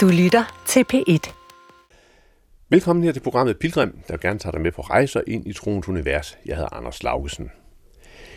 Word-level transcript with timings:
Du 0.00 0.08
lytter 0.08 0.62
til 0.66 0.84
P1. 0.92 1.32
Velkommen 2.68 3.04
her 3.04 3.12
til 3.12 3.20
programmet 3.20 3.58
Pilgrim, 3.58 3.98
der 4.08 4.16
gerne 4.16 4.38
tager 4.38 4.50
dig 4.50 4.60
med 4.60 4.72
på 4.72 4.82
rejser 4.82 5.20
ind 5.26 5.46
i 5.46 5.52
troens 5.52 5.88
univers. 5.88 6.38
Jeg 6.46 6.56
hedder 6.56 6.74
Anders 6.74 7.02
Laugesen. 7.02 7.50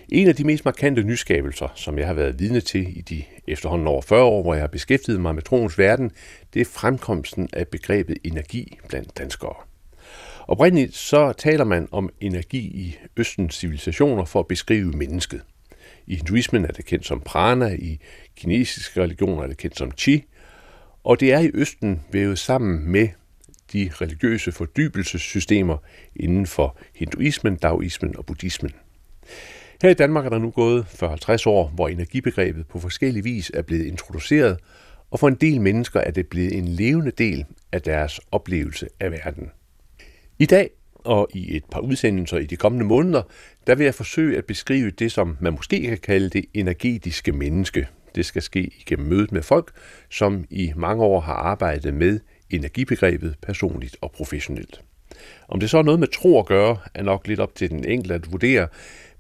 En 0.10 0.28
af 0.28 0.36
de 0.36 0.44
mest 0.44 0.66
markante 0.66 1.04
nyskabelser, 1.04 1.68
som 1.76 1.98
jeg 1.98 2.08
har 2.08 2.14
været 2.14 2.40
vidne 2.40 2.62
til 2.62 2.98
i 2.98 3.02
de 3.02 3.24
efterhånden 3.48 3.88
over 3.88 4.02
40 4.02 4.24
år, 4.24 4.42
hvor 4.42 4.54
jeg 4.54 4.64
har 4.64 4.68
beskæftiget 4.68 5.22
mig 5.22 5.36
med 5.36 5.44
troens 5.44 5.78
verden, 5.78 6.12
det 6.54 6.62
er 6.62 6.66
fremkomsten 6.66 7.50
af 7.54 7.68
begrebet 7.68 8.18
energi 8.24 8.80
blandt 8.90 9.18
danskere. 9.18 9.56
Oprindeligt 10.48 10.96
så 10.96 11.34
taler 11.38 11.64
man 11.64 11.88
om 11.92 12.10
energi 12.22 12.60
i 12.60 12.98
Østens 13.18 13.56
civilisationer 13.56 14.26
for 14.26 14.40
at 14.40 14.48
beskrive 14.48 14.92
mennesket. 14.92 15.42
I 16.08 16.16
hinduismen 16.16 16.66
er 16.66 16.72
det 16.72 16.86
kendt 16.86 17.06
som 17.06 17.22
prana, 17.22 17.76
i 17.80 18.00
kinesiske 18.36 19.02
religioner 19.02 19.44
er 19.44 19.48
det 19.48 19.58
kendt 19.58 19.78
som 19.78 19.92
chi, 19.92 20.26
og 21.04 21.20
det 21.20 21.34
er 21.34 21.40
i 21.40 21.52
Østen 21.54 22.02
vævet 22.12 22.40
sammen 22.40 22.92
med 22.92 23.08
de 23.74 23.92
religiøse 23.94 24.52
fordybelsessystemer 24.52 25.78
inden 26.16 26.48
for 26.48 26.78
hinduismen, 26.96 27.56
daoismen 27.56 28.18
og 28.18 28.26
buddhismen. 28.26 28.72
Her 29.82 29.90
i 29.90 29.94
Danmark 29.94 30.26
er 30.26 30.30
der 30.30 30.40
nu 30.40 30.52
gået 30.52 30.84
40-50 30.84 31.44
år, 31.48 31.68
hvor 31.68 31.88
energibegrebet 31.88 32.68
på 32.68 32.80
forskellig 32.80 33.24
vis 33.24 33.52
er 33.54 33.62
blevet 33.62 33.86
introduceret, 33.86 34.58
og 35.12 35.20
for 35.20 35.28
en 35.28 35.36
del 35.36 35.62
mennesker 35.62 36.00
er 36.00 36.12
det 36.12 36.28
blevet 36.28 36.58
en 36.58 36.68
levende 36.68 37.12
del 37.12 37.46
af 37.72 37.82
deres 37.82 38.20
oplevelse 38.32 38.88
af 39.00 39.12
verden. 39.12 39.52
I 40.40 40.46
dag 40.46 40.70
og 40.96 41.28
i 41.34 41.58
et 41.58 41.66
par 41.72 41.80
udsendelser 41.80 42.38
i 42.38 42.46
de 42.46 42.56
kommende 42.56 42.86
måneder, 42.86 43.22
der 43.68 43.76
vil 43.76 43.84
jeg 43.84 43.96
forsøge 43.96 44.38
at 44.38 44.46
beskrive 44.46 44.92
det, 44.92 45.12
som 45.12 45.38
man 45.40 45.54
måske 45.54 45.82
kan 45.82 45.98
kalde 45.98 46.30
det 46.30 46.46
energetiske 46.54 47.32
menneske. 47.32 47.88
Det 48.16 48.26
skal 48.26 48.42
ske 48.42 48.72
igennem 48.80 49.08
mødet 49.08 49.32
med 49.32 49.42
folk, 49.42 49.72
som 50.10 50.46
i 50.50 50.74
mange 50.76 51.04
år 51.04 51.20
har 51.20 51.34
arbejdet 51.34 51.94
med 51.94 52.20
energibegrebet 52.50 53.36
personligt 53.42 53.98
og 54.02 54.12
professionelt. 54.12 54.82
Om 55.48 55.60
det 55.60 55.70
så 55.70 55.78
er 55.78 55.84
noget 55.84 56.00
med 56.00 56.08
tro 56.08 56.40
at 56.40 56.46
gøre, 56.46 56.78
er 56.94 57.04
nok 57.04 57.28
lidt 57.28 57.40
op 57.40 57.56
til 57.56 57.70
den 57.70 57.86
enkelte 57.86 58.16
at 58.16 58.32
vurdere, 58.32 58.68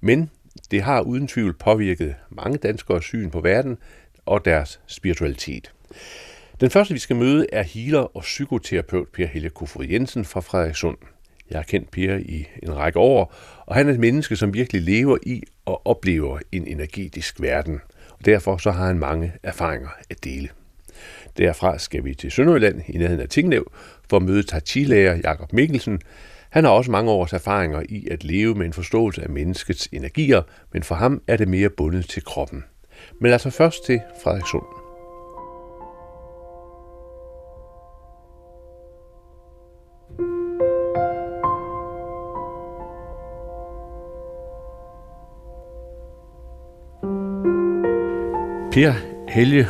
men 0.01 0.29
det 0.71 0.81
har 0.81 1.01
uden 1.01 1.27
tvivl 1.27 1.53
påvirket 1.53 2.15
mange 2.29 2.57
danskers 2.57 3.05
syn 3.05 3.29
på 3.29 3.41
verden 3.41 3.77
og 4.25 4.45
deres 4.45 4.79
spiritualitet. 4.87 5.73
Den 6.61 6.69
første, 6.69 6.93
vi 6.93 6.99
skal 6.99 7.15
møde, 7.15 7.45
er 7.51 7.63
healer 7.63 8.17
og 8.17 8.21
psykoterapeut 8.21 9.07
Per 9.07 9.25
Helge 9.25 9.49
Kofod 9.49 9.85
Jensen 9.85 10.25
fra 10.25 10.41
Frederikssund. 10.41 10.97
Jeg 11.49 11.57
har 11.57 11.63
kendt 11.63 11.91
Per 11.91 12.15
i 12.15 12.47
en 12.63 12.75
række 12.75 12.99
år, 12.99 13.35
og 13.65 13.75
han 13.75 13.89
er 13.89 13.93
et 13.93 13.99
menneske, 13.99 14.35
som 14.35 14.53
virkelig 14.53 14.81
lever 14.81 15.17
i 15.23 15.43
og 15.65 15.87
oplever 15.87 16.39
en 16.51 16.67
energetisk 16.67 17.41
verden. 17.41 17.79
Derfor 18.25 18.57
så 18.57 18.71
har 18.71 18.87
han 18.87 18.99
mange 18.99 19.33
erfaringer 19.43 19.89
at 20.09 20.23
dele. 20.23 20.49
Derfra 21.37 21.77
skal 21.77 22.03
vi 22.03 22.15
til 22.15 22.31
Sønderjylland 22.31 22.81
i 22.87 22.97
nærheden 22.97 23.21
af 23.21 23.29
Tinglev 23.29 23.71
for 24.09 24.17
at 24.17 24.23
møde 24.23 24.43
tachilærer 24.43 25.19
Jakob 25.23 25.53
Mikkelsen. 25.53 26.01
Han 26.49 26.63
har 26.63 26.71
også 26.71 26.91
mange 26.91 27.11
års 27.11 27.33
erfaringer 27.33 27.83
i 27.89 28.07
at 28.11 28.23
leve 28.23 28.55
med 28.55 28.65
en 28.65 28.73
forståelse 28.73 29.23
af 29.23 29.29
menneskets 29.29 29.89
energier, 29.91 30.41
men 30.73 30.83
for 30.83 30.95
ham 30.95 31.21
er 31.27 31.37
det 31.37 31.47
mere 31.47 31.69
bundet 31.69 32.09
til 32.09 32.23
kroppen. 32.23 32.63
Men 33.19 33.31
altså 33.31 33.49
først 33.49 33.85
til 33.85 34.01
Frederikssund. 34.23 34.82
Per 48.73 48.93
Helge 49.27 49.67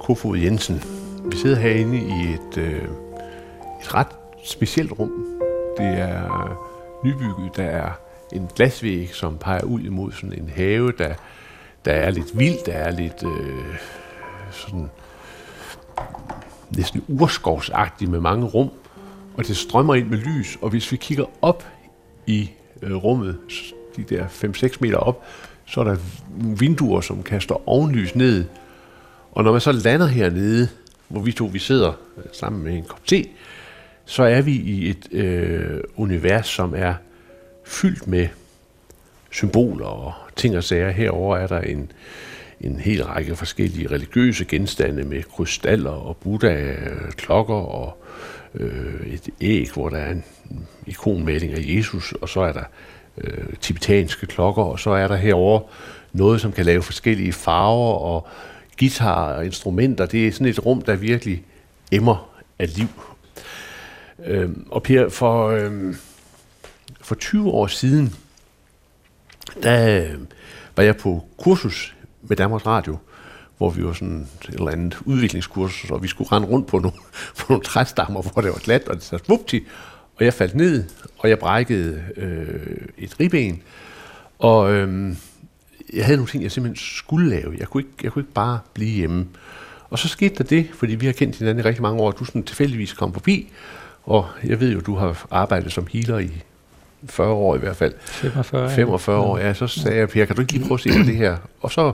Kofod 0.00 0.38
Jensen. 0.38 0.82
Vi 1.24 1.36
sidder 1.36 1.56
herinde 1.56 1.98
i 1.98 2.34
et, 2.34 2.58
øh, 2.58 2.82
et 3.80 3.94
ret 3.94 4.06
specielt 4.44 4.92
rum. 4.98 5.10
Det 5.78 5.86
er 5.86 6.58
nybygget. 7.04 7.56
Der 7.56 7.64
er 7.64 7.92
en 8.32 8.48
glasvæg, 8.56 9.10
som 9.12 9.38
peger 9.38 9.62
ud 9.64 9.80
imod 9.80 10.12
sådan 10.12 10.32
en 10.32 10.48
have, 10.48 10.92
der, 10.98 11.14
der 11.84 11.92
er 11.92 12.10
lidt 12.10 12.38
vild, 12.38 12.64
der 12.66 12.72
er 12.72 12.90
lidt 12.90 13.24
øh, 13.24 13.76
sådan 14.50 14.90
næsten 16.76 17.04
urskovsagtigt 17.08 18.10
med 18.10 18.20
mange 18.20 18.46
rum, 18.46 18.70
og 19.36 19.46
det 19.46 19.56
strømmer 19.56 19.94
ind 19.94 20.08
med 20.08 20.18
lys, 20.18 20.58
og 20.62 20.70
hvis 20.70 20.92
vi 20.92 20.96
kigger 20.96 21.26
op 21.42 21.64
i 22.26 22.50
øh, 22.82 22.94
rummet, 22.94 23.38
de 23.96 24.02
der 24.02 24.26
5-6 24.26 24.76
meter 24.80 24.96
op, 24.96 25.24
så 25.66 25.80
er 25.80 25.84
der 25.84 25.96
vinduer, 26.58 27.00
som 27.00 27.22
kaster 27.22 27.68
ovenlys 27.68 28.14
ned. 28.14 28.44
Og 29.32 29.44
når 29.44 29.52
man 29.52 29.60
så 29.60 29.72
lander 29.72 30.06
hernede, 30.06 30.68
hvor 31.08 31.20
vi 31.20 31.32
to 31.32 31.44
vi 31.44 31.58
sidder 31.58 31.92
sammen 32.32 32.62
med 32.62 32.76
en 32.76 32.84
kop 32.84 33.06
te, 33.06 33.24
så 34.04 34.22
er 34.22 34.42
vi 34.42 34.52
i 34.52 34.90
et 34.90 35.12
øh, 35.12 35.80
univers, 35.96 36.46
som 36.46 36.74
er 36.76 36.94
fyldt 37.64 38.06
med 38.06 38.28
symboler 39.30 39.86
og 39.86 40.12
ting 40.36 40.56
og 40.56 40.64
sager. 40.64 40.90
Herover 40.90 41.36
er 41.36 41.46
der 41.46 41.60
en, 41.60 41.92
en 42.60 42.80
hel 42.80 43.04
række 43.04 43.36
forskellige 43.36 43.90
religiøse 43.90 44.44
genstande 44.44 45.04
med 45.04 45.22
krystaller 45.22 45.90
og 45.90 46.16
Buddha-klokker 46.16 47.54
og 47.54 48.04
øh, 48.54 49.06
et 49.06 49.28
æg, 49.40 49.70
hvor 49.74 49.88
der 49.88 49.98
er 49.98 50.10
en 50.10 50.24
ikonmaling 50.86 51.52
af 51.52 51.60
Jesus, 51.60 52.12
og 52.12 52.28
så 52.28 52.40
er 52.40 52.52
der 52.52 52.64
øh, 53.18 53.56
tibetanske 53.60 54.26
klokker, 54.26 54.62
og 54.62 54.80
så 54.80 54.90
er 54.90 55.08
der 55.08 55.16
herover 55.16 55.60
noget, 56.12 56.40
som 56.40 56.52
kan 56.52 56.66
lave 56.66 56.82
forskellige 56.82 57.32
farver 57.32 57.94
og 57.94 58.26
guitar 58.78 59.32
og 59.32 59.44
instrumenter. 59.44 60.06
Det 60.06 60.28
er 60.28 60.32
sådan 60.32 60.46
et 60.46 60.66
rum, 60.66 60.82
der 60.82 60.96
virkelig 60.96 61.42
emmer 61.92 62.28
af 62.58 62.76
liv. 62.76 62.88
Øh, 64.26 64.50
og 64.70 64.82
Per, 64.82 65.08
for, 65.08 65.48
øh, 65.48 65.94
for 67.00 67.14
20 67.14 67.50
år 67.50 67.66
siden, 67.66 68.14
der 69.62 70.04
øh, 70.04 70.18
var 70.76 70.82
jeg 70.82 70.96
på 70.96 71.24
kursus 71.38 71.96
med 72.22 72.36
Danmarks 72.36 72.66
Radio, 72.66 72.98
hvor 73.58 73.70
vi 73.70 73.84
var 73.84 73.92
sådan 73.92 74.28
et 74.48 74.54
eller 74.54 74.70
andet 74.70 74.98
udviklingskursus, 75.04 75.90
og 75.90 76.02
vi 76.02 76.08
skulle 76.08 76.32
rende 76.32 76.48
rundt 76.48 76.66
på 76.66 76.78
nogle, 76.78 76.96
på 77.38 77.46
nogle 77.48 77.64
træstammer, 77.64 78.22
hvor 78.22 78.42
det 78.42 78.50
var 78.50 78.58
glat, 78.58 78.88
og 78.88 78.94
det 78.94 79.02
så 79.02 79.18
svupti, 79.26 79.66
og 80.16 80.24
jeg 80.24 80.34
faldt 80.34 80.54
ned, 80.54 80.84
og 81.18 81.28
jeg 81.28 81.38
brækkede 81.38 82.02
øh, 82.16 82.76
et 82.98 83.20
ribben, 83.20 83.62
og 84.38 84.72
øh, 84.72 85.16
jeg 85.92 86.04
havde 86.04 86.16
nogle 86.16 86.30
ting, 86.30 86.42
jeg 86.42 86.52
simpelthen 86.52 86.76
skulle 86.76 87.30
lave. 87.30 87.54
Jeg 87.58 87.68
kunne, 87.68 87.80
ikke, 87.80 87.92
jeg 88.02 88.12
kunne 88.12 88.22
ikke 88.22 88.32
bare 88.32 88.58
blive 88.74 88.90
hjemme. 88.90 89.26
Og 89.90 89.98
så 89.98 90.08
skete 90.08 90.34
der 90.34 90.44
det, 90.44 90.68
fordi 90.74 90.94
vi 90.94 91.06
har 91.06 91.12
kendt 91.12 91.36
hinanden 91.36 91.64
i 91.64 91.68
rigtig 91.68 91.82
mange 91.82 92.02
år, 92.02 92.08
at 92.08 92.18
du 92.18 92.24
sådan 92.24 92.42
tilfældigvis 92.42 92.92
kom 92.92 93.12
forbi, 93.12 93.52
og 94.04 94.26
jeg 94.44 94.60
ved 94.60 94.72
jo, 94.72 94.80
du 94.80 94.96
har 94.96 95.26
arbejdet 95.30 95.72
som 95.72 95.86
healer 95.92 96.18
i 96.18 96.42
40 97.06 97.28
år 97.28 97.56
i 97.56 97.58
hvert 97.58 97.76
fald. 97.76 97.94
45, 98.00 98.70
45 98.70 99.18
år, 99.18 99.38
ja. 99.38 99.54
Så 99.54 99.66
sagde 99.66 99.98
jeg, 99.98 100.08
Per, 100.08 100.24
kan 100.24 100.36
du 100.36 100.40
ikke 100.40 100.52
lige 100.52 100.66
prøve 100.66 100.74
at 100.74 100.80
se 100.80 100.88
på 100.88 101.04
det 101.06 101.16
her? 101.16 101.36
Og 101.60 101.72
så, 101.72 101.92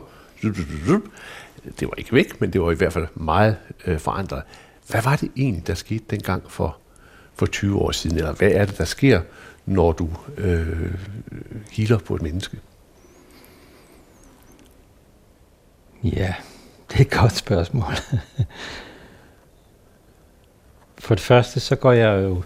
det 1.81 1.89
var 1.89 1.95
ikke 1.99 2.13
væk, 2.13 2.41
men 2.41 2.53
det 2.53 2.61
var 2.61 2.71
i 2.71 2.75
hvert 2.75 2.93
fald 2.93 3.07
meget 3.15 3.57
øh, 3.87 3.99
forandret. 3.99 4.43
Hvad 4.89 5.03
var 5.03 5.17
det 5.17 5.31
egentlig, 5.37 5.67
der 5.67 5.75
skete 5.75 6.05
dengang 6.11 6.43
for, 6.49 6.77
for 7.41 7.47
20 7.47 7.79
år 7.79 7.91
siden? 7.91 8.17
Eller 8.17 8.33
hvad 8.33 8.51
er 8.51 8.65
det, 8.65 8.79
der 8.79 8.85
sker, 8.85 9.21
når 9.67 9.93
du 9.93 10.09
øh, 10.37 10.95
healer 11.71 11.99
på 11.99 12.15
et 12.15 12.23
menneske? 12.23 12.59
Ja, 16.05 16.35
det 16.91 16.97
er 16.97 17.01
et 17.01 17.11
godt 17.11 17.37
spørgsmål. 17.37 17.95
For 20.99 21.15
det 21.15 21.25
første, 21.25 21.61
så 21.61 21.77
går 21.77 21.93
jeg 21.93 22.23
jo 22.23 22.43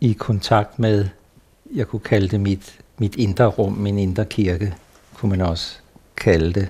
i 0.00 0.12
kontakt 0.12 0.78
med, 0.78 1.08
jeg 1.74 1.86
kunne 1.86 2.00
kalde 2.00 2.28
det 2.28 2.40
mit, 2.40 2.78
mit 2.98 3.16
indre 3.16 3.46
rum, 3.46 3.72
min 3.72 3.98
indre 3.98 4.24
kirke, 4.24 4.74
kunne 5.14 5.30
man 5.30 5.40
også 5.40 5.76
kalde 6.16 6.52
det, 6.52 6.68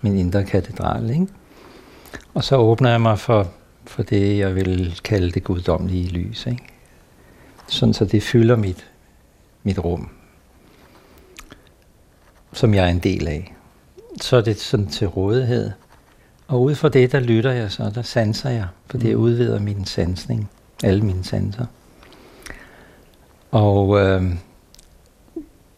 min 0.00 0.18
indre 0.18 0.44
katedral. 0.44 1.10
Ikke? 1.10 1.26
Og 2.34 2.44
så 2.44 2.56
åbner 2.56 2.90
jeg 2.90 3.00
mig 3.00 3.18
for, 3.18 3.52
for 3.86 4.02
det, 4.02 4.38
jeg 4.38 4.54
vil 4.54 5.00
kalde 5.04 5.30
det 5.30 5.44
guddommelige 5.44 6.08
lys. 6.08 6.46
Ikke? 6.46 6.62
Sådan 7.66 7.94
så 7.94 8.04
det 8.04 8.22
fylder 8.22 8.56
mit, 8.56 8.86
mit 9.62 9.78
rum, 9.78 10.08
som 12.52 12.74
jeg 12.74 12.84
er 12.84 12.90
en 12.90 12.98
del 12.98 13.28
af. 13.28 13.54
Så 14.20 14.36
er 14.36 14.40
det 14.40 14.60
sådan 14.60 14.86
til 14.86 15.06
rådighed. 15.06 15.70
Og 16.48 16.62
ud 16.62 16.74
fra 16.74 16.88
det, 16.88 17.12
der 17.12 17.20
lytter 17.20 17.52
jeg 17.52 17.72
så, 17.72 17.90
der 17.94 18.02
sanser 18.02 18.50
jeg, 18.50 18.66
for 18.86 18.98
det 18.98 19.16
mm. 19.16 19.22
udvider 19.22 19.60
min 19.60 19.84
sansning, 19.84 20.50
alle 20.84 21.00
mine 21.04 21.24
sanser. 21.24 21.66
Og 23.50 24.00
øh, 24.00 24.22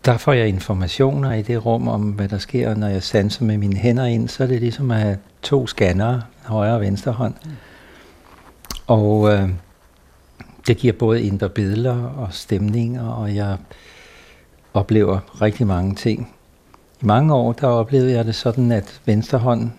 der 0.05 0.17
får 0.17 0.33
jeg 0.33 0.49
informationer 0.49 1.33
i 1.33 1.43
det 1.43 1.67
rum 1.67 1.89
om, 1.89 2.03
hvad 2.03 2.29
der 2.29 2.39
sker, 2.39 2.75
når 2.75 2.89
jeg 2.89 3.03
sanser 3.03 3.45
med 3.45 3.59
mine 3.59 3.77
hænder 3.77 4.05
ind, 4.05 4.29
så 4.29 4.43
er 4.43 4.47
det 4.47 4.61
ligesom 4.61 4.91
at 4.91 5.01
have 5.01 5.19
to 5.43 5.67
scannere, 5.67 6.23
højre 6.45 6.75
og 6.75 6.81
venstre 6.81 7.13
hånd. 7.13 7.35
Mm. 7.45 7.51
Og 8.87 9.33
øh, 9.33 9.49
det 10.67 10.77
giver 10.77 10.93
både 10.93 11.23
indre 11.23 11.49
billeder 11.49 12.03
og 12.03 12.29
stemninger, 12.31 13.09
og 13.09 13.35
jeg 13.35 13.57
oplever 14.75 15.43
rigtig 15.43 15.67
mange 15.67 15.95
ting. 15.95 16.33
I 17.03 17.05
mange 17.05 17.35
år, 17.35 17.53
der 17.53 17.67
oplevede 17.67 18.13
jeg 18.13 18.25
det 18.25 18.35
sådan, 18.35 18.73
at 18.73 19.01
venstre 19.05 19.39
hånd 19.39 19.71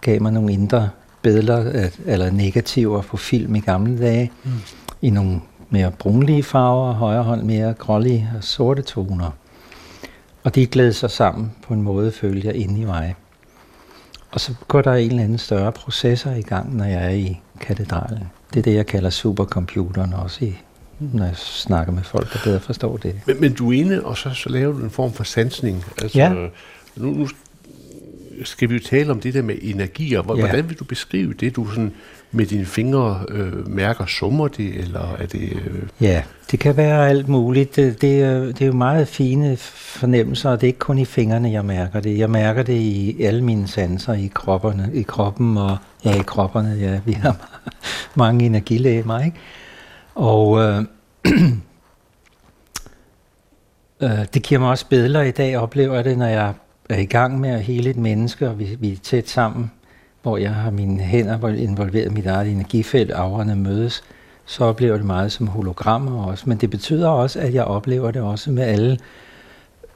gav 0.00 0.22
mig 0.22 0.32
nogle 0.32 0.52
indre 0.52 0.90
billeder 1.22 1.88
eller 2.06 2.30
negativer 2.30 3.02
på 3.02 3.16
film 3.16 3.54
i 3.54 3.60
gamle 3.60 3.98
dage, 3.98 4.32
mm. 4.44 4.50
i 5.02 5.10
nogle 5.10 5.40
mere 5.70 5.90
brunlige 5.90 6.42
farver, 6.42 6.92
højre 6.92 7.22
hånd 7.22 7.42
mere 7.42 7.74
grålige 7.74 8.30
og 8.36 8.44
sorte 8.44 8.82
toner. 8.82 9.30
Og 10.44 10.54
de 10.54 10.66
glæder 10.66 10.92
sig 10.92 11.10
sammen 11.10 11.52
på 11.62 11.74
en 11.74 11.82
måde, 11.82 12.12
føler 12.12 12.42
jeg, 12.44 12.54
inde 12.54 12.80
i 12.80 12.84
mig. 12.84 13.14
Og 14.30 14.40
så 14.40 14.54
går 14.68 14.82
der 14.82 14.94
en 14.94 15.10
eller 15.10 15.22
anden 15.22 15.38
større 15.38 15.72
processer 15.72 16.34
i 16.34 16.42
gang, 16.42 16.76
når 16.76 16.84
jeg 16.84 17.04
er 17.04 17.10
i 17.10 17.40
katedralen. 17.60 18.30
Det 18.54 18.58
er 18.58 18.62
det, 18.62 18.74
jeg 18.74 18.86
kalder 18.86 19.10
supercomputeren 19.10 20.12
også, 20.12 20.44
i, 20.44 20.54
når 20.98 21.24
jeg 21.24 21.36
snakker 21.36 21.92
med 21.92 22.02
folk, 22.02 22.32
der 22.32 22.38
bedre 22.44 22.60
forstår 22.60 22.96
det. 22.96 23.20
Men, 23.26 23.40
men 23.40 23.52
du 23.52 23.72
er 23.72 23.78
inde, 23.78 24.04
og 24.04 24.16
så, 24.16 24.30
så 24.30 24.48
laver 24.48 24.72
du 24.72 24.84
en 24.84 24.90
form 24.90 25.12
for 25.12 25.24
sansning. 25.24 25.84
Altså, 26.02 26.18
ja. 26.18 26.34
Nu, 26.96 27.10
nu 27.10 27.28
skal 28.44 28.68
vi 28.68 28.74
jo 28.74 28.80
tale 28.80 29.10
om 29.10 29.20
det 29.20 29.34
der 29.34 29.42
med 29.42 29.56
energier. 29.62 30.22
Hvordan 30.22 30.54
ja. 30.54 30.60
vil 30.60 30.78
du 30.78 30.84
beskrive 30.84 31.32
det, 31.32 31.56
du 31.56 31.66
sådan 31.68 31.92
med 32.32 32.46
dine 32.46 32.64
fingre 32.64 33.24
øh, 33.28 33.68
mærker? 33.68 34.06
Summer 34.06 34.48
det, 34.48 34.74
eller 34.74 35.16
er 35.18 35.26
det... 35.26 35.52
Øh... 35.52 35.82
Ja, 36.00 36.22
det 36.50 36.58
kan 36.58 36.76
være 36.76 37.08
alt 37.08 37.28
muligt. 37.28 37.76
Det, 37.76 38.00
det, 38.00 38.22
er, 38.22 38.40
det 38.40 38.62
er 38.62 38.66
jo 38.66 38.72
meget 38.72 39.08
fine 39.08 39.56
fornemmelser, 39.56 40.50
og 40.50 40.60
det 40.60 40.66
er 40.66 40.68
ikke 40.68 40.78
kun 40.78 40.98
i 40.98 41.04
fingrene, 41.04 41.50
jeg 41.50 41.64
mærker 41.64 42.00
det. 42.00 42.18
Jeg 42.18 42.30
mærker 42.30 42.62
det 42.62 42.74
i 42.74 43.22
alle 43.22 43.44
mine 43.44 43.68
sanser, 43.68 44.12
i, 44.12 44.30
kropperne, 44.34 44.90
i 44.94 45.02
kroppen, 45.02 45.56
og 45.56 45.76
ja, 46.04 46.18
i 46.18 46.22
kropperne, 46.26 46.76
ja, 46.80 47.00
vi 47.04 47.12
har 47.12 47.36
mange 48.14 48.46
energilæger, 48.46 49.24
ikke? 49.24 49.36
Og 50.14 50.60
øh, 50.60 50.84
øh, 54.02 54.26
det 54.34 54.42
giver 54.42 54.60
mig 54.60 54.70
også 54.70 54.86
bedler 54.86 55.22
i 55.22 55.30
dag, 55.30 55.58
oplever 55.58 55.94
jeg 55.94 56.04
det, 56.04 56.18
når 56.18 56.26
jeg 56.26 56.54
er 56.90 56.98
i 56.98 57.04
gang 57.04 57.40
med 57.40 57.50
at 57.50 57.62
hele 57.62 57.90
et 57.90 57.96
menneske, 57.96 58.48
og 58.48 58.58
vi, 58.58 58.76
vi 58.80 58.92
er 58.92 58.96
tæt 58.96 59.28
sammen, 59.28 59.70
hvor 60.22 60.36
jeg 60.36 60.54
har 60.54 60.70
mine 60.70 61.02
hænder 61.02 61.48
involveret 61.48 62.10
i 62.10 62.14
mit 62.14 62.26
eget 62.26 62.52
energifelt, 62.52 63.10
afrende 63.10 63.56
mødes, 63.56 64.02
så 64.44 64.64
oplever 64.64 64.92
jeg 64.92 64.98
det 64.98 65.06
meget 65.06 65.32
som 65.32 65.46
hologrammer 65.46 66.24
også. 66.24 66.44
Men 66.48 66.58
det 66.58 66.70
betyder 66.70 67.08
også, 67.08 67.40
at 67.40 67.54
jeg 67.54 67.64
oplever 67.64 68.10
det 68.10 68.22
også 68.22 68.50
med 68.50 68.62
alle, 68.62 68.98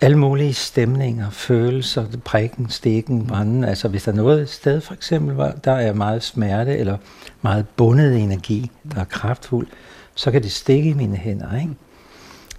alle 0.03 0.19
mulige 0.19 0.55
stemninger, 0.55 1.31
følelser, 1.31 2.07
prikken, 2.25 2.71
stikken, 2.71 3.27
branden. 3.27 3.65
Altså 3.65 3.89
hvis 3.89 4.03
der 4.03 4.13
er 4.13 4.17
noget 4.17 4.49
sted 4.49 4.81
for 4.81 4.95
eksempel, 4.95 5.35
hvor 5.35 5.53
der 5.65 5.73
er 5.73 5.93
meget 5.93 6.23
smerte 6.23 6.79
eller 6.79 6.97
meget 7.43 7.67
bundet 7.77 8.17
energi, 8.17 8.71
der 8.95 9.01
er 9.01 9.05
kraftfuld, 9.05 9.67
så 10.15 10.31
kan 10.31 10.43
det 10.43 10.53
stikke 10.53 10.91
i 10.91 10.95
mine 10.95 11.17
hænder. 11.17 11.57
Ikke? 11.61 11.75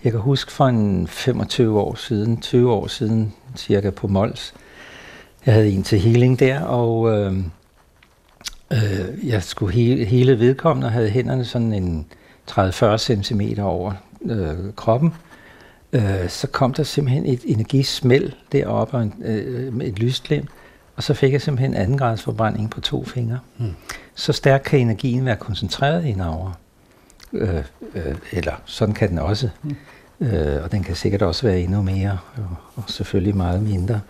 Jeg 0.03 0.11
kan 0.11 0.21
huske 0.21 0.51
for 0.51 0.65
en 0.65 1.07
25 1.07 1.79
år 1.79 1.95
siden, 1.95 2.41
20 2.41 2.71
år 2.71 2.87
siden 2.87 3.33
cirka 3.55 3.89
på 3.89 4.07
Mols, 4.07 4.53
jeg 5.45 5.53
havde 5.53 5.69
en 5.69 5.83
til 5.83 5.99
healing 5.99 6.39
der, 6.39 6.61
og 6.61 7.11
øh, 7.11 7.37
øh, 8.73 9.27
jeg 9.27 9.43
skulle 9.43 9.73
hele, 9.73 10.05
hele 10.05 10.39
vedkommende 10.39 10.87
og 10.87 10.91
havde 10.91 11.09
hænderne 11.09 11.45
sådan 11.45 11.73
en 11.73 12.05
30-40 12.51 12.97
cm 12.97 13.41
over 13.61 13.93
øh, 14.25 14.73
kroppen. 14.75 15.13
Øh, 15.93 16.29
så 16.29 16.47
kom 16.47 16.73
der 16.73 16.83
simpelthen 16.83 17.25
et 17.25 17.41
energismæld 17.45 18.31
deroppe 18.51 18.97
og 18.97 19.03
en, 19.03 19.13
øh, 19.25 19.73
med 19.73 19.87
et 19.87 19.99
lysglimt, 19.99 20.49
og 20.95 21.03
så 21.03 21.13
fik 21.13 21.33
jeg 21.33 21.41
simpelthen 21.41 21.73
anden 21.73 21.97
grads 21.97 22.21
forbrænding 22.21 22.69
på 22.69 22.81
to 22.81 23.05
fingre. 23.05 23.39
Mm. 23.57 23.73
Så 24.15 24.33
stærk 24.33 24.61
kan 24.65 24.79
energien 24.79 25.25
være 25.25 25.35
koncentreret 25.35 26.05
indover. 26.05 26.51
Øh, 27.33 27.63
øh, 27.95 28.15
eller 28.31 28.53
sådan 28.65 28.95
kan 28.95 29.09
den 29.09 29.19
også. 29.19 29.49
Mm. 29.63 29.75
Øh, 30.27 30.63
og 30.63 30.71
den 30.71 30.83
kan 30.83 30.95
sikkert 30.95 31.21
også 31.21 31.47
være 31.47 31.61
endnu 31.61 31.81
mere, 31.81 32.17
og, 32.35 32.55
og 32.75 32.83
selvfølgelig 32.87 33.35
meget 33.35 33.63
mindre. 33.63 34.01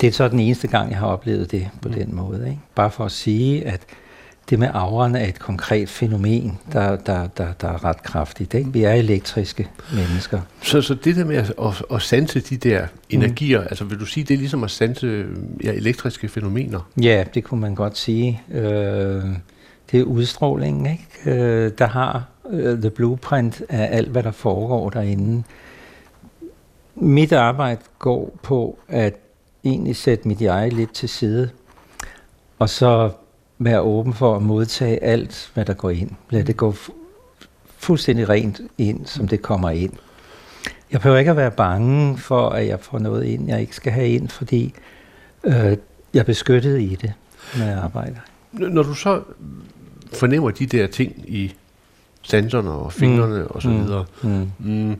Det 0.00 0.06
er 0.06 0.12
så 0.12 0.28
den 0.28 0.40
eneste 0.40 0.68
gang, 0.68 0.90
jeg 0.90 0.98
har 0.98 1.06
oplevet 1.06 1.50
det 1.50 1.68
på 1.82 1.88
mm. 1.88 1.94
den 1.94 2.14
måde. 2.14 2.48
Ikke? 2.48 2.60
Bare 2.74 2.90
for 2.90 3.04
at 3.04 3.12
sige, 3.12 3.66
at 3.66 3.80
det 4.50 4.58
med 4.58 4.68
auren 4.74 5.14
er 5.16 5.26
et 5.26 5.38
konkret 5.38 5.88
fænomen, 5.88 6.58
der, 6.72 6.96
der, 6.96 7.26
der, 7.26 7.52
der 7.60 7.68
er 7.68 7.84
ret 7.84 8.02
kraftigt. 8.02 8.54
Ikke? 8.54 8.72
Vi 8.72 8.82
er 8.82 8.92
elektriske 8.92 9.68
mennesker. 9.92 10.40
Så, 10.62 10.80
så 10.80 10.94
det 10.94 11.16
der 11.16 11.24
med 11.24 11.36
at, 11.36 11.54
at, 11.62 11.82
at 11.94 12.02
sanse 12.02 12.40
de 12.40 12.56
der 12.56 12.86
energier, 13.10 13.60
mm. 13.60 13.66
altså 13.70 13.84
vil 13.84 14.00
du 14.00 14.06
sige, 14.06 14.24
det 14.24 14.34
er 14.34 14.38
ligesom 14.38 14.64
at 14.64 14.70
sanse 14.70 15.24
ja, 15.64 15.72
elektriske 15.72 16.28
fænomener? 16.28 16.90
Ja, 17.02 17.24
det 17.34 17.44
kunne 17.44 17.60
man 17.60 17.74
godt 17.74 17.98
sige. 17.98 18.42
Øh, 18.50 19.22
det 19.90 20.00
er 20.00 20.04
udstrålingen, 20.04 20.86
ikke? 20.86 21.40
Øh, 21.40 21.72
der 21.78 21.86
har 21.86 22.24
uh, 22.44 22.78
the 22.78 22.90
blueprint 22.90 23.62
af 23.68 23.96
alt, 23.96 24.08
hvad 24.08 24.22
der 24.22 24.30
foregår 24.30 24.90
derinde. 24.90 25.42
Mit 26.94 27.32
arbejde 27.32 27.80
går 27.98 28.38
på 28.42 28.78
at 28.88 29.14
egentlig 29.64 29.96
sætte 29.96 30.28
mit 30.28 30.42
jeg 30.42 30.72
lidt 30.72 30.92
til 30.92 31.08
side, 31.08 31.50
og 32.58 32.68
så 32.68 33.10
være 33.58 33.80
åben 33.80 34.14
for 34.14 34.36
at 34.36 34.42
modtage 34.42 35.02
alt, 35.02 35.50
hvad 35.54 35.64
der 35.64 35.74
går 35.74 35.90
ind. 35.90 36.10
Lad 36.30 36.44
det 36.44 36.56
gå 36.56 36.74
fuldstændig 37.78 38.28
rent 38.28 38.60
ind, 38.78 39.06
som 39.06 39.28
det 39.28 39.42
kommer 39.42 39.70
ind. 39.70 39.92
Jeg 40.92 41.00
behøver 41.00 41.18
ikke 41.18 41.30
at 41.30 41.36
være 41.36 41.50
bange 41.50 42.18
for, 42.18 42.48
at 42.48 42.66
jeg 42.66 42.80
får 42.80 42.98
noget 42.98 43.24
ind, 43.24 43.48
jeg 43.48 43.60
ikke 43.60 43.76
skal 43.76 43.92
have 43.92 44.08
ind, 44.08 44.28
fordi 44.28 44.74
øh, 45.44 45.76
jeg 46.14 46.20
er 46.20 46.24
beskyttet 46.24 46.80
i 46.80 46.94
det, 46.94 47.12
når 47.58 47.64
jeg 47.64 47.78
arbejder. 47.78 48.20
Når 48.52 48.82
du 48.82 48.94
så 48.94 49.22
fornemmer 50.12 50.50
de 50.50 50.66
der 50.66 50.86
ting 50.86 51.24
i 51.26 51.54
sanserne 52.22 52.70
og 52.70 52.92
fingrene 52.92 53.38
mm. 53.38 53.46
og 53.50 53.62
så 53.62 53.68
mm. 53.68 53.84
videre. 53.84 54.04
Mm. 54.22 54.50
Mm. 54.58 54.96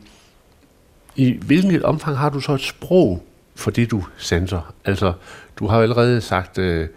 I 1.17 1.39
hvilket 1.47 1.83
omfang 1.83 2.17
har 2.17 2.31
du 2.31 2.41
så 2.41 2.53
et 2.53 2.61
sprog 2.61 3.23
for 3.55 3.71
det, 3.71 3.91
du 3.91 4.05
sanser? 4.17 4.75
Altså, 4.85 5.13
du 5.59 5.67
har 5.67 5.77
jo 5.77 5.83
allerede 5.83 6.21
sagt 6.21 6.59
øh, 6.59 6.89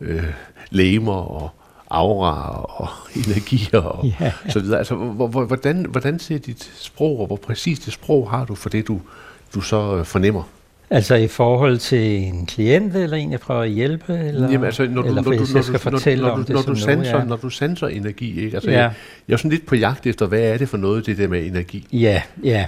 øh, 0.00 0.24
lemer 0.70 1.12
og 1.12 1.50
aura 1.90 2.62
og 2.62 2.88
energier 3.26 3.80
og 3.80 4.06
yeah. 4.22 4.32
så 4.48 4.60
videre. 4.60 4.78
Altså, 4.78 4.94
hvordan, 4.94 5.86
hvordan 5.88 6.18
ser 6.18 6.38
dit 6.38 6.70
sprog, 6.76 7.20
og 7.20 7.26
hvor 7.26 7.36
præcist 7.36 7.84
det 7.84 7.92
sprog 7.92 8.30
har 8.30 8.44
du 8.44 8.54
for 8.54 8.68
det, 8.68 8.88
du, 8.88 9.00
du 9.54 9.60
så 9.60 9.96
øh, 9.96 10.04
fornemmer? 10.04 10.42
Altså 10.90 11.14
i 11.14 11.28
forhold 11.28 11.78
til 11.78 12.16
en 12.16 12.46
klient, 12.46 12.96
eller 12.96 13.16
en, 13.16 13.32
jeg 13.32 13.40
prøver 13.40 13.62
at 13.62 13.70
hjælpe? 13.70 14.18
Eller, 14.18 14.50
Jamen 14.50 14.64
altså, 14.64 14.86
når 14.86 15.02
du, 15.02 15.08
eller 15.08 15.22
når 15.22 15.32
du, 15.32 15.46
når, 15.54 15.62
skal 15.62 15.78
fortælle 15.78 16.22
når, 16.22 16.28
når, 16.28 16.34
om 16.36 16.44
det 16.44 16.54
når, 16.54 16.62
du 16.62 16.74
sanser, 16.74 17.12
noget, 17.12 17.24
ja. 17.24 17.28
når 17.28 17.36
du 17.36 17.50
sanser 17.50 17.86
energi, 17.86 18.40
ikke? 18.40 18.56
Altså, 18.56 18.70
ja. 18.70 18.80
jeg, 18.80 18.92
jeg 19.28 19.34
er 19.34 19.36
sådan 19.36 19.50
lidt 19.50 19.66
på 19.66 19.74
jagt 19.74 20.06
efter, 20.06 20.26
hvad 20.26 20.40
er 20.40 20.58
det 20.58 20.68
for 20.68 20.76
noget, 20.76 21.06
det 21.06 21.18
der 21.18 21.28
med 21.28 21.46
energi? 21.46 21.86
Ja, 21.92 22.22
ja. 22.44 22.66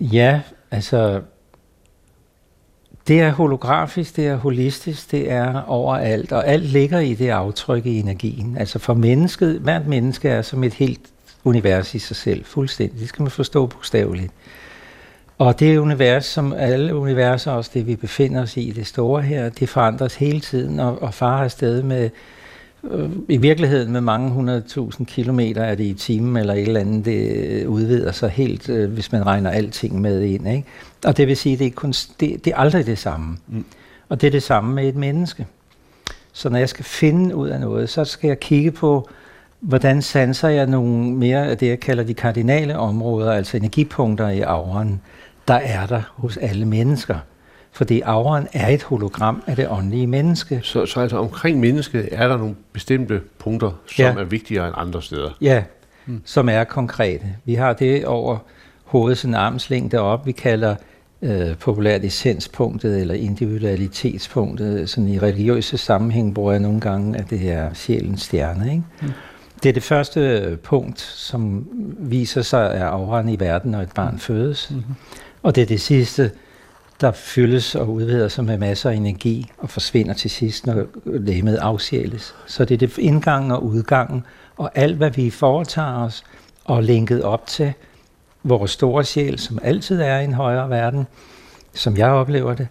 Ja, 0.00 0.40
altså, 0.70 1.20
det 3.08 3.20
er 3.20 3.30
holografisk, 3.30 4.16
det 4.16 4.26
er 4.26 4.36
holistisk, 4.36 5.10
det 5.10 5.30
er 5.30 5.62
overalt, 5.62 6.32
og 6.32 6.46
alt 6.46 6.64
ligger 6.64 6.98
i 6.98 7.14
det 7.14 7.28
aftryk 7.28 7.86
i 7.86 8.00
energien. 8.00 8.56
Altså 8.58 8.78
for 8.78 8.94
mennesket, 8.94 9.58
hvert 9.58 9.86
menneske 9.86 10.28
er 10.28 10.42
som 10.42 10.64
et 10.64 10.74
helt 10.74 11.00
univers 11.44 11.94
i 11.94 11.98
sig 11.98 12.16
selv, 12.16 12.44
fuldstændig. 12.44 13.00
Det 13.00 13.08
skal 13.08 13.22
man 13.22 13.30
forstå 13.30 13.66
bogstaveligt. 13.66 14.32
Og 15.38 15.60
det 15.60 15.78
univers, 15.78 16.24
som 16.24 16.52
alle 16.52 16.96
universer, 16.96 17.52
også 17.52 17.70
det 17.74 17.86
vi 17.86 17.96
befinder 17.96 18.42
os 18.42 18.56
i, 18.56 18.70
det 18.70 18.86
store 18.86 19.22
her, 19.22 19.48
det 19.48 19.68
forandres 19.68 20.14
hele 20.14 20.40
tiden, 20.40 20.80
og, 20.80 21.02
og 21.02 21.14
farer 21.14 21.44
afsted 21.44 21.82
med, 21.82 22.10
i 23.28 23.36
virkeligheden 23.36 23.92
med 23.92 24.00
mange 24.00 24.30
hundredtusind 24.30 25.06
kilometer 25.06 25.62
er 25.62 25.74
det 25.74 25.84
i 25.84 25.94
timen 25.94 26.36
eller 26.36 26.54
et 26.54 26.62
eller 26.62 26.80
andet, 26.80 27.04
det 27.04 27.66
udvider 27.66 28.12
sig 28.12 28.30
helt, 28.30 28.68
øh, 28.68 28.92
hvis 28.92 29.12
man 29.12 29.26
regner 29.26 29.50
alting 29.50 30.00
med 30.00 30.22
ind. 30.22 30.48
Ikke? 30.48 30.64
Og 31.04 31.16
det 31.16 31.28
vil 31.28 31.36
sige, 31.36 31.56
det 31.56 31.66
er, 31.66 31.70
kun, 31.70 31.92
det, 32.20 32.44
det 32.44 32.46
er 32.46 32.56
aldrig 32.56 32.86
det 32.86 32.98
samme. 32.98 33.36
Mm. 33.46 33.64
Og 34.08 34.20
det 34.20 34.26
er 34.26 34.30
det 34.30 34.42
samme 34.42 34.74
med 34.74 34.88
et 34.88 34.96
menneske. 34.96 35.46
Så 36.32 36.48
når 36.48 36.58
jeg 36.58 36.68
skal 36.68 36.84
finde 36.84 37.36
ud 37.36 37.48
af 37.48 37.60
noget, 37.60 37.88
så 37.88 38.04
skal 38.04 38.28
jeg 38.28 38.40
kigge 38.40 38.70
på, 38.70 39.08
hvordan 39.60 40.02
sanser 40.02 40.48
jeg 40.48 40.66
nogle 40.66 41.12
mere 41.12 41.46
af 41.46 41.58
det, 41.58 41.68
jeg 41.68 41.80
kalder 41.80 42.04
de 42.04 42.14
kardinale 42.14 42.78
områder, 42.78 43.32
altså 43.32 43.56
energipunkter 43.56 44.28
i 44.28 44.40
auren 44.40 45.00
der 45.48 45.54
er 45.54 45.86
der 45.86 46.02
hos 46.14 46.36
alle 46.36 46.66
mennesker. 46.66 47.18
Fordi 47.76 48.00
auren 48.00 48.48
er 48.52 48.68
et 48.68 48.82
hologram 48.82 49.42
af 49.46 49.56
det 49.56 49.68
åndelige 49.70 50.06
menneske. 50.06 50.60
Så, 50.62 50.86
så 50.86 51.00
altså 51.00 51.16
omkring 51.16 51.60
mennesket 51.60 52.08
er 52.12 52.28
der 52.28 52.36
nogle 52.36 52.54
bestemte 52.72 53.20
punkter, 53.38 53.70
som 53.86 54.04
ja. 54.04 54.14
er 54.20 54.24
vigtigere 54.24 54.66
end 54.66 54.74
andre 54.78 55.02
steder? 55.02 55.30
Ja, 55.40 55.62
hmm. 56.04 56.22
som 56.24 56.48
er 56.48 56.64
konkrete. 56.64 57.24
Vi 57.44 57.54
har 57.54 57.72
det 57.72 58.06
over 58.06 58.38
hovedet 58.84 59.18
sådan 59.18 59.34
armslængde 59.34 59.98
op, 59.98 60.26
vi 60.26 60.32
kalder 60.32 60.76
øh, 61.22 61.56
populært 61.56 62.04
essenspunktet 62.04 63.00
eller 63.00 63.14
individualitetspunktet. 63.14 64.90
Sådan 64.90 65.08
i 65.08 65.18
religiøse 65.18 65.78
sammenhæng 65.78 66.34
bruger 66.34 66.52
jeg 66.52 66.60
nogle 66.60 66.80
gange, 66.80 67.18
at 67.18 67.30
det 67.30 67.50
er 67.50 67.74
sjælens 67.74 68.22
stjerne. 68.22 68.70
Ikke? 68.70 68.82
Hmm. 69.00 69.10
Det 69.62 69.68
er 69.68 69.72
det 69.72 69.82
første 69.82 70.58
punkt, 70.62 71.00
som 71.00 71.66
viser 71.98 72.42
sig 72.42 72.74
af 72.74 72.84
auren 72.84 73.28
i 73.28 73.40
verden, 73.40 73.70
når 73.70 73.80
et 73.80 73.92
barn 73.94 74.18
fødes. 74.18 74.70
Mm-hmm. 74.70 74.94
Og 75.42 75.54
det 75.54 75.62
er 75.62 75.66
det 75.66 75.80
sidste, 75.80 76.30
der 77.00 77.12
fyldes 77.12 77.74
og 77.74 77.88
udvider 77.92 78.28
sig 78.28 78.44
med 78.44 78.58
masser 78.58 78.90
af 78.90 78.94
energi 78.94 79.50
og 79.58 79.70
forsvinder 79.70 80.14
til 80.14 80.30
sidst, 80.30 80.66
når 80.66 80.84
lægemet 81.04 81.56
afsjæles. 81.56 82.34
Så 82.46 82.64
det 82.64 82.74
er 82.74 82.78
det 82.78 82.98
indgangen 82.98 83.50
og 83.50 83.64
udgangen, 83.64 84.24
og 84.56 84.70
alt 84.74 84.96
hvad 84.96 85.10
vi 85.10 85.30
foretager 85.30 86.04
os 86.04 86.24
og 86.64 86.82
linket 86.82 87.22
op 87.22 87.46
til 87.46 87.72
vores 88.42 88.70
store 88.70 89.04
sjæl, 89.04 89.38
som 89.38 89.58
altid 89.62 90.00
er 90.00 90.18
i 90.20 90.24
en 90.24 90.34
højere 90.34 90.70
verden, 90.70 91.06
som 91.74 91.96
jeg 91.96 92.08
oplever 92.10 92.54
det, 92.54 92.68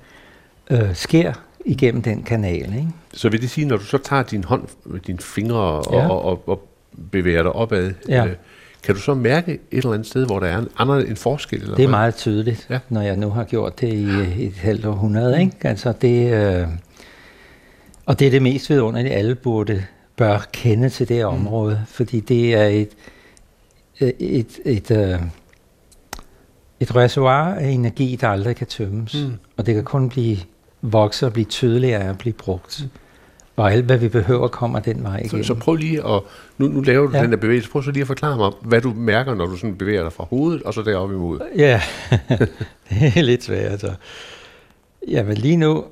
øh, 0.70 0.96
sker 0.96 1.34
igennem 1.66 2.02
den 2.02 2.24
kanal. 2.24 2.74
Ikke? 2.76 2.88
Så 3.14 3.30
vil 3.30 3.42
det 3.42 3.50
sige, 3.50 3.68
når 3.68 3.78
du 3.78 3.84
så 3.84 3.98
tager 3.98 4.24
din 4.24 4.44
hånd, 4.44 4.64
dine 5.08 5.20
fingre 5.20 5.58
og, 5.58 5.94
Ja. 5.94 6.10
og, 6.10 6.26
og, 6.26 6.50
og 6.50 6.68
bevæger 7.12 7.44
dig 7.44 7.52
opad, 7.52 7.94
Ja. 8.10 8.26
øh, 8.26 8.34
kan 8.86 8.96
du 8.96 9.02
så 9.02 9.14
mærke 9.14 9.52
et 9.54 9.60
eller 9.72 9.94
andet 9.94 10.08
sted, 10.08 10.26
hvor 10.26 10.40
der 10.40 10.48
er 10.48 10.58
en, 10.58 10.68
anden, 10.78 11.08
en 11.08 11.16
forskel? 11.16 11.62
Eller 11.62 11.76
Det 11.76 11.84
er 11.84 11.88
hvad? 11.88 11.92
meget 11.92 12.16
tydeligt, 12.16 12.68
Ja. 12.70 12.80
når 12.90 13.02
jeg 13.02 13.18
nu 13.18 13.30
har 13.30 13.44
gjort 13.44 13.82
det 13.82 13.94
i 13.94 14.46
et 14.46 14.54
halvt 14.58 14.86
århundrede. 14.86 15.42
Ikke? 15.42 15.56
Altså 15.64 15.94
det, 16.02 16.34
øh, 16.34 16.68
og 18.06 18.20
det 18.20 18.28
er 18.28 18.32
det 18.32 18.42
mest 18.42 18.70
vidunderlige, 18.70 19.14
alle 19.16 19.36
burde 19.36 19.84
bør 20.18 20.46
kende 20.54 20.90
til 20.90 21.08
det 21.10 21.18
her 21.18 21.26
område, 21.26 21.82
fordi 21.88 22.20
det 22.20 22.54
er 22.56 22.66
et, 22.66 22.90
øh, 24.02 24.12
et, 24.20 24.60
et, 24.66 24.92
øh, 24.92 25.20
et 26.80 26.96
reservoir 26.96 27.54
af 27.54 27.68
energi, 27.68 28.18
der 28.22 28.28
aldrig 28.28 28.56
kan 28.56 28.68
tømmes. 28.68 29.14
Mm. 29.14 29.30
Mm. 29.30 29.34
Og 29.58 29.66
det 29.66 29.74
kan 29.76 29.84
kun 29.84 30.10
blive 30.10 30.38
vokse 30.82 31.26
og 31.26 31.34
blive 31.34 31.46
tydeligere 31.46 32.04
at 32.10 32.18
blive 32.18 32.34
brugt. 32.34 32.86
Og 33.56 33.72
alt, 33.74 33.86
hvad 33.86 33.98
vi 33.98 34.08
behøver, 34.08 34.48
kommer 34.48 34.80
den 34.80 35.04
vej 35.04 35.20
Så, 35.20 35.26
igennem. 35.26 35.44
så 35.44 35.54
prøv 35.54 35.76
lige 35.76 36.08
at, 36.08 36.22
nu, 36.58 36.68
nu 36.68 36.82
laver 36.82 37.08
du 37.08 37.18
ja. 37.18 37.24
Den 37.24 37.32
der 37.32 37.38
bevægelse, 37.38 37.70
prøv 37.70 37.84
så 37.84 37.92
lige 37.92 38.02
at 38.02 38.08
forklare 38.08 38.38
mig, 38.38 38.52
hvad 38.62 38.82
du 38.82 38.94
mærker, 38.96 39.36
når 39.36 39.46
du 39.46 39.56
sådan 39.58 39.76
bevæger 39.76 40.04
dig 40.04 40.14
fra 40.14 40.24
hovedet, 40.30 40.64
og 40.64 40.74
så 40.74 40.82
deroppe 40.82 41.16
imod. 41.16 41.40
Ja, 41.58 41.82
det 42.90 43.18
er 43.18 43.22
lidt 43.22 43.44
svært. 43.44 43.80
Så. 43.82 43.92
Jamen 45.08 45.38
lige 45.38 45.58
nu 45.58 45.84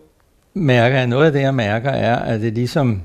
mærker 0.54 0.98
jeg, 0.98 1.08
noget 1.08 1.26
af 1.26 1.32
det 1.32 1.42
jeg 1.42 1.56
mærker 1.56 1.90
er, 1.90 2.16
at 2.16 2.42
det 2.42 2.48
er 2.48 2.52
ligesom, 2.52 3.02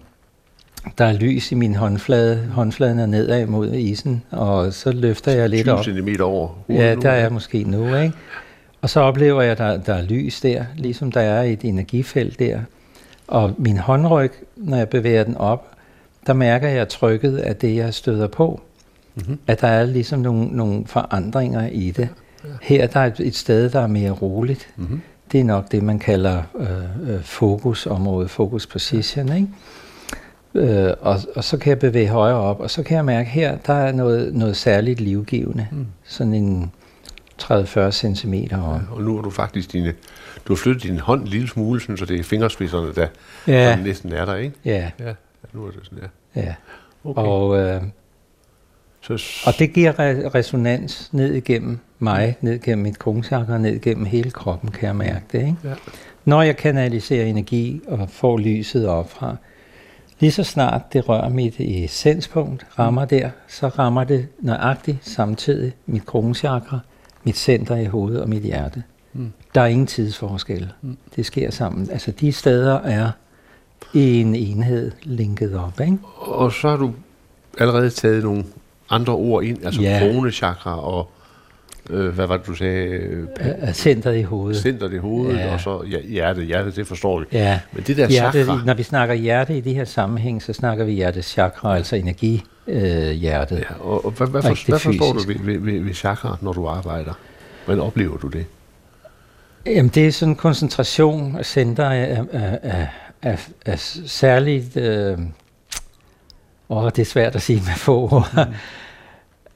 der 0.98 1.04
er 1.04 1.12
lys 1.12 1.52
i 1.52 1.54
min 1.54 1.74
håndflade. 1.74 2.48
Håndfladen 2.52 2.98
er 2.98 3.06
nedad 3.06 3.46
mod 3.46 3.72
isen, 3.72 4.22
og 4.30 4.72
så 4.72 4.92
løfter 4.92 5.32
jeg 5.32 5.48
lidt 5.48 5.62
20 5.62 5.74
op. 5.74 5.84
cm 5.84 6.08
over 6.22 6.48
Ja, 6.68 6.94
der 6.94 7.10
er 7.10 7.20
jeg 7.20 7.32
måske 7.32 7.64
nu, 7.64 7.96
ikke? 7.96 8.12
Og 8.82 8.90
så 8.90 9.00
oplever 9.00 9.42
jeg, 9.42 9.52
at 9.52 9.58
der, 9.58 9.76
der 9.76 9.94
er 9.94 10.02
lys 10.02 10.40
der, 10.40 10.64
ligesom 10.76 11.12
der 11.12 11.20
er 11.20 11.42
et 11.42 11.60
energifelt 11.62 12.38
der. 12.38 12.60
Og 13.28 13.54
min 13.58 13.78
håndryg, 13.78 14.32
når 14.56 14.76
jeg 14.76 14.88
bevæger 14.88 15.24
den 15.24 15.36
op, 15.36 15.66
der 16.26 16.32
mærker 16.32 16.68
jeg 16.68 16.88
trykket 16.88 17.36
af 17.36 17.56
det, 17.56 17.76
jeg 17.76 17.94
støder 17.94 18.26
på. 18.26 18.60
Mhm. 19.14 19.38
At 19.46 19.60
der 19.60 19.68
er 19.68 19.86
ligesom 19.86 20.20
nogle, 20.20 20.44
nogle 20.44 20.86
forandringer 20.86 21.66
i 21.66 21.90
det. 21.90 22.08
Her 22.62 22.86
der 22.86 23.00
er 23.00 23.06
et, 23.06 23.20
et 23.20 23.36
sted, 23.36 23.70
der 23.70 23.80
er 23.80 23.86
mere 23.86 24.10
roligt. 24.10 24.68
Mhm. 24.76 25.00
Det 25.32 25.40
er 25.40 25.44
nok 25.44 25.72
det, 25.72 25.82
man 25.82 25.98
kalder 25.98 26.42
øh, 26.58 27.14
øh, 27.14 27.22
fokusområde, 27.22 28.28
focus 28.28 28.66
position, 28.66 29.32
ikke? 29.32 29.48
Øh, 30.54 30.94
og, 31.00 31.20
og 31.36 31.44
så 31.44 31.56
kan 31.58 31.70
jeg 31.70 31.78
bevæge 31.78 32.08
højere 32.08 32.36
op, 32.36 32.60
og 32.60 32.70
så 32.70 32.82
kan 32.82 32.96
jeg 32.96 33.04
mærke 33.04 33.30
her, 33.30 33.56
der 33.66 33.72
er 33.72 33.92
noget, 33.92 34.34
noget 34.34 34.56
særligt 34.56 35.00
livgivende. 35.00 35.66
Mm. 35.72 35.86
Sådan 36.04 36.34
en 36.34 36.72
30-40 37.42 37.90
cm 37.90 38.34
op. 38.52 38.80
Og 38.90 39.02
nu 39.02 39.14
har 39.14 39.22
du 39.22 39.30
faktisk 39.30 39.72
dine, 39.72 39.92
du 40.48 40.52
har 40.52 40.56
flyttet 40.56 40.82
din 40.82 40.98
hånd 40.98 41.22
en 41.22 41.28
lille 41.28 41.48
smule, 41.48 41.80
sådan, 41.80 41.96
så 41.96 42.04
det 42.04 42.20
er 42.20 42.24
fingerspidserne, 42.24 42.92
der 42.94 43.06
Ja, 43.46 43.70
sådan 43.70 43.84
næsten 43.84 44.12
er 44.12 44.24
der, 44.24 44.34
ikke? 44.36 44.54
ja, 44.64 44.90
Ja, 45.00 45.12
nu 45.52 45.64
er 45.66 45.70
det 45.70 45.80
sådan, 45.82 45.98
ja. 46.36 46.40
ja. 46.40 46.54
Okay. 47.04 47.22
Og, 47.22 47.58
øh, 47.58 47.82
så, 49.00 49.42
og 49.46 49.58
det 49.58 49.72
giver 49.72 49.92
re- 49.92 50.28
resonans 50.34 51.08
ned 51.12 51.34
igennem 51.34 51.78
mig, 51.98 52.36
ned 52.40 52.52
igennem 52.54 52.82
mit 52.82 52.98
kronchakra, 52.98 53.58
ned 53.58 53.74
igennem 53.74 54.04
hele 54.04 54.30
kroppen, 54.30 54.70
kan 54.70 54.86
jeg 54.86 54.96
mærke 54.96 55.24
det. 55.32 55.38
Ikke? 55.38 55.56
Ja. 55.64 55.74
Når 56.24 56.42
jeg 56.42 56.56
kanaliserer 56.56 57.26
energi 57.26 57.80
og 57.88 58.10
får 58.10 58.38
lyset 58.38 58.88
op 58.88 59.10
fra, 59.10 59.36
lige 60.20 60.32
så 60.32 60.44
snart 60.44 60.92
det 60.92 61.08
rører 61.08 61.28
mit 61.28 61.54
essenspunkt, 61.58 62.66
rammer 62.78 63.04
der, 63.04 63.30
så 63.48 63.68
rammer 63.68 64.04
det 64.04 64.28
nøjagtigt 64.40 64.98
samtidig 65.08 65.72
mit 65.86 66.06
kronchakra, 66.06 66.78
mit 67.24 67.36
center 67.36 67.76
i 67.76 67.84
hovedet 67.84 68.22
og 68.22 68.28
mit 68.28 68.42
hjerte. 68.42 68.82
Mm. 69.12 69.32
Der 69.54 69.60
er 69.60 69.66
ingen 69.66 69.86
tidsforskel. 69.86 70.72
Mm. 70.82 70.96
Det 71.16 71.26
sker 71.26 71.50
sammen. 71.50 71.88
Altså 71.90 72.10
de 72.10 72.32
steder 72.32 72.74
er 72.80 73.10
i 73.94 74.20
en 74.20 74.34
enhed 74.34 74.92
linket 75.02 75.56
op. 75.58 75.80
Ikke? 75.80 75.98
Og 76.16 76.52
så 76.52 76.68
har 76.68 76.76
du 76.76 76.92
allerede 77.58 77.90
taget 77.90 78.24
nogle 78.24 78.44
andre 78.90 79.12
ord 79.12 79.44
ind, 79.44 79.64
altså 79.64 79.80
Ja. 79.82 79.98
kronechakra 80.00 80.80
og, 80.84 81.10
øh, 81.90 82.08
hvad 82.14 82.26
var 82.26 82.36
det, 82.36 82.46
du 82.46 82.54
sagde, 82.54 83.26
centret 83.72 84.16
i 84.16 84.22
hovedet. 84.22 84.62
centret 84.62 84.92
i 84.92 84.96
hovedet, 84.96 85.36
Ja. 85.38 85.52
og 85.54 85.60
så 85.60 85.82
ja, 85.90 86.00
hjertet. 86.00 86.46
Hjertet, 86.46 86.76
det 86.76 86.86
forstår 86.86 87.18
vi. 87.20 87.24
Ja, 87.32 87.60
Men 87.72 87.82
det 87.86 87.96
der 87.96 88.08
hjerte, 88.08 88.44
chakra, 88.44 88.62
når 88.66 88.74
vi 88.74 88.82
snakker 88.82 89.14
hjerte 89.14 89.56
i 89.56 89.60
de 89.60 89.74
her 89.74 89.84
sammenhæng, 89.84 90.42
så 90.42 90.52
snakker 90.52 90.84
vi 90.84 90.92
hjertes 90.92 91.26
chakra, 91.26 91.76
altså 91.76 91.96
energi 91.96 92.42
øh, 92.66 93.10
hjertet. 93.10 93.56
ja, 93.58 93.74
og, 93.80 94.04
og 94.04 94.10
hvad, 94.10 94.26
hvad, 94.26 94.42
for, 94.42 94.48
det 94.48 94.64
hvad 94.66 94.78
forstår 94.78 95.12
du 95.12 95.18
ved, 95.26 95.36
ved, 95.40 95.58
ved, 95.58 95.80
ved 95.80 95.94
chakra, 95.94 96.36
når 96.42 96.52
du 96.52 96.66
arbejder? 96.66 97.12
Hvordan 97.64 97.82
oplever 97.82 98.16
du 98.16 98.28
det? 98.28 98.46
Jamen, 99.66 99.88
det 99.88 100.06
er 100.06 100.12
sådan 100.12 100.32
en 100.32 100.36
koncentration 100.36 101.36
af 101.36 101.46
center 101.46 101.90
af, 101.90 102.24
af, 102.32 102.58
af, 102.62 102.88
af, 103.22 103.48
af 103.66 103.78
særligt... 104.06 104.76
Øh, 104.76 105.18
åh, 106.68 106.84
det 106.84 106.98
er 106.98 107.04
svært 107.04 107.36
at 107.36 107.42
sige 107.42 107.60
med 107.66 107.74
få 107.76 108.00
ord. 108.00 108.28
Mm. 108.32 108.40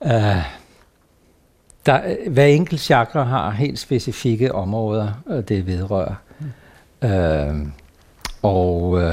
uh, 0.00 0.10
der, 1.86 2.28
hver 2.30 2.44
enkelt 2.44 2.80
chakra 2.80 3.22
har 3.22 3.50
helt 3.50 3.78
specifikke 3.78 4.54
områder, 4.54 5.22
øh, 5.30 5.42
det 5.48 5.66
vedrører. 5.66 6.14
Mm. 6.38 7.62
Uh, 7.62 7.68
og 8.42 8.82
uh, 8.90 9.12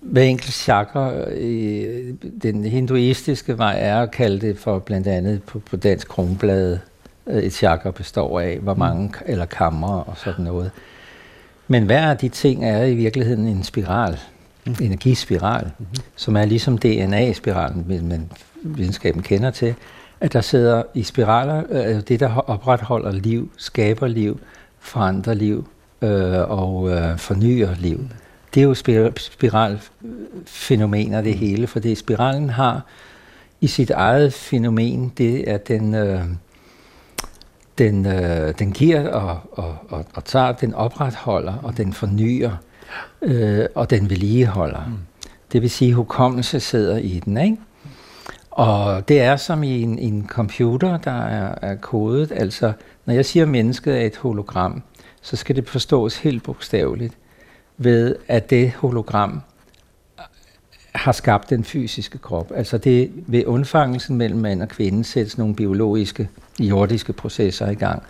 hver 0.00 0.22
enkelt 0.22 0.52
chakra, 0.52 1.14
øh, 1.28 2.14
den 2.42 2.64
hinduistiske 2.64 3.58
vej 3.58 3.76
er 3.78 4.02
at 4.02 4.10
kalde 4.10 4.46
det 4.46 4.58
for 4.58 4.78
blandt 4.78 5.06
andet 5.06 5.42
på, 5.42 5.58
på 5.58 5.76
dansk 5.76 6.08
kronblade, 6.08 6.74
øh, 6.74 6.89
et 7.26 7.52
chakra 7.52 7.90
består 7.90 8.40
af, 8.40 8.58
hvor 8.58 8.74
mange, 8.74 9.12
eller 9.26 9.46
kamre 9.46 10.02
og 10.02 10.16
sådan 10.16 10.44
noget. 10.44 10.70
Men 11.68 11.84
hver 11.84 12.10
af 12.10 12.16
de 12.16 12.28
ting 12.28 12.64
er 12.64 12.84
i 12.84 12.94
virkeligheden 12.94 13.46
en 13.46 13.62
spiral, 13.62 14.18
en 14.66 14.76
energispiral, 14.80 15.70
mm-hmm. 15.78 15.94
som 16.16 16.36
er 16.36 16.44
ligesom 16.44 16.78
DNA-spiralen, 16.78 18.08
man 18.08 18.30
videnskaben 18.62 19.22
kender 19.22 19.50
til, 19.50 19.74
at 20.20 20.32
der 20.32 20.40
sidder 20.40 20.82
i 20.94 21.02
spiraler, 21.02 21.62
øh, 21.70 22.00
det 22.00 22.20
der 22.20 22.36
opretholder 22.36 23.12
liv, 23.12 23.50
skaber 23.56 24.06
liv, 24.06 24.40
forandrer 24.78 25.34
liv 25.34 25.68
øh, 26.02 26.50
og 26.50 26.90
øh, 26.90 27.18
fornyer 27.18 27.74
liv. 27.78 28.08
Det 28.54 28.60
er 28.60 28.64
jo 28.64 28.74
spir- 28.74 29.12
spiralfænomener 29.16 31.20
det 31.20 31.34
hele, 31.34 31.66
for 31.66 31.80
det 31.80 31.98
spiralen 31.98 32.50
har 32.50 32.82
i 33.60 33.66
sit 33.66 33.90
eget 33.90 34.32
fænomen, 34.32 35.12
det 35.18 35.50
er 35.50 35.58
den... 35.58 35.94
Øh, 35.94 36.24
den, 37.78 38.06
øh, 38.06 38.54
den 38.58 38.72
giver 38.72 39.08
og, 39.08 39.38
og, 39.52 39.76
og, 39.88 40.04
og 40.14 40.24
tager, 40.24 40.52
den 40.52 40.74
opretholder, 40.74 41.54
og 41.62 41.76
den 41.76 41.92
fornyer, 41.92 42.50
øh, 43.22 43.66
og 43.74 43.90
den 43.90 44.10
vedligeholder. 44.10 44.86
Mm. 44.86 44.98
Det 45.52 45.62
vil 45.62 45.70
sige, 45.70 45.88
at 45.88 45.94
hukommelse 45.94 46.60
sidder 46.60 46.96
i 46.96 47.20
den, 47.24 47.36
ikke? 47.36 47.56
Og 48.50 49.08
det 49.08 49.20
er 49.20 49.36
som 49.36 49.62
i 49.62 49.82
en, 49.82 49.98
en 49.98 50.26
computer, 50.28 50.98
der 50.98 51.22
er, 51.22 51.54
er 51.62 51.74
kodet. 51.74 52.32
Altså, 52.32 52.72
når 53.06 53.14
jeg 53.14 53.24
siger, 53.24 53.42
at 53.44 53.48
mennesket 53.48 54.00
er 54.00 54.06
et 54.06 54.16
hologram, 54.16 54.82
så 55.22 55.36
skal 55.36 55.56
det 55.56 55.68
forstås 55.68 56.16
helt 56.16 56.42
bogstaveligt 56.42 57.14
ved, 57.76 58.16
at 58.28 58.50
det 58.50 58.72
hologram 58.72 59.42
har 60.94 61.12
skabt 61.12 61.50
den 61.50 61.64
fysiske 61.64 62.18
krop. 62.18 62.52
Altså 62.54 62.78
det 62.78 63.10
ved 63.26 63.44
undfangelsen 63.46 64.16
mellem 64.16 64.40
mand 64.40 64.62
og 64.62 64.68
kvinde 64.68 65.04
sættes 65.04 65.38
nogle 65.38 65.54
biologiske, 65.54 66.28
jordiske 66.60 67.12
processer 67.12 67.68
i 67.70 67.74
gang. 67.74 68.02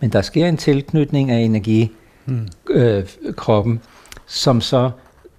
Men 0.00 0.10
der 0.10 0.22
sker 0.22 0.46
en 0.48 0.56
tilknytning 0.56 1.30
af 1.30 1.38
energi, 1.38 1.92
Mm. 2.26 2.48
øh, 2.70 3.04
kroppen, 3.36 3.80
som 4.26 4.60
så 4.60 4.90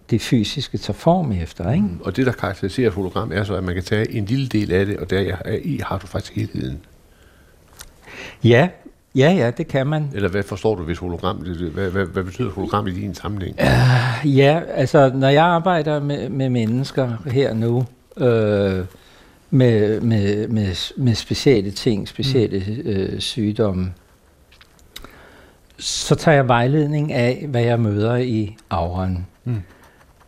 det 0.10 0.22
fysiske 0.22 0.78
tager 0.78 0.98
form 0.98 1.32
efter. 1.32 1.72
Ikke? 1.72 1.86
Og 2.02 2.16
det, 2.16 2.26
der 2.26 2.32
karakteriserer 2.32 2.88
et 2.88 2.94
hologram, 2.94 3.32
er 3.32 3.44
så, 3.44 3.56
at 3.56 3.64
man 3.64 3.74
kan 3.74 3.84
tage 3.84 4.12
en 4.12 4.26
lille 4.26 4.48
del 4.48 4.72
af 4.72 4.86
det, 4.86 4.98
og 4.98 5.10
der 5.10 5.36
er 5.46 5.58
i 5.64 5.82
har 5.86 5.98
du 5.98 6.08
faktisk 6.08 6.36
helheden. 6.36 6.80
Ja, 8.44 8.70
ja, 9.20 9.32
ja, 9.32 9.52
det 9.52 9.68
kan 9.68 9.88
man. 9.88 10.10
Eller 10.14 10.30
hvad 10.30 10.44
forstår 10.44 10.76
du, 10.76 10.84
hvis 10.84 10.98
hologram, 10.98 11.38
hvad, 11.74 11.90
hvad, 11.90 12.06
hvad 12.06 12.24
betyder 12.24 12.50
hologram 12.50 12.88
i 12.88 12.92
din 12.92 13.16
sammenhæng? 13.16 13.56
Ja, 14.26 14.62
altså 14.74 15.12
når 15.14 15.30
jeg 15.30 15.46
arbejder 15.46 16.00
med, 16.00 16.30
med 16.30 16.50
mennesker 16.50 17.12
her 17.26 17.54
nu, 17.54 17.86
øh, 18.18 18.86
med, 19.50 20.02
med, 20.02 20.48
med, 20.48 20.76
med 20.98 21.16
specielle 21.16 21.72
ting, 21.72 22.08
specielle 22.08 22.64
øh, 22.84 23.20
sygdomme, 23.20 23.94
så 25.78 26.16
tager 26.16 26.36
jeg 26.36 26.48
vejledning 26.48 27.14
af, 27.14 27.46
hvad 27.50 27.62
jeg 27.62 27.80
møder 27.80 28.16
i 28.16 28.58
auren. 28.70 29.28
Mm. 29.44 29.62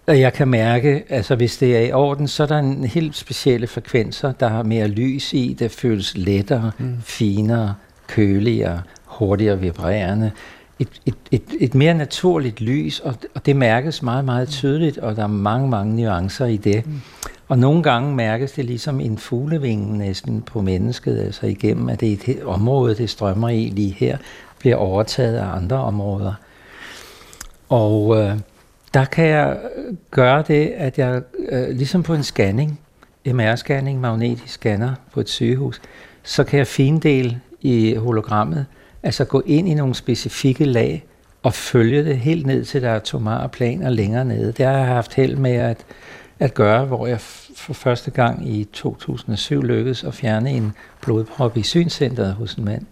Og 0.08 0.20
jeg 0.20 0.34
kan 0.34 0.48
mærke, 0.48 1.04
altså 1.10 1.36
hvis 1.36 1.58
det 1.58 1.78
er 1.78 1.82
i 1.82 1.92
orden, 1.92 2.28
så 2.28 2.44
er 2.44 2.48
der 2.48 2.60
en 2.60 2.84
helt 2.84 3.16
specielle 3.16 3.68
frekvenser, 3.68 4.32
der 4.32 4.48
har 4.48 4.64
mere 4.64 4.88
lys 4.88 5.34
i, 5.34 5.56
det 5.60 5.72
føles 5.72 6.18
lettere, 6.18 6.72
mm. 6.78 6.98
finere, 7.02 7.76
køligere, 8.16 8.82
hurtigere 9.06 9.60
vibrerende. 9.60 10.32
Et, 10.80 10.88
et, 11.06 11.16
et, 11.32 11.44
et 11.60 11.76
mere 11.76 11.94
naturligt 11.94 12.62
lys, 12.62 13.00
og, 13.00 13.16
og 13.36 13.46
det 13.46 13.56
mærkes 13.56 14.02
meget, 14.02 14.26
meget 14.26 14.50
tydeligt, 14.50 14.98
og 14.98 15.16
der 15.16 15.24
er 15.24 15.28
mange, 15.28 15.70
mange 15.70 15.96
nuancer 15.96 16.46
i 16.46 16.58
det. 16.58 16.86
Mm. 16.86 17.02
Og 17.48 17.60
nogle 17.60 17.84
gange 17.84 18.16
mærkes 18.16 18.52
det 18.52 18.66
ligesom 18.66 19.00
en 19.00 19.18
fuglevinge 19.18 19.98
næsten 19.98 20.42
på 20.42 20.62
mennesket, 20.62 21.20
altså 21.20 21.46
igennem, 21.46 21.90
at 21.90 22.00
det 22.00 22.12
er 22.12 22.34
et 22.34 22.44
område, 22.44 22.96
det 22.96 23.10
strømmer 23.10 23.50
i 23.50 23.72
lige 23.76 23.92
her, 23.92 24.18
bliver 24.60 24.76
overtaget 24.76 25.38
af 25.38 25.56
andre 25.56 25.78
områder. 25.78 26.34
Og, 27.70 28.18
øh, 28.18 28.40
der 28.94 29.06
kan 29.06 29.26
jeg 29.26 29.58
gøre 30.12 30.44
det, 30.48 30.68
at 30.68 30.98
jeg 30.98 31.22
øh, 31.50 31.70
ligesom 31.70 32.04
på 32.04 32.14
en 32.14 32.24
scanning, 32.24 32.80
MR-scanning, 33.28 34.00
magnetisk 34.00 34.48
scanner 34.48 34.94
på 35.14 35.20
et 35.20 35.30
sygehus, 35.30 35.82
så 36.24 36.44
kan 36.44 36.58
jeg 36.58 36.68
findele 36.68 37.42
i 37.62 37.96
hologrammet, 37.96 38.66
altså 39.04 39.26
gå 39.26 39.44
ind 39.46 39.68
i 39.68 39.74
nogle 39.74 39.96
specifikke 39.96 40.66
lag 40.66 41.06
og 41.44 41.54
følge 41.54 42.06
det 42.06 42.18
helt 42.18 42.46
ned 42.46 42.66
til 42.66 42.82
der 42.82 42.94
atomare 42.94 43.50
planer 43.50 43.90
længere 43.90 44.26
nede. 44.26 44.52
Det 44.52 44.66
har 44.66 44.78
jeg 44.78 44.86
haft 44.86 45.14
held 45.14 45.36
med 45.36 45.52
at, 45.52 45.86
at 46.40 46.54
gøre, 46.54 46.86
hvor 46.86 47.08
jeg 47.08 47.20
for 47.56 47.74
første 47.74 48.12
gang 48.12 48.50
i 48.50 48.64
2007 48.64 49.62
lykkedes 49.62 50.04
at 50.04 50.14
fjerne 50.14 50.52
en 50.52 50.74
blodprop 51.02 51.58
i 51.58 51.64
synscenteret 51.64 52.34
hos 52.34 52.54
en 52.54 52.66
mand 52.66 52.86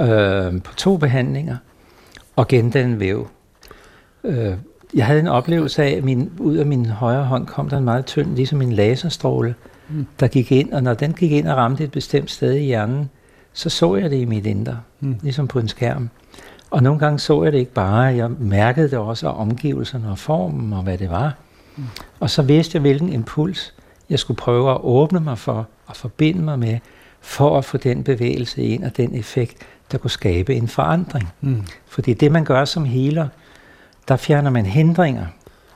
øh, 0.00 0.62
på 0.62 0.74
to 0.74 0.96
behandlinger 0.96 1.56
og 2.36 2.48
gendanne 2.48 3.00
væv. 3.00 3.28
Øh, 4.24 4.54
jeg 4.94 5.06
havde 5.06 5.20
en 5.20 5.28
oplevelse 5.28 5.82
af, 5.82 5.90
at 5.90 6.04
min, 6.04 6.32
ud 6.38 6.56
af 6.56 6.66
min 6.66 6.86
højre 6.86 7.24
hånd 7.24 7.46
kom 7.46 7.68
der 7.68 7.78
en 7.78 7.84
meget 7.84 8.06
tynd, 8.06 8.36
ligesom 8.36 8.62
en 8.62 8.72
laserstråle, 8.72 9.54
mm. 9.88 10.06
der 10.20 10.28
gik 10.28 10.52
ind, 10.52 10.72
og 10.72 10.82
når 10.82 10.94
den 10.94 11.12
gik 11.12 11.32
ind 11.32 11.48
og 11.48 11.56
ramte 11.56 11.84
et 11.84 11.90
bestemt 11.90 12.30
sted 12.30 12.52
i 12.52 12.64
hjernen, 12.64 13.10
så 13.52 13.70
så 13.70 13.96
jeg 13.96 14.10
det 14.10 14.16
i 14.16 14.24
mit 14.24 14.46
indre, 14.46 14.80
mm. 15.00 15.16
ligesom 15.22 15.48
på 15.48 15.58
en 15.58 15.68
skærm. 15.68 16.10
Og 16.70 16.82
nogle 16.82 16.98
gange 16.98 17.18
så 17.18 17.42
jeg 17.44 17.52
det 17.52 17.58
ikke 17.58 17.72
bare, 17.72 18.00
jeg 18.00 18.30
mærkede 18.30 18.90
det 18.90 18.98
også 18.98 19.28
af 19.28 19.40
omgivelserne 19.40 20.10
og 20.10 20.18
formen 20.18 20.72
og 20.72 20.82
hvad 20.82 20.98
det 20.98 21.10
var. 21.10 21.34
Mm. 21.76 21.84
Og 22.20 22.30
så 22.30 22.42
vidste 22.42 22.76
jeg, 22.76 22.80
hvilken 22.80 23.12
impuls 23.12 23.74
jeg 24.10 24.18
skulle 24.18 24.36
prøve 24.36 24.70
at 24.70 24.78
åbne 24.82 25.20
mig 25.20 25.38
for 25.38 25.68
og 25.86 25.96
forbinde 25.96 26.42
mig 26.42 26.58
med, 26.58 26.78
for 27.20 27.58
at 27.58 27.64
få 27.64 27.76
den 27.76 28.04
bevægelse 28.04 28.62
ind 28.62 28.84
og 28.84 28.96
den 28.96 29.14
effekt, 29.14 29.56
der 29.92 29.98
kunne 29.98 30.10
skabe 30.10 30.54
en 30.54 30.68
forandring. 30.68 31.28
Mm. 31.40 31.62
Fordi 31.86 32.14
det, 32.14 32.32
man 32.32 32.44
gør 32.44 32.64
som 32.64 32.84
healer, 32.84 33.28
der 34.08 34.16
fjerner 34.16 34.50
man 34.50 34.66
hindringer, 34.66 35.26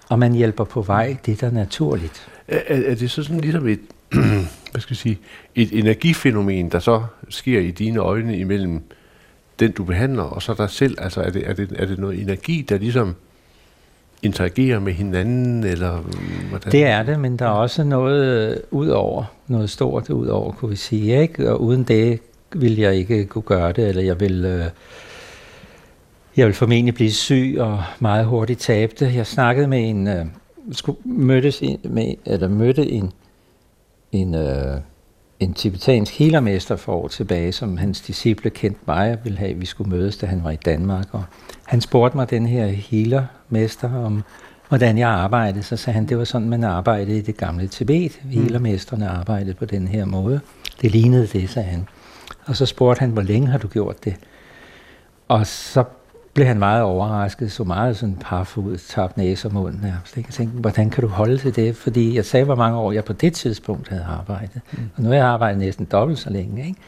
og 0.09 0.19
man 0.19 0.33
hjælper 0.33 0.65
på 0.65 0.83
vej 0.83 1.17
det, 1.27 1.41
der 1.41 1.47
er 1.47 1.51
naturligt. 1.51 2.29
Er, 2.49 2.61
er 2.69 2.95
det 2.95 3.11
så 3.11 3.23
sådan 3.23 3.41
ligesom 3.41 3.69
et, 3.69 3.81
hvad 4.75 4.81
skal 4.81 4.95
jeg 4.95 4.99
sige, 4.99 5.19
et 5.55 5.79
energifænomen, 5.79 6.69
der 6.69 6.79
så 6.79 7.03
sker 7.29 7.61
i 7.61 7.71
dine 7.71 7.99
øjne 7.99 8.39
imellem 8.39 8.83
den, 9.61 9.73
du 9.73 9.85
behandler, 9.85 10.23
og 10.23 10.43
så 10.43 10.55
dig 10.55 10.71
selv? 10.71 10.97
Altså 11.01 11.21
er 11.21 11.31
det, 11.31 11.49
er 11.49 11.53
det, 11.53 11.73
er 11.77 11.87
det 11.87 11.99
noget 11.99 12.21
energi, 12.21 12.67
der 12.69 12.79
ligesom 12.79 13.15
interagerer 14.23 14.79
med 14.81 14.93
hinanden, 14.93 15.65
eller 15.65 16.05
hvordan? 16.49 16.73
Det 16.73 16.85
er 16.85 17.03
det, 17.03 17.21
men 17.21 17.37
der 17.37 17.45
er 17.45 17.51
også 17.51 17.85
noget 17.85 18.51
øh, 18.51 18.57
ud 18.71 18.89
over, 18.89 19.25
noget 19.49 19.71
stort 19.71 20.11
ud 20.11 20.27
over, 20.27 20.53
kunne 20.53 20.71
vi 20.71 20.77
sige, 20.77 21.23
ikke? 21.23 21.51
Og 21.51 21.61
uden 21.61 21.83
det 21.83 22.21
vil 22.53 22.77
jeg 22.77 22.95
ikke 22.95 23.25
kunne 23.25 23.43
gøre 23.43 23.73
det, 23.73 23.89
eller 23.89 24.03
jeg 24.03 24.21
vil... 24.21 24.45
Øh, 24.45 24.65
jeg 26.37 26.47
vil 26.47 26.55
formentlig 26.55 26.95
blive 26.95 27.13
syg 27.13 27.57
og 27.59 27.83
meget 28.01 28.27
hurtigt 28.27 28.61
tabe 28.61 28.93
det. 29.01 29.15
Jeg 29.15 29.27
snakkede 29.27 29.67
med 29.67 29.89
en, 29.89 30.09
øh, 30.09 30.27
skulle 30.73 30.99
mødtes 31.05 31.63
med, 31.85 32.15
eller 32.27 32.49
mødte 32.49 32.91
en, 32.91 33.13
en, 34.15 34.35
øh, 34.35 34.81
en 35.41 35.55
tibetansk 35.55 36.19
healermester 36.19 36.77
for 36.77 36.93
år 36.93 37.09
tilbage, 37.09 37.53
som 37.53 37.77
hans 37.77 38.01
disciple 38.01 38.51
kendte 38.51 38.81
mig 38.87 39.13
og 39.13 39.19
ville 39.25 39.39
have, 39.39 39.51
at 39.51 39.61
vi 39.61 39.67
skulle 39.67 39.91
mødes, 39.91 40.17
da 40.17 40.27
han 40.27 40.45
var 40.45 40.51
i 40.51 40.57
Danmark. 40.57 41.07
Og 41.13 41.25
han 41.65 41.81
spurgte 41.81 42.17
mig, 42.17 42.31
den 42.31 42.47
her 42.47 42.67
healermester, 42.67 43.95
om 44.05 44.23
hvordan 44.69 44.99
jeg 44.99 45.09
arbejdede. 45.09 45.63
Så 45.63 45.77
sagde 45.77 45.95
han, 45.95 46.07
det 46.07 46.19
var 46.19 46.25
sådan, 46.25 46.49
man 46.49 46.65
arbejdede 46.65 47.19
i 47.19 47.21
det 47.21 47.37
gamle 47.37 47.67
Tibet. 47.67 48.21
Mm. 48.25 48.31
Healermesterne 48.31 49.09
arbejdede 49.09 49.55
på 49.55 49.65
den 49.65 49.89
her 49.89 50.05
måde. 50.05 50.41
Det 50.83 50.91
lignede 50.91 51.27
det, 51.27 51.51
sagde 51.51 51.69
han. 51.69 51.89
Og 52.47 52.57
så 52.57 52.67
spurgte 52.67 53.01
han, 53.01 53.11
hvor 53.11 53.23
længe 53.23 53.49
har 53.49 53.59
du 53.59 53.69
gjort 53.69 54.05
det? 54.05 54.17
Og 55.29 55.47
så 55.47 55.85
blev 56.35 56.47
han 56.47 56.59
meget 56.59 56.83
overrasket, 56.83 57.53
så 57.53 57.65
meget 57.65 57.97
sådan 57.97 58.17
parfud, 58.21 58.79
tabt 58.79 59.17
næse 59.17 59.49
og 59.49 59.55
mund 59.55 59.75
nærmest. 59.83 60.17
Ikke? 60.17 60.27
Jeg 60.29 60.35
tænkte, 60.35 60.59
hvordan 60.59 60.91
kan 60.91 61.03
du 61.03 61.09
holde 61.09 61.39
til 61.39 61.57
det? 61.57 61.77
Fordi 61.77 62.17
jeg 62.17 62.25
sagde, 62.25 62.45
hvor 62.45 62.55
mange 62.55 62.79
år 62.79 62.93
jeg 62.93 63.05
på 63.05 63.13
det 63.13 63.33
tidspunkt 63.33 63.89
havde 63.89 64.05
arbejdet. 64.05 64.61
Mm. 64.73 64.79
Og 64.97 65.03
nu 65.03 65.09
har 65.09 65.17
jeg 65.17 65.27
arbejdet 65.27 65.59
næsten 65.59 65.85
dobbelt 65.85 66.19
så 66.19 66.31
længe. 66.31 66.67
Ikke? 66.67 66.81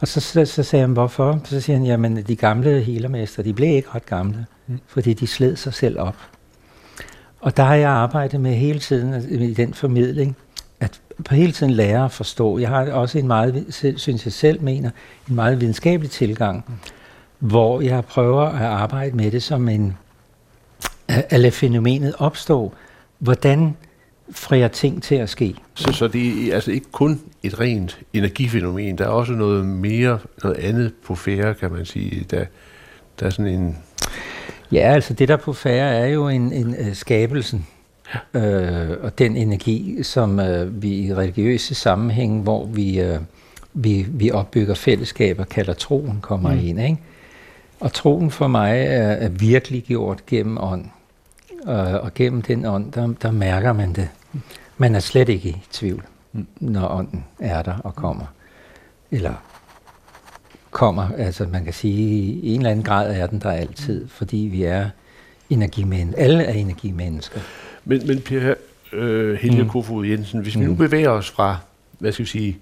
Og 0.00 0.08
så, 0.08 0.20
så, 0.20 0.44
så 0.44 0.62
sagde 0.62 0.80
han, 0.80 0.92
hvorfor? 0.92 1.40
Så 1.44 1.60
siger 1.60 1.76
han, 1.76 1.86
jamen 1.86 2.16
de 2.16 2.36
gamle 2.36 2.80
healermester, 2.80 3.42
de 3.42 3.52
blev 3.52 3.68
ikke 3.68 3.88
ret 3.94 4.06
gamle, 4.06 4.46
mm. 4.66 4.80
fordi 4.86 5.14
de 5.14 5.26
sled 5.26 5.56
sig 5.56 5.74
selv 5.74 6.00
op. 6.00 6.16
Og 7.40 7.56
der 7.56 7.62
har 7.62 7.74
jeg 7.74 7.90
arbejdet 7.90 8.40
med 8.40 8.54
hele 8.54 8.78
tiden 8.78 9.40
i 9.42 9.54
den 9.54 9.74
formidling, 9.74 10.36
at 10.80 11.00
på 11.24 11.34
hele 11.34 11.52
tiden 11.52 11.72
lære 11.72 12.04
at 12.04 12.12
forstå. 12.12 12.58
Jeg 12.58 12.68
har 12.68 12.92
også 12.92 13.18
en 13.18 13.26
meget, 13.26 13.64
synes 13.96 14.24
jeg 14.24 14.32
selv 14.32 14.62
mener, 14.62 14.90
en 15.28 15.34
meget 15.34 15.60
videnskabelig 15.60 16.10
tilgang. 16.10 16.64
Mm 16.68 16.74
hvor 17.38 17.80
jeg 17.80 18.04
prøver 18.04 18.42
at 18.42 18.62
arbejde 18.62 19.16
med 19.16 19.30
det 19.30 19.42
som 19.42 19.68
en, 19.68 19.96
at 21.08 21.40
lade 21.40 21.52
fænomenet 21.52 22.14
opstå. 22.18 22.72
Hvordan 23.18 23.76
får 24.30 24.56
jeg 24.56 24.72
ting 24.72 25.02
til 25.02 25.14
at 25.14 25.28
ske? 25.28 25.54
Så, 25.74 25.92
så 25.92 26.08
det 26.08 26.48
er 26.48 26.54
altså 26.54 26.70
ikke 26.70 26.90
kun 26.92 27.20
et 27.42 27.60
rent 27.60 27.98
energifænomen, 28.12 28.98
der 28.98 29.04
er 29.04 29.08
også 29.08 29.32
noget 29.32 29.66
mere, 29.66 30.18
noget 30.42 30.56
andet 30.56 30.92
på 31.04 31.14
færre, 31.14 31.54
kan 31.54 31.72
man 31.72 31.84
sige. 31.84 32.26
Der, 32.30 32.44
der 33.20 33.26
er 33.26 33.30
sådan 33.30 33.52
en... 33.52 33.78
Ja, 34.72 34.92
altså 34.92 35.14
det 35.14 35.28
der 35.28 35.36
på 35.36 35.52
færre 35.52 35.94
er 35.94 36.06
jo 36.06 36.28
en, 36.28 36.52
en 36.52 36.68
uh, 36.68 36.92
skabelsen. 36.92 37.66
Ja. 38.34 38.40
Øh, 38.40 38.96
og 39.04 39.18
den 39.18 39.36
energi, 39.36 40.02
som 40.02 40.38
uh, 40.38 40.82
vi 40.82 40.90
i 40.90 41.14
religiøse 41.14 41.74
sammenhæng, 41.74 42.42
hvor 42.42 42.66
vi, 42.66 43.02
uh, 43.02 43.18
vi, 43.74 44.06
vi 44.08 44.30
opbygger 44.30 44.74
fællesskaber, 44.74 45.44
kalder 45.44 45.72
troen, 45.72 46.18
kommer 46.22 46.52
mm. 46.52 46.60
ind. 46.66 46.80
Ikke? 46.80 46.98
Og 47.80 47.92
troen 47.92 48.30
for 48.30 48.46
mig 48.46 48.80
er, 48.80 49.12
er 49.12 49.28
virkelig 49.28 49.82
gjort 49.82 50.26
gennem 50.26 50.58
ånd. 50.58 50.84
Og, 51.66 51.76
og 51.76 52.14
gennem 52.14 52.42
den 52.42 52.64
ånd, 52.64 52.92
der, 52.92 53.14
der 53.22 53.30
mærker 53.30 53.72
man 53.72 53.92
det. 53.92 54.08
Man 54.76 54.94
er 54.94 55.00
slet 55.00 55.28
ikke 55.28 55.48
i 55.48 55.62
tvivl, 55.72 56.04
når 56.60 56.88
ånden 56.88 57.24
er 57.38 57.62
der 57.62 57.74
og 57.78 57.94
kommer. 57.94 58.26
Eller 59.10 59.34
kommer, 60.70 61.08
altså 61.18 61.46
man 61.46 61.64
kan 61.64 61.72
sige, 61.72 62.32
i 62.32 62.54
en 62.54 62.60
eller 62.60 62.70
anden 62.70 62.84
grad 62.84 63.16
er 63.16 63.26
den 63.26 63.40
der 63.40 63.50
altid, 63.50 64.08
fordi 64.08 64.36
vi 64.36 64.62
er 64.62 64.88
energimennesker. 65.50 66.22
Alle 66.22 66.44
er 66.44 66.52
energimennesker. 66.52 67.40
Men, 67.84 68.06
men 68.06 68.20
Per 68.20 68.54
øh, 68.92 69.34
Helge 69.34 69.62
mm. 69.62 69.68
Kofod 69.68 70.06
Jensen, 70.06 70.40
hvis 70.40 70.58
vi 70.58 70.60
nu 70.60 70.70
mm. 70.70 70.76
bevæger 70.76 71.10
os 71.10 71.30
fra, 71.30 71.58
hvad 71.98 72.12
skal 72.12 72.24
vi 72.24 72.28
sige, 72.28 72.58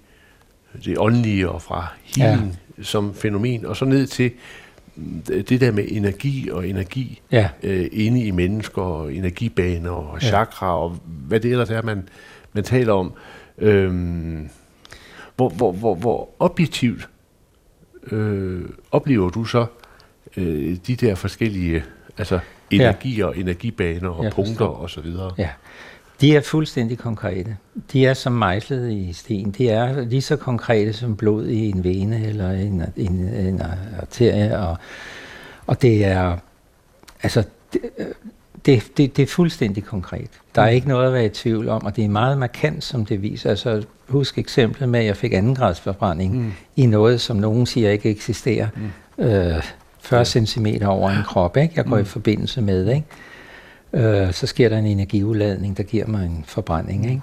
det 0.85 0.98
åndelige 0.98 1.48
og 1.48 1.62
fra 1.62 1.87
healing 2.16 2.59
ja. 2.79 2.83
som 2.83 3.14
fænomen, 3.14 3.66
og 3.66 3.77
så 3.77 3.85
ned 3.85 4.07
til 4.07 4.31
det 5.26 5.61
der 5.61 5.72
med 5.72 5.85
energi 5.88 6.50
og 6.50 6.68
energi 6.68 7.20
ja. 7.33 7.48
øh, 7.62 7.88
inde 7.92 8.24
i 8.24 8.30
mennesker, 8.30 8.83
og 8.83 9.14
energibaner 9.14 9.90
og 9.90 10.20
chakra, 10.20 10.66
ja. 10.66 10.72
og 10.72 10.98
hvad 11.04 11.40
det 11.40 11.50
ellers 11.50 11.70
er, 11.70 11.83
man, 11.83 12.09
man 12.52 12.64
taler 12.64 12.92
om. 12.92 13.12
Øhm, 13.59 14.48
hvor, 15.37 15.48
hvor, 15.48 15.72
hvor, 15.72 15.94
hvor 15.94 16.28
objektivt 16.38 17.09
øh, 18.12 18.64
oplever 18.90 19.30
du 19.30 19.44
så 19.44 19.66
øh, 20.37 20.76
de 20.87 20.96
der 20.96 21.14
forskellige 21.14 21.85
altså 22.18 22.38
energier 22.70 23.24
ja. 23.24 23.26
og 23.26 23.38
energibaner 23.38 24.09
og 24.09 24.24
ja, 24.24 24.30
punkter 24.30 24.64
og 24.64 24.90
så 24.90 25.00
videre? 25.00 25.33
Ja. 25.38 25.48
De 26.20 26.37
er 26.37 26.40
fuldstændig 26.40 26.98
konkrete. 26.98 27.57
De 27.92 28.07
er 28.07 28.14
som 28.14 28.33
mejslet 28.33 28.92
i 28.92 29.12
sten. 29.12 29.50
De 29.50 29.68
er 29.68 30.05
lige 30.05 30.22
så 30.22 30.37
konkrete 30.37 30.92
som 30.92 31.16
blod 31.16 31.46
i 31.46 31.68
en 31.70 31.85
vene 31.85 32.27
eller 32.27 32.50
en, 32.50 32.83
en, 32.96 33.29
en 33.29 33.62
arterie. 34.00 34.59
Og, 34.59 34.77
og 35.66 35.83
det 35.83 36.05
er, 36.05 36.37
altså, 37.22 37.44
det, 37.72 37.81
det, 38.66 38.83
det, 38.96 39.16
det 39.16 39.22
er 39.22 39.27
fuldstændig 39.27 39.85
konkret. 39.85 40.31
Der 40.55 40.62
er 40.62 40.68
ikke 40.68 40.88
noget 40.88 41.07
at 41.07 41.12
være 41.12 41.27
i 41.27 41.29
tvivl 41.29 41.68
om, 41.68 41.85
og 41.85 41.96
det 41.96 42.05
er 42.05 42.09
meget 42.09 42.38
markant, 42.38 42.85
som 42.85 43.07
det 43.07 43.22
viser. 43.22 43.50
Altså, 43.50 43.83
husk 44.09 44.38
eksemplet 44.38 44.88
med, 44.88 45.00
at 45.00 45.07
jeg 45.07 45.16
fik 45.16 45.33
andengrads 45.33 45.81
forbrænding 45.81 46.37
mm. 46.37 46.53
i 46.77 46.87
noget, 46.87 47.20
som 47.20 47.37
nogen 47.37 47.66
siger 47.66 47.90
ikke 47.90 48.11
eksisterer. 48.11 48.68
Mm. 49.16 49.24
Øh, 49.24 49.62
40 50.00 50.24
cm 50.24 50.66
over 50.85 51.11
en 51.11 51.22
krop, 51.22 51.57
ikke? 51.57 51.74
jeg 51.77 51.85
går 51.85 51.96
mm. 51.96 52.03
i 52.03 52.05
forbindelse 52.05 52.61
med. 52.61 52.88
Ikke? 52.88 53.07
Øh, 53.94 54.33
så 54.33 54.46
sker 54.46 54.68
der 54.68 54.78
en 54.78 54.87
energiudladning, 54.87 55.76
der 55.76 55.83
giver 55.83 56.07
mig 56.07 56.26
en 56.26 56.44
forbrænding. 56.46 57.07
Ikke? 57.07 57.22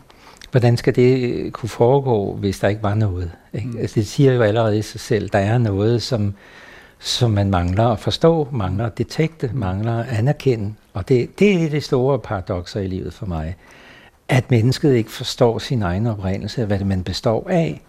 Hvordan 0.52 0.78
skal 0.78 0.96
det 0.96 1.54
kunne 1.54 1.70
foregå, 1.70 2.36
hvis 2.36 2.60
der 2.60 2.68
ikke 2.68 2.84
var 2.84 2.96
noget? 2.96 3.32
Ikke? 3.54 3.68
Mm. 3.68 3.78
Altså, 3.78 4.00
det 4.00 4.08
siger 4.08 4.34
jo 4.34 4.42
allerede 4.42 4.78
i 4.78 4.82
sig 4.82 5.00
selv, 5.00 5.30
der 5.30 5.40
er 5.40 5.58
noget, 5.58 6.02
som, 6.02 6.34
som 7.00 7.32
man 7.32 7.50
mangler 7.50 7.88
at 7.88 8.00
forstå, 8.00 8.48
mangler 8.52 8.86
at 8.86 8.98
detekte, 8.98 9.52
mangler 9.54 10.00
at 10.00 10.08
anerkende. 10.08 10.74
Og 10.94 11.10
det, 11.10 11.40
det 11.40 11.64
er 11.64 11.70
det 11.70 11.84
store 11.84 12.20
paradoxer 12.20 12.80
i 12.80 12.88
livet 12.88 13.14
for 13.14 13.26
mig. 13.26 13.56
At 14.28 14.52
mennesket 14.52 14.94
ikke 14.94 15.12
forstår 15.12 15.60
sin 15.60 15.82
egen 15.82 16.08
oprindelse, 16.08 16.66
hvad 16.66 16.80
det 16.80 16.88
man 16.88 17.04
består 17.04 17.50
af. 17.50 17.82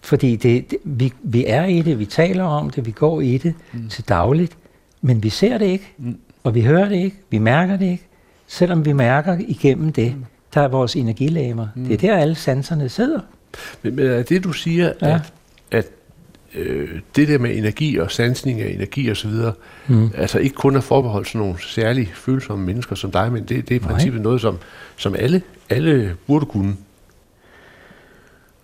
Fordi 0.00 0.36
det, 0.36 0.70
det, 0.70 0.78
vi, 0.84 1.12
vi 1.22 1.44
er 1.46 1.64
i 1.64 1.82
det, 1.82 1.98
vi 1.98 2.06
taler 2.06 2.44
om 2.44 2.70
det, 2.70 2.86
vi 2.86 2.90
går 2.90 3.20
i 3.20 3.38
det 3.38 3.54
mm. 3.72 3.88
til 3.88 4.08
dagligt, 4.08 4.56
men 5.00 5.22
vi 5.22 5.28
ser 5.28 5.58
det 5.58 5.66
ikke, 5.66 5.94
mm. 5.98 6.18
og 6.44 6.54
vi 6.54 6.62
hører 6.62 6.88
det 6.88 6.96
ikke, 6.96 7.16
vi 7.30 7.38
mærker 7.38 7.76
det 7.76 7.86
ikke, 7.86 8.07
selvom 8.48 8.84
vi 8.84 8.92
mærker 8.92 9.36
igennem 9.38 9.92
det, 9.92 10.14
mm. 10.16 10.24
der 10.54 10.60
er 10.60 10.68
vores 10.68 10.96
energilæmer. 10.96 11.66
Mm. 11.74 11.84
Det 11.84 11.94
er 11.94 11.98
der, 11.98 12.16
alle 12.16 12.34
sanserne 12.34 12.88
sidder. 12.88 13.20
Men, 13.82 13.96
men 13.96 14.06
er 14.06 14.22
det, 14.22 14.44
du 14.44 14.52
siger, 14.52 14.92
ja. 15.02 15.14
at, 15.14 15.32
at 15.70 15.86
øh, 16.54 16.88
det 17.16 17.28
der 17.28 17.38
med 17.38 17.56
energi 17.56 17.96
og 17.96 18.10
sansning 18.10 18.60
af 18.60 18.68
energi 18.68 19.10
osv., 19.10 19.30
mm. 19.88 20.10
altså 20.16 20.38
ikke 20.38 20.54
kun 20.54 20.76
er 20.76 20.80
forbeholdt 20.80 21.28
sådan 21.28 21.40
nogle 21.40 21.62
særligt 21.62 22.16
følsomme 22.16 22.66
mennesker 22.66 22.96
som 22.96 23.10
dig, 23.10 23.32
men 23.32 23.42
det, 23.42 23.68
det 23.68 23.70
er 23.70 23.76
i 23.76 23.82
princippet 23.82 24.22
noget, 24.22 24.40
som, 24.40 24.58
som 24.96 25.14
alle, 25.18 25.42
alle 25.70 26.16
burde 26.26 26.46
kunne. 26.46 26.76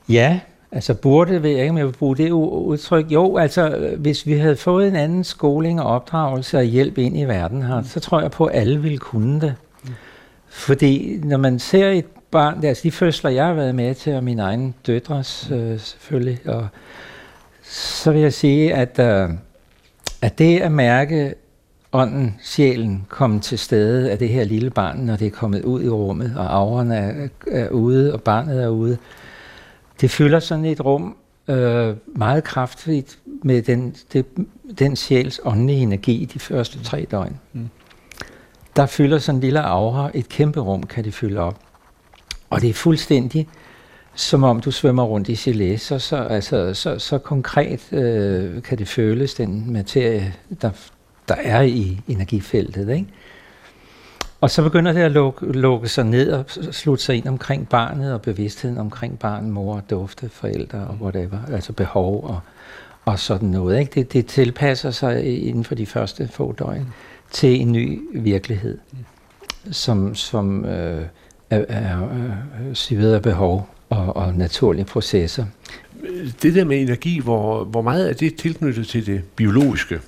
Ja, 0.09 0.41
altså 0.73 0.95
burde, 0.95 1.43
ved 1.43 1.51
jeg 1.51 1.61
ikke, 1.61 1.71
om 1.71 1.79
jeg 1.79 1.87
vil 1.87 1.93
bruge 1.93 2.17
det 2.17 2.31
udtryk. 2.31 3.11
Jo, 3.11 3.37
altså 3.37 3.95
hvis 3.99 4.27
vi 4.27 4.33
havde 4.33 4.57
fået 4.57 4.89
en 4.89 4.97
anden 4.97 5.25
skoling 5.25 5.81
og 5.81 5.87
opdragelse 5.87 6.59
og 6.59 6.65
hjælp 6.65 6.99
ind 6.99 7.19
i 7.19 7.25
verden 7.25 7.63
her, 7.63 7.81
mm. 7.81 7.87
så 7.87 8.01
tror 8.01 8.21
jeg 8.21 8.31
på, 8.31 8.45
at 8.45 8.61
alle 8.61 8.83
ville 8.83 8.99
kunne 8.99 9.41
det. 9.41 9.55
Mm. 10.55 10.59
Fordi 10.59 11.21
når 11.25 11.37
man 11.37 11.59
ser 11.59 11.91
et 11.91 12.07
barn, 12.31 12.65
altså 12.65 12.83
de 12.83 12.91
fødsler, 12.91 13.31
jeg 13.31 13.47
har 13.47 13.55
været 13.55 13.75
med 13.75 13.95
til, 13.95 14.15
og 14.15 14.25
mine 14.25 14.43
egne 14.43 14.73
døtres 14.87 15.49
øh, 15.53 15.81
selvfølgelig, 15.81 16.39
og 16.47 16.69
så 17.63 18.13
vil 18.13 18.21
jeg 18.21 18.33
sige, 18.33 18.75
at, 18.75 18.99
øh, 18.99 19.31
at 20.23 20.39
det 20.39 20.61
at 20.61 20.73
mærke 20.73 21.35
ånden, 21.93 22.37
sjælen, 22.43 23.07
komme 23.09 23.41
til 23.41 23.59
stede 23.59 24.11
af 24.11 24.19
det 24.19 24.29
her 24.29 24.45
lille 24.45 24.71
barn, 24.71 24.99
når 24.99 25.17
det 25.17 25.27
er 25.27 25.31
kommet 25.31 25.63
ud 25.63 25.83
i 25.83 25.89
rummet, 25.89 26.35
og 26.37 26.55
aurerne 26.55 26.97
er, 26.97 27.29
er 27.51 27.69
ude, 27.69 28.13
og 28.13 28.23
barnet 28.23 28.63
er 28.63 28.69
ude, 28.69 28.99
det 30.01 30.11
fylder 30.11 30.41
sådan 30.41 30.65
et 30.65 30.85
rum 30.85 31.17
øh, 31.49 31.97
meget 32.07 32.45
kraftigt 32.45 33.19
med 33.43 33.63
den, 33.63 33.97
det, 34.13 34.27
den 34.79 34.97
sjæls 34.97 35.41
åndelige 35.45 35.79
energi 35.79 36.31
de 36.35 36.39
første 36.39 36.85
tre 36.85 37.07
døgn. 37.11 37.41
Mm. 37.53 37.69
Der 38.77 38.87
fylder 38.87 39.19
sådan 39.19 39.37
en 39.37 39.41
lille 39.41 39.61
aura, 39.61 40.11
et 40.15 40.29
kæmpe 40.29 40.61
rum 40.61 40.83
kan 40.83 41.05
det 41.05 41.15
fylde 41.15 41.41
op. 41.41 41.59
Og 42.51 42.61
det 42.61 42.71
er 42.71 42.75
fuldstændig 42.75 43.49
som 44.15 44.45
om 44.45 44.61
du 44.61 44.71
svømmer 44.71 45.03
rundt 45.03 45.29
i 45.29 45.35
gelé, 45.35 45.77
så, 45.77 45.99
så, 45.99 46.17
altså, 46.17 46.75
så, 46.75 46.99
så 46.99 47.19
konkret 47.19 47.93
øh, 47.93 48.63
kan 48.63 48.79
det 48.79 48.89
føles, 48.89 49.35
den 49.35 49.73
materie, 49.73 50.35
der, 50.63 50.71
der 51.29 51.35
er 51.35 51.63
i 51.63 52.01
energifeltet. 52.09 52.89
Ikke? 52.89 53.07
Og 54.41 54.51
så 54.51 54.63
begynder 54.63 54.93
det 54.93 55.01
at 55.01 55.13
lukke, 55.13 55.53
lukke 55.53 55.89
sig 55.89 56.05
ned 56.05 56.33
og 56.33 56.45
slutte 56.71 57.05
sig 57.05 57.17
ind 57.17 57.29
omkring 57.29 57.69
barnet 57.69 58.15
og 58.15 58.23
bevidstheden 58.23 58.79
omkring 58.79 59.19
barn, 59.19 59.51
mor, 59.51 59.83
dufte, 59.91 60.29
forældre 60.29 60.79
og 60.79 60.97
whatever, 61.01 61.39
altså 61.53 61.73
behov 61.73 62.25
og, 62.25 62.41
og 63.05 63.19
sådan 63.19 63.49
noget. 63.49 63.81
Ikke? 63.81 63.93
Det, 63.95 64.13
det 64.13 64.27
tilpasser 64.27 64.91
sig 64.91 65.47
inden 65.49 65.65
for 65.65 65.75
de 65.75 65.87
første 65.87 66.29
få 66.29 66.53
døgn 66.53 66.93
til 67.35 67.61
en 67.61 67.73
ny 67.73 68.01
virkelighed, 68.13 68.79
som, 69.71 70.15
som 70.15 70.65
øh, 70.65 71.03
er, 71.51 71.65
er, 71.69 72.09
er, 72.91 73.15
er 73.15 73.21
behov 73.21 73.69
og, 73.89 74.17
og 74.17 74.35
naturlige 74.35 74.85
processer. 74.85 75.47
Det 76.43 76.55
der 76.55 76.65
med 76.65 76.81
energi, 76.81 77.21
hvor, 77.21 77.65
hvor 77.65 77.83
meget 77.83 78.11
er 78.11 78.15
det 78.15 78.35
tilknyttet 78.35 78.87
til 78.87 79.07
det 79.07 79.23
biologiske? 79.37 80.01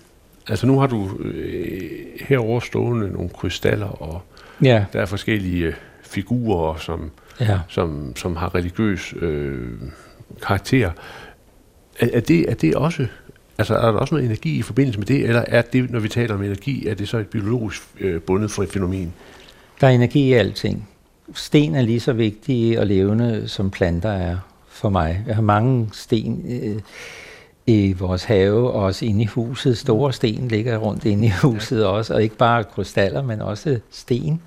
Altså 0.49 0.67
nu 0.67 0.79
har 0.79 0.87
du 0.87 1.19
øh, 1.19 1.91
herovre 2.21 2.67
stående 2.67 3.11
nogle 3.11 3.29
krystaller, 3.29 3.87
og 3.87 4.23
ja. 4.63 4.85
der 4.93 5.01
er 5.01 5.07
forskellige 5.07 5.75
figurer, 6.03 6.77
som, 6.77 7.11
ja. 7.41 7.59
som, 7.69 8.17
som 8.17 8.37
har 8.37 8.55
religiøs 8.55 9.15
øh, 9.21 9.71
karakter. 10.47 10.91
Er, 12.01 12.09
er, 12.13 12.21
det, 12.21 12.51
er 12.51 12.55
det 12.55 12.75
også 12.75 13.07
Altså 13.59 13.75
er 13.75 13.93
der 13.93 13.99
også 13.99 14.15
noget 14.15 14.27
energi 14.27 14.59
i 14.59 14.63
forbindelse 14.63 14.99
med 14.99 15.07
det, 15.07 15.25
eller 15.25 15.45
er 15.49 15.63
det, 15.63 15.91
når 15.91 16.01
vi 16.01 16.09
taler 16.09 16.35
om 16.35 16.43
energi, 16.43 16.87
er 16.87 16.95
det 16.95 17.09
så 17.09 17.19
et 17.19 17.27
biologisk 17.27 17.83
øh, 18.01 18.21
bundet 18.21 18.51
for 18.51 18.63
et 18.63 18.69
fænomen? 18.69 19.13
Der 19.81 19.87
er 19.87 19.91
energi 19.91 20.29
i 20.29 20.33
alting 20.33 20.89
sten 21.35 21.75
er 21.75 21.83
lige 21.83 22.01
så 22.01 22.13
vigtige 22.13 22.81
og 22.81 22.87
levende, 22.87 23.49
som 23.49 23.71
planter 23.71 24.11
er 24.11 24.37
for 24.69 24.89
mig. 24.89 25.25
Jeg 25.27 25.35
har 25.35 25.43
mange 25.43 25.89
sten 25.93 26.45
øh, 26.49 26.81
i 27.67 27.93
vores 27.93 28.25
have, 28.25 28.73
og 28.73 28.83
også 28.83 29.05
inde 29.05 29.23
i 29.23 29.27
huset. 29.27 29.79
Store 29.79 30.13
sten 30.13 30.49
ligger 30.49 30.79
rundt 30.79 31.05
inde 31.05 31.27
i 31.27 31.31
huset 31.43 31.81
ja. 31.81 31.87
også, 31.87 32.15
og 32.15 32.23
ikke 32.23 32.37
bare 32.37 32.65
krystaller, 32.65 33.23
men 33.23 33.41
også 33.41 33.79
sten 33.91 34.41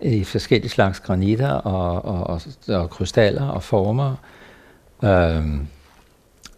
i 0.00 0.24
forskellige 0.24 0.70
slags 0.70 1.00
granitter 1.00 1.50
og, 1.50 2.04
og, 2.04 2.26
og, 2.26 2.42
og 2.68 2.90
krystaller 2.90 3.48
og 3.48 3.62
former. 3.62 4.14
Øhm, 5.04 5.66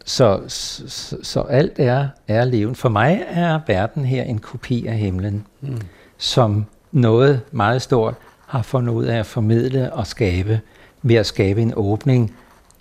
så, 0.08 0.40
så, 0.48 1.16
så 1.22 1.40
alt 1.40 1.72
er, 1.78 2.08
er 2.28 2.44
levende. 2.44 2.74
For 2.74 2.88
mig 2.88 3.24
er 3.28 3.60
verden 3.66 4.04
her 4.04 4.22
en 4.22 4.38
kopi 4.38 4.86
af 4.86 4.96
himlen, 4.96 5.46
mm. 5.60 5.80
som 6.18 6.64
noget 6.92 7.40
meget 7.52 7.82
stort, 7.82 8.14
har 8.46 8.62
fundet 8.62 8.92
ud 8.92 9.04
af 9.04 9.18
at 9.18 9.26
formidle 9.26 9.92
og 9.92 10.06
skabe, 10.06 10.60
ved 11.02 11.16
at 11.16 11.26
skabe 11.26 11.62
en 11.62 11.72
åbning 11.76 12.34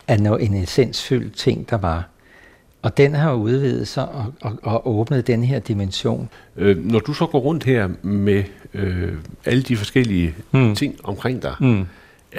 af 0.07 0.21
noget, 0.21 0.45
en 0.45 0.53
essensfyldt 0.53 1.35
ting, 1.35 1.69
der 1.69 1.77
var. 1.77 2.07
Og 2.81 2.97
den 2.97 3.15
har 3.15 3.33
udvidet 3.33 3.87
sig 3.87 4.09
og, 4.09 4.33
og, 4.41 4.59
og 4.63 4.87
åbnet 4.87 5.27
den 5.27 5.43
her 5.43 5.59
dimension. 5.59 6.29
Øh, 6.57 6.85
når 6.85 6.99
du 6.99 7.13
så 7.13 7.25
går 7.25 7.39
rundt 7.39 7.63
her 7.63 7.89
med 8.01 8.43
øh, 8.73 9.13
alle 9.45 9.63
de 9.63 9.77
forskellige 9.77 10.35
mm. 10.51 10.75
ting 10.75 10.95
omkring 11.03 11.41
dig, 11.41 11.55
mm. 11.59 11.85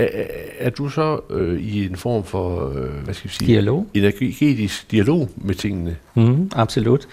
Er, 0.05 0.25
er 0.59 0.71
du 0.71 0.89
så 0.89 1.21
øh, 1.31 1.61
i 1.61 1.87
en 1.87 1.97
form 1.97 2.25
for, 2.25 2.69
øh, 2.69 3.05
hvad 3.05 3.15
skal 3.15 3.31
vi 3.31 3.35
sige, 3.35 3.53
dialog. 3.53 3.87
energetisk 3.95 4.91
dialog 4.91 5.31
med 5.37 5.55
tingene? 5.55 5.97
Mm, 6.15 6.51
absolut. 6.55 7.09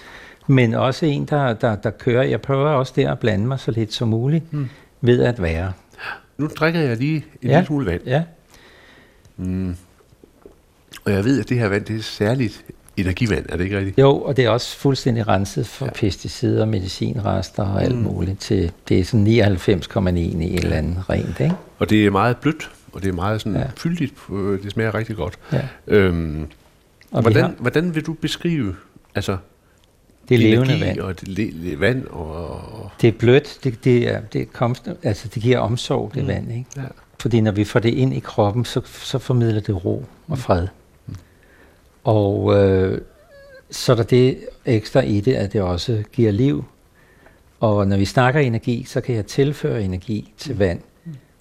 Men 0.48 0.74
også 0.74 1.06
en, 1.06 1.26
der, 1.26 1.54
der, 1.54 1.76
der 1.76 1.90
kører. 1.90 2.24
Jeg 2.24 2.42
prøver 2.42 2.70
også 2.70 2.94
der 2.96 3.12
at 3.12 3.20
blande 3.20 3.48
mig 3.48 3.60
så 3.60 3.72
lidt 3.72 3.94
som 3.94 4.08
muligt 4.08 4.54
mm. 4.54 4.70
ved 5.02 5.24
at 5.24 5.42
være. 5.42 5.74
Nu 6.38 6.48
drikker 6.48 6.80
jeg 6.80 6.98
lige 6.98 7.16
en 7.16 7.50
ja. 7.50 7.56
lille 7.56 7.66
smule 7.66 7.86
vand. 7.86 8.02
Ja. 8.06 8.24
Mm. 9.38 9.76
Og 11.06 11.12
jeg 11.12 11.24
ved, 11.24 11.40
at 11.40 11.50
det 11.50 11.60
her 11.60 11.68
vand, 11.68 11.86
det 11.86 11.96
er 11.96 12.02
særligt 12.02 12.66
energivand, 12.98 13.46
er 13.50 13.58
det 13.58 13.64
ikke 13.64 13.78
rigtigt? 13.78 13.98
Jo, 13.98 14.22
og 14.22 14.38
det 14.38 14.46
er 14.46 14.50
også 14.50 14.78
fuldstændig 14.78 15.28
renset 15.28 15.68
for 15.68 15.86
ja. 15.86 15.92
pesticider, 15.92 16.66
medicinrester 16.66 17.64
og 17.64 17.84
alt 17.84 17.96
mm. 17.96 18.02
muligt. 18.02 18.40
Til, 18.40 18.72
det 18.90 19.00
er 19.00 19.04
sådan 19.04 19.28
99,1 19.28 20.16
i 20.16 20.56
et 20.56 20.64
eller 20.64 20.78
andet 20.78 21.10
rent, 21.10 21.40
ikke? 21.40 21.56
Og 21.80 21.90
det 21.90 22.06
er 22.06 22.12
meget 22.12 22.38
blødt, 22.38 22.72
og 22.94 23.02
det 23.02 23.10
er 23.10 23.14
meget 23.14 23.42
sådan 23.42 23.60
ja. 23.60 23.66
fyldigt. 23.78 24.14
Det 24.64 24.72
smager 24.72 24.96
rigtig 24.96 25.16
godt. 25.16 25.40
Ja. 25.52 25.62
Øhm, 25.88 26.48
og 27.12 27.22
hvordan, 27.22 27.44
har... 27.44 27.54
hvordan 27.60 27.96
vil 27.96 28.06
du 28.06 28.14
beskrive 28.14 28.76
altså, 29.16 29.38
det 30.30 30.36
er 30.36 30.40
levende 30.40 30.82
vand. 30.82 31.00
Og 31.00 31.22
det 31.22 31.28
le- 31.28 31.80
vand 31.80 32.08
og... 32.08 32.62
Det 33.02 33.08
er 33.08 33.12
blødt, 33.12 33.60
det, 33.64 33.84
det, 33.84 34.14
er, 34.14 34.22
det, 34.22 34.54
kom, 34.54 34.76
altså 35.04 35.28
det 35.34 35.44
giver 35.44 35.60
omsorg, 35.60 36.12
det 36.14 36.22
mm. 36.22 36.28
vand. 36.28 36.52
Ikke? 36.52 36.66
Ja. 36.78 36.82
Fordi 37.20 37.42
når 37.42 37.52
vi 37.52 37.64
får 37.64 37.80
det 37.80 37.94
ind 37.94 38.14
i 38.14 38.20
kroppen, 38.20 38.66
så, 38.66 38.82
så 38.86 39.20
formidler 39.20 39.62
det 39.62 39.86
ro 39.86 40.06
og 40.28 40.38
fred. 40.38 40.62
Mm. 40.62 40.68
Og 42.06 42.56
øh, 42.56 43.02
så 43.72 43.92
er 43.92 43.96
der 43.96 44.04
det 44.04 44.38
ekstra 44.66 45.02
i 45.02 45.22
det, 45.22 45.34
at 45.34 45.54
det 45.54 45.62
også 45.62 46.04
giver 46.12 46.32
liv. 46.32 46.66
Og 47.60 47.88
når 47.88 47.98
vi 47.98 48.06
snakker 48.06 48.40
energi, 48.40 48.84
så 48.84 49.02
kan 49.02 49.16
jeg 49.16 49.26
tilføre 49.26 49.84
energi 49.84 50.34
til 50.38 50.54
mm. 50.54 50.60
vand, 50.60 50.80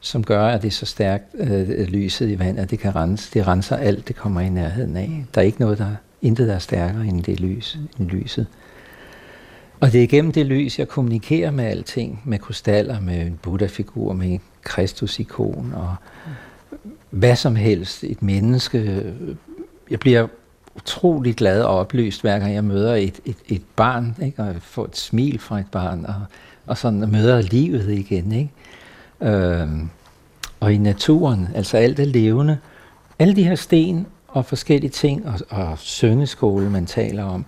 som 0.01 0.25
gør, 0.25 0.47
at 0.47 0.63
det 0.63 0.69
er 0.69 0.73
så 0.73 0.87
stærkt, 0.87 1.25
øh, 1.35 1.69
lyset 1.69 2.31
i 2.31 2.39
vand, 2.39 2.59
at 2.59 2.71
det 2.71 2.79
kan 2.79 2.97
rense. 2.97 3.35
Det 3.35 3.47
renser 3.47 3.77
alt, 3.77 4.09
det 4.09 4.17
kommer 4.17 4.41
i 4.41 4.49
nærheden 4.49 4.97
af. 4.97 5.25
Der 5.35 5.41
er 5.41 5.45
ikke 5.45 5.61
noget, 5.61 5.79
der 5.79 5.91
intet 6.23 6.49
der 6.49 6.55
er 6.55 6.59
stærkere 6.59 7.07
end 7.07 7.23
det 7.23 7.41
lys, 7.41 7.79
end 7.99 8.09
lyset. 8.09 8.47
Og 9.81 9.93
det 9.93 9.99
er 9.99 10.03
igennem 10.03 10.33
det 10.33 10.47
lys, 10.47 10.79
jeg 10.79 10.89
kommunikerer 10.89 11.51
med 11.51 11.65
alting, 11.65 12.23
med 12.25 12.39
krystaller, 12.39 13.01
med 13.01 13.21
en 13.21 13.39
Buddha-figur, 13.43 14.13
med 14.13 14.29
en 14.29 14.41
Kristus-ikon 14.63 15.73
og 15.77 15.95
hvad 17.11 17.37
som 17.37 17.57
helst, 17.57 18.05
et 18.05 18.23
menneske. 18.23 19.13
Jeg 19.91 20.01
bliver 20.01 20.27
utrolig 20.77 21.37
glad 21.37 21.63
og 21.63 21.79
oplyst, 21.79 22.21
hver 22.21 22.39
gang 22.39 22.55
jeg 22.55 22.65
møder 22.65 22.95
et, 22.95 23.21
et, 23.25 23.37
et 23.49 23.63
barn, 23.77 24.17
ikke? 24.23 24.43
og 24.43 24.55
får 24.61 24.85
et 24.85 24.97
smil 24.97 25.39
fra 25.39 25.59
et 25.59 25.67
barn, 25.73 26.07
og, 26.07 26.15
og 26.67 26.79
sådan 26.79 27.11
møder 27.11 27.41
livet 27.43 27.91
igen. 27.91 28.33
Ikke? 28.33 28.51
Øhm, 29.21 29.89
og 30.61 30.73
i 30.73 30.79
naturen, 30.79 31.49
altså 31.55 31.77
alt 31.77 31.97
det 31.97 32.09
levende, 32.09 32.59
alle 33.19 33.37
de 33.37 33.45
her 33.45 33.55
sten 33.55 34.07
og 34.29 34.45
forskellige 34.45 34.91
ting, 34.91 35.27
og, 35.27 35.41
og 35.51 35.79
syngeskole, 35.79 36.71
man 36.71 36.87
taler 36.87 37.25
om, 37.25 37.45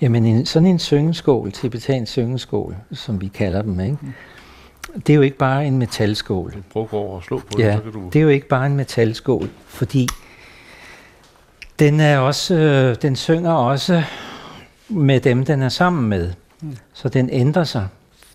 Jamen 0.00 0.26
en, 0.26 0.46
sådan 0.46 0.68
en 0.68 0.78
syngeskål, 0.78 1.52
tibetansk 1.52 2.12
syngeskål, 2.12 2.76
som 2.92 3.20
vi 3.20 3.28
kalder 3.28 3.62
dem, 3.62 3.80
ikke? 3.80 3.98
det 4.94 5.10
er 5.10 5.14
jo 5.14 5.20
ikke 5.20 5.36
bare 5.36 5.66
en 5.66 5.78
metalskål. 5.78 6.54
Prøv 6.72 6.82
at 6.82 6.88
gå 6.88 6.96
over 6.96 7.16
og 7.16 7.22
slå 7.22 7.38
på 7.38 7.44
ja, 7.58 7.66
det, 7.66 7.76
så 7.76 7.82
kan 7.82 7.92
du... 7.92 8.02
det 8.12 8.16
er 8.16 8.22
jo 8.22 8.28
ikke 8.28 8.48
bare 8.48 8.66
en 8.66 8.76
metalskål, 8.76 9.48
fordi 9.66 10.08
den, 11.80 12.00
er 12.00 12.18
også, 12.18 12.54
øh, 12.54 12.96
den 13.02 13.16
synger 13.16 13.52
også 13.52 14.02
med 14.88 15.20
dem, 15.20 15.44
den 15.44 15.62
er 15.62 15.68
sammen 15.68 16.08
med. 16.08 16.32
Mm. 16.60 16.76
Så 16.92 17.08
den 17.08 17.30
ændrer 17.32 17.64
sig. 17.64 17.88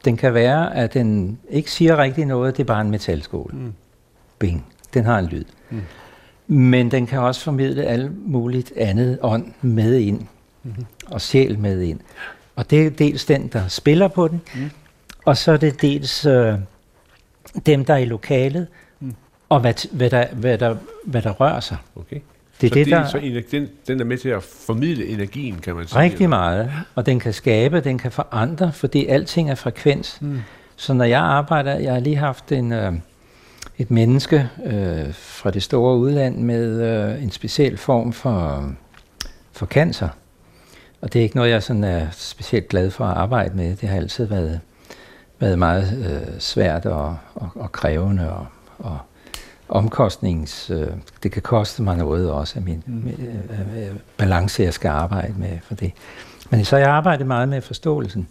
Den 0.05 0.17
kan 0.17 0.33
være, 0.33 0.75
at 0.75 0.93
den 0.93 1.39
ikke 1.49 1.71
siger 1.71 1.97
rigtig 1.97 2.25
noget, 2.25 2.57
det 2.57 2.63
er 2.63 2.67
bare 2.67 2.81
en 2.81 2.91
metalskål. 2.91 3.51
Mm. 3.53 3.73
Bing. 4.39 4.65
Den 4.93 5.05
har 5.05 5.19
en 5.19 5.25
lyd. 5.25 5.45
Mm. 5.69 5.81
Men 6.47 6.91
den 6.91 7.07
kan 7.07 7.19
også 7.19 7.41
formidle 7.41 7.83
alt 7.83 8.27
muligt 8.27 8.73
andet 8.77 9.19
ånd 9.21 9.53
med 9.61 9.97
ind 9.97 10.21
mm-hmm. 10.63 10.85
og 11.07 11.21
sjæl 11.21 11.59
med 11.59 11.81
ind. 11.81 11.99
Og 12.55 12.69
det 12.69 12.85
er 12.85 12.89
dels 12.89 13.25
den, 13.25 13.47
der 13.47 13.67
spiller 13.67 14.07
på 14.07 14.27
den, 14.27 14.41
mm. 14.55 14.69
og 15.25 15.37
så 15.37 15.51
er 15.51 15.57
det 15.57 15.81
dels 15.81 16.25
øh, 16.25 16.53
dem, 17.65 17.85
der 17.85 17.93
er 17.93 17.97
i 17.97 18.05
lokalet, 18.05 18.67
mm. 18.99 19.13
og 19.49 19.59
hvad, 19.59 19.87
hvad, 19.91 20.09
der, 20.09 20.27
hvad, 20.33 20.57
der, 20.57 20.75
hvad 21.05 21.21
der 21.21 21.31
rører 21.31 21.59
sig. 21.59 21.77
Okay. 21.95 22.19
Det 22.61 22.67
er 22.67 22.69
så 22.69 22.75
det, 22.75 22.85
det 22.85 22.91
der... 22.91 23.07
Så 23.07 23.41
den, 23.51 23.69
den 23.87 23.99
er 23.99 24.05
med 24.05 24.17
til 24.17 24.29
at 24.29 24.43
formidle 24.43 25.07
energien, 25.07 25.59
kan 25.59 25.75
man 25.75 25.87
sige. 25.87 25.99
Rigtig 25.99 26.29
meget. 26.29 26.71
Og 26.95 27.05
den 27.05 27.19
kan 27.19 27.33
skabe, 27.33 27.79
den 27.79 27.97
kan 27.97 28.11
forandre, 28.11 28.71
fordi 28.73 29.05
alting 29.05 29.49
er 29.49 29.55
frekvens. 29.55 30.17
Mm. 30.21 30.39
Så 30.75 30.93
når 30.93 31.05
jeg 31.05 31.21
arbejder, 31.21 31.79
jeg 31.79 31.93
har 31.93 31.99
lige 31.99 32.15
haft 32.15 32.51
en, 32.51 32.71
øh, 32.71 32.93
et 33.77 33.91
menneske 33.91 34.49
øh, 34.65 35.13
fra 35.13 35.51
det 35.51 35.63
store 35.63 35.97
udland 35.97 36.37
med 36.37 36.81
øh, 36.81 37.23
en 37.23 37.31
speciel 37.31 37.77
form 37.77 38.13
for, 38.13 38.69
for 39.51 39.65
cancer. 39.65 40.09
Og 41.01 41.13
det 41.13 41.19
er 41.19 41.23
ikke 41.23 41.35
noget, 41.35 41.51
jeg 41.51 41.63
sådan 41.63 41.83
er 41.83 42.07
specielt 42.11 42.67
glad 42.67 42.91
for 42.91 43.05
at 43.05 43.17
arbejde 43.17 43.57
med. 43.57 43.75
Det 43.75 43.89
har 43.89 43.97
altid 43.97 44.25
været, 44.25 44.59
været 45.39 45.59
meget 45.59 46.05
øh, 46.05 46.39
svært 46.39 46.85
og, 46.85 47.17
og, 47.35 47.49
og 47.55 47.71
krævende 47.71 48.31
og, 48.33 48.45
og 48.79 48.97
omkostnings... 49.69 50.69
Øh, 50.69 50.87
det 51.23 51.31
kan 51.31 51.41
koste 51.41 51.81
mig 51.81 51.97
noget 51.97 52.31
også 52.31 52.53
af 52.59 52.61
min 52.61 52.83
mm. 52.85 53.07
øh, 53.07 53.87
øh, 53.89 53.95
balance, 54.17 54.63
jeg 54.63 54.73
skal 54.73 54.89
arbejde 54.89 55.33
med 55.37 55.59
for 55.63 55.75
det. 55.75 55.91
Men 56.49 56.65
så 56.65 56.77
jeg 56.77 56.89
arbejdet 56.89 57.27
meget 57.27 57.49
med 57.49 57.61
forståelsen. 57.61 58.27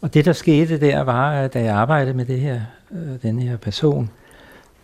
Og 0.00 0.14
det, 0.14 0.24
der 0.24 0.32
skete 0.32 0.80
der, 0.80 1.00
var, 1.00 1.46
da 1.46 1.62
jeg 1.62 1.74
arbejdede 1.74 2.16
med 2.16 2.24
det 2.24 2.40
her, 2.40 2.60
øh, 2.92 3.22
den 3.22 3.38
her 3.38 3.56
person, 3.56 4.10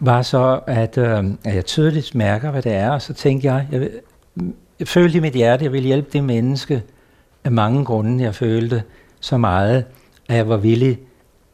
var 0.00 0.22
så, 0.22 0.60
at, 0.66 0.98
øh, 0.98 1.24
at 1.44 1.54
jeg 1.54 1.64
tydeligt 1.64 2.14
mærker, 2.14 2.50
hvad 2.50 2.62
det 2.62 2.72
er, 2.72 2.90
og 2.90 3.02
så 3.02 3.14
tænkte 3.14 3.46
jeg, 3.46 3.68
jeg, 3.72 3.88
jeg 4.78 4.88
følte 4.88 5.18
i 5.18 5.20
mit 5.20 5.32
hjerte, 5.32 5.60
at 5.60 5.62
jeg 5.62 5.72
ville 5.72 5.86
hjælpe 5.86 6.08
det 6.12 6.24
menneske 6.24 6.82
af 7.44 7.52
mange 7.52 7.84
grunde, 7.84 8.24
jeg 8.24 8.34
følte 8.34 8.82
så 9.20 9.36
meget, 9.36 9.84
at 10.28 10.36
jeg 10.36 10.48
var 10.48 10.56
villig 10.56 10.98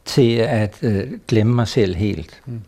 til 0.05 0.35
at 0.37 0.79
øh, 0.81 1.11
glemme 1.27 1.55
mig 1.55 1.67
selv 1.67 1.95
helt. 1.95 2.41
Mm. 2.45 2.61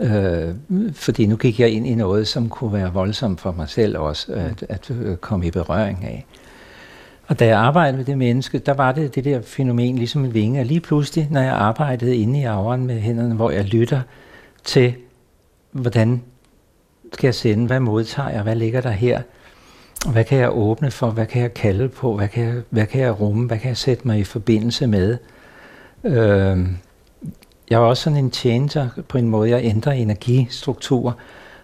Øh, 0.00 0.54
fordi 0.92 1.26
nu 1.26 1.36
gik 1.36 1.60
jeg 1.60 1.68
ind 1.68 1.86
i 1.86 1.94
noget, 1.94 2.28
som 2.28 2.48
kunne 2.48 2.72
være 2.72 2.92
voldsomt 2.92 3.40
for 3.40 3.52
mig 3.52 3.68
selv 3.68 3.98
også, 3.98 4.32
øh, 4.32 4.44
at, 4.44 4.64
at 4.68 4.90
øh, 4.90 5.16
komme 5.16 5.46
i 5.46 5.50
berøring 5.50 6.04
af. 6.04 6.26
Og 7.26 7.38
da 7.38 7.46
jeg 7.46 7.58
arbejdede 7.58 7.96
med 7.96 8.04
det 8.04 8.18
menneske, 8.18 8.58
der 8.58 8.74
var 8.74 8.92
det 8.92 9.14
det 9.14 9.24
der 9.24 9.42
fænomen, 9.42 9.96
ligesom 9.96 10.24
en 10.24 10.34
vinge. 10.34 10.60
Og 10.60 10.66
lige 10.66 10.80
pludselig, 10.80 11.28
når 11.30 11.40
jeg 11.40 11.52
arbejdede 11.52 12.16
inde 12.16 12.40
i 12.40 12.44
avren 12.44 12.86
med 12.86 13.00
hænderne, 13.00 13.34
hvor 13.34 13.50
jeg 13.50 13.64
lytter 13.64 14.00
til, 14.64 14.94
hvordan 15.72 16.22
skal 17.12 17.26
jeg 17.26 17.34
sende, 17.34 17.66
hvad 17.66 17.80
modtager 17.80 18.28
jeg, 18.28 18.42
hvad 18.42 18.56
ligger 18.56 18.80
der 18.80 18.90
her, 18.90 19.22
hvad 20.12 20.24
kan 20.24 20.38
jeg 20.38 20.56
åbne 20.56 20.90
for, 20.90 21.10
hvad 21.10 21.26
kan 21.26 21.42
jeg 21.42 21.54
kalde 21.54 21.88
på, 21.88 22.16
hvad 22.16 22.28
kan 22.28 22.44
jeg, 22.44 22.62
hvad 22.70 22.86
kan 22.86 23.00
jeg 23.00 23.20
rumme, 23.20 23.46
hvad 23.46 23.58
kan 23.58 23.68
jeg 23.68 23.76
sætte 23.76 24.06
mig 24.06 24.18
i 24.18 24.24
forbindelse 24.24 24.86
med. 24.86 25.18
Øh, 26.04 26.66
jeg 27.70 27.80
var 27.80 27.86
også 27.86 28.02
sådan 28.02 28.18
en 28.18 28.30
tjener 28.30 28.88
på 29.08 29.18
en 29.18 29.28
måde, 29.28 29.50
jeg 29.50 29.64
ændrer 29.64 29.92
energistruktur. 29.92 31.16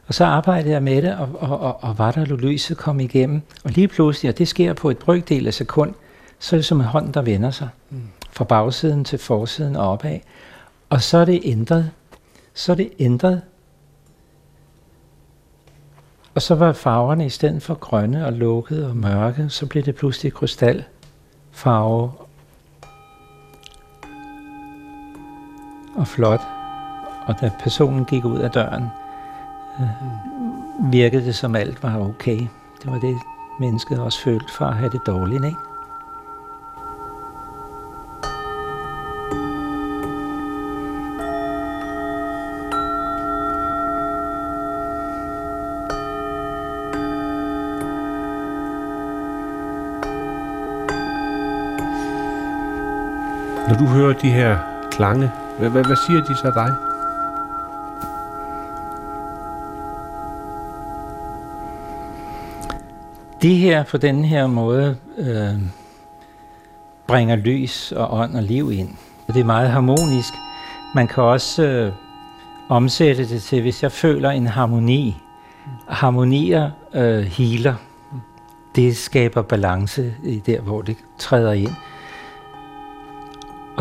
Og 0.06 0.14
så 0.14 0.24
arbejdede 0.24 0.72
jeg 0.72 0.82
med 0.82 1.02
det, 1.02 1.16
og, 1.16 1.28
og, 1.34 1.60
og, 1.60 1.84
og 1.84 1.98
var 1.98 2.10
der 2.10 2.24
lyset 2.24 2.76
kom 2.76 3.00
igennem. 3.00 3.42
Og 3.64 3.70
lige 3.70 3.88
pludselig, 3.88 4.28
og 4.28 4.38
det 4.38 4.48
sker 4.48 4.72
på 4.72 4.90
et 4.90 4.98
brøkdel 4.98 5.46
af 5.46 5.54
sekund, 5.54 5.94
så 6.38 6.56
er 6.56 6.58
det 6.58 6.64
som 6.64 6.80
en 6.80 6.86
hånd, 6.86 7.12
der 7.12 7.22
vender 7.22 7.50
sig. 7.50 7.68
Mm. 7.90 8.02
Fra 8.30 8.44
bagsiden 8.44 9.04
til 9.04 9.18
forsiden 9.18 9.76
og 9.76 9.88
opad. 9.88 10.18
Og 10.90 11.02
så 11.02 11.18
er 11.18 11.24
det 11.24 11.40
ændret. 11.44 11.90
Så 12.54 12.72
er 12.72 12.76
det 12.76 12.90
ændret. 12.98 13.42
Og 16.34 16.42
så 16.42 16.54
var 16.54 16.72
farverne 16.72 17.26
i 17.26 17.28
stedet 17.28 17.62
for 17.62 17.74
grønne 17.74 18.26
og 18.26 18.32
lukkede 18.32 18.88
og 18.88 18.96
mørke, 18.96 19.48
så 19.48 19.66
blev 19.66 19.82
det 19.82 19.94
pludselig 19.94 20.32
krystalfarve 20.32 22.10
og 25.96 26.06
flot. 26.06 26.40
Og 27.26 27.40
da 27.40 27.50
personen 27.60 28.04
gik 28.04 28.24
ud 28.24 28.38
af 28.38 28.50
døren, 28.50 28.84
øh, 29.80 30.92
virkede 30.92 31.24
det 31.24 31.34
som 31.34 31.54
alt 31.54 31.82
var 31.82 31.98
okay. 31.98 32.38
Det 32.82 32.92
var 32.92 32.98
det, 32.98 33.18
mennesket 33.60 34.00
også 34.00 34.20
følte 34.20 34.52
for 34.52 34.64
at 34.64 34.76
have 34.76 34.90
det 34.90 35.06
dårligt, 35.06 35.44
ikke? 35.44 35.56
Når 53.68 53.78
du 53.78 53.86
hører 53.86 54.12
de 54.12 54.30
her 54.30 54.58
klange 54.90 55.32
hvad, 55.58 55.70
hvad, 55.70 55.84
hvad 55.84 55.96
siger 55.96 56.24
de 56.24 56.36
så 56.36 56.52
dig? 56.54 56.74
Det 63.42 63.56
her 63.56 63.82
på 63.82 63.96
den 63.96 64.24
her 64.24 64.46
måde 64.46 64.96
øh, 65.18 65.62
bringer 67.06 67.36
lys 67.36 67.92
og 67.92 68.18
ånd 68.18 68.36
og 68.36 68.42
liv 68.42 68.72
ind. 68.72 68.90
Det 69.26 69.40
er 69.40 69.44
meget 69.44 69.70
harmonisk. 69.70 70.34
Man 70.94 71.06
kan 71.06 71.22
også 71.22 71.62
øh, 71.62 71.92
omsætte 72.68 73.28
det 73.28 73.42
til, 73.42 73.62
hvis 73.62 73.82
jeg 73.82 73.92
føler 73.92 74.30
en 74.30 74.46
harmoni. 74.46 75.16
Harmonier 75.88 76.70
øh, 76.94 77.22
healer. 77.22 77.74
Det 78.76 78.96
skaber 78.96 79.42
balance 79.42 80.14
i 80.24 80.42
der, 80.46 80.60
hvor 80.60 80.82
det 80.82 80.96
træder 81.18 81.52
ind. 81.52 81.72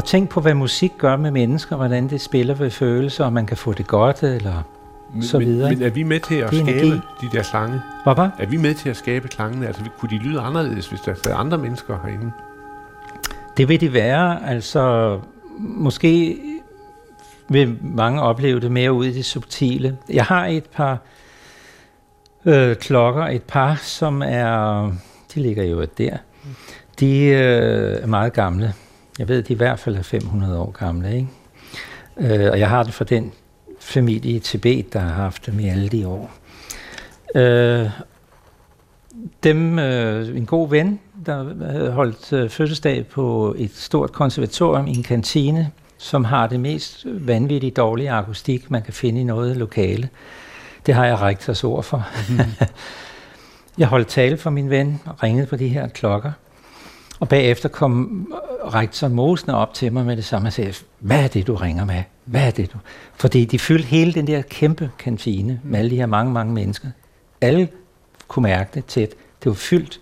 Og 0.01 0.05
tænk 0.05 0.29
på, 0.29 0.41
hvad 0.41 0.53
musik 0.53 0.91
gør 0.97 1.15
med 1.15 1.31
mennesker, 1.31 1.75
hvordan 1.75 2.09
det 2.09 2.21
spiller 2.21 2.53
ved 2.53 2.71
følelser, 2.71 3.25
og 3.25 3.33
man 3.33 3.45
kan 3.45 3.57
få 3.57 3.73
det 3.73 3.87
godt, 3.87 4.23
eller 4.23 4.63
men, 5.13 5.23
så 5.23 5.37
videre. 5.37 5.69
Men, 5.69 5.79
men 5.79 5.87
er 5.87 5.91
vi 5.91 6.03
med 6.03 6.19
til 6.19 6.35
at 6.35 6.47
skabe 6.47 6.69
energi. 6.71 7.01
de 7.21 7.29
der 7.31 7.43
slange? 7.43 7.81
Hvad 8.03 8.15
var? 8.15 8.31
Er 8.39 8.45
vi 8.45 8.57
med 8.57 8.73
til 8.73 8.89
at 8.89 8.97
skabe 8.97 9.27
klangene? 9.27 9.67
Altså, 9.67 9.81
kunne 9.99 10.09
de 10.09 10.17
lyde 10.17 10.39
anderledes, 10.39 10.87
hvis 10.87 10.99
der 11.01 11.13
er 11.29 11.35
andre 11.35 11.57
mennesker 11.57 11.97
herinde? 12.03 12.31
Det 13.57 13.69
vil 13.69 13.81
de 13.81 13.93
være. 13.93 14.49
Altså, 14.49 15.19
måske 15.59 16.37
vil 17.49 17.77
mange 17.81 18.21
opleve 18.21 18.59
det 18.59 18.71
mere 18.71 18.93
ud 18.93 19.05
i 19.05 19.13
det 19.13 19.25
subtile. 19.25 19.97
Jeg 20.09 20.25
har 20.25 20.45
et 20.45 20.65
par 20.65 20.97
øh, 22.45 22.75
klokker, 22.75 23.25
et 23.25 23.43
par, 23.43 23.75
som 23.75 24.21
er, 24.25 24.83
de 25.35 25.39
ligger 25.39 25.63
jo 25.63 25.85
der. 25.97 26.17
De 26.99 27.25
øh, 27.25 28.03
er 28.03 28.07
meget 28.07 28.33
gamle. 28.33 28.73
Jeg 29.19 29.27
ved, 29.27 29.37
at 29.37 29.47
de 29.47 29.53
i 29.53 29.55
hvert 29.55 29.79
fald 29.79 29.95
er 29.95 30.01
500 30.01 30.59
år 30.59 30.71
gamle. 30.71 31.15
Ikke? 31.15 31.27
Øh, 32.17 32.51
og 32.51 32.59
jeg 32.59 32.69
har 32.69 32.83
det 32.83 32.93
for 32.93 33.03
den 33.03 33.31
familie 33.79 34.31
i 34.31 34.39
Tibet, 34.39 34.93
der 34.93 34.99
har 34.99 35.13
haft 35.13 35.45
dem 35.45 35.59
i 35.59 35.69
alle 35.69 35.89
de 35.89 36.07
år. 36.07 36.31
Øh, 37.35 37.89
dem, 39.43 39.79
øh, 39.79 40.37
en 40.37 40.45
god 40.45 40.69
ven, 40.69 40.99
der 41.25 41.65
havde 41.71 41.91
holdt 41.91 42.33
øh, 42.33 42.49
fødselsdag 42.49 43.07
på 43.07 43.55
et 43.57 43.71
stort 43.75 44.11
konservatorium 44.11 44.87
i 44.87 44.95
en 44.95 45.03
kantine, 45.03 45.71
som 45.97 46.23
har 46.23 46.47
det 46.47 46.59
mest 46.59 47.05
vanvittigt 47.05 47.77
dårlige 47.77 48.11
akustik, 48.11 48.71
man 48.71 48.81
kan 48.81 48.93
finde 48.93 49.21
i 49.21 49.23
noget 49.23 49.57
lokale. 49.57 50.09
Det 50.85 50.93
har 50.93 51.05
jeg 51.05 51.19
rektors 51.19 51.63
ord 51.63 51.83
for. 51.83 52.07
Mm. 52.29 52.39
jeg 53.77 53.87
holdt 53.87 54.07
tale 54.07 54.37
for 54.37 54.49
min 54.49 54.69
ven 54.69 55.01
og 55.05 55.23
ringede 55.23 55.47
på 55.47 55.55
de 55.55 55.67
her 55.67 55.87
klokker. 55.87 56.31
Og 57.19 57.29
bagefter 57.29 57.69
kom 57.69 58.27
rektor 58.63 59.07
Mosen 59.07 59.49
op 59.49 59.73
til 59.73 59.93
mig 59.93 60.05
med 60.05 60.17
det 60.17 60.25
samme 60.25 60.47
og 60.47 60.53
sagde, 60.53 60.73
hvad 60.99 61.23
er 61.23 61.27
det, 61.27 61.47
du 61.47 61.55
ringer 61.55 61.85
med? 61.85 62.03
Hvad 62.25 62.47
er 62.47 62.51
det, 62.51 62.73
du? 62.73 62.77
Fordi 63.13 63.45
de 63.45 63.59
fyldte 63.59 63.87
hele 63.87 64.13
den 64.13 64.27
der 64.27 64.41
kæmpe 64.41 64.91
kantine 64.99 65.59
med 65.63 65.79
alle 65.79 65.91
de 65.91 65.95
her 65.95 66.05
mange, 66.05 66.33
mange 66.33 66.53
mennesker. 66.53 66.87
Alle 67.41 67.69
kunne 68.27 68.43
mærke 68.43 68.69
det 68.73 68.85
tæt. 68.85 69.09
Det 69.43 69.49
var 69.49 69.53
fyldt. 69.53 69.99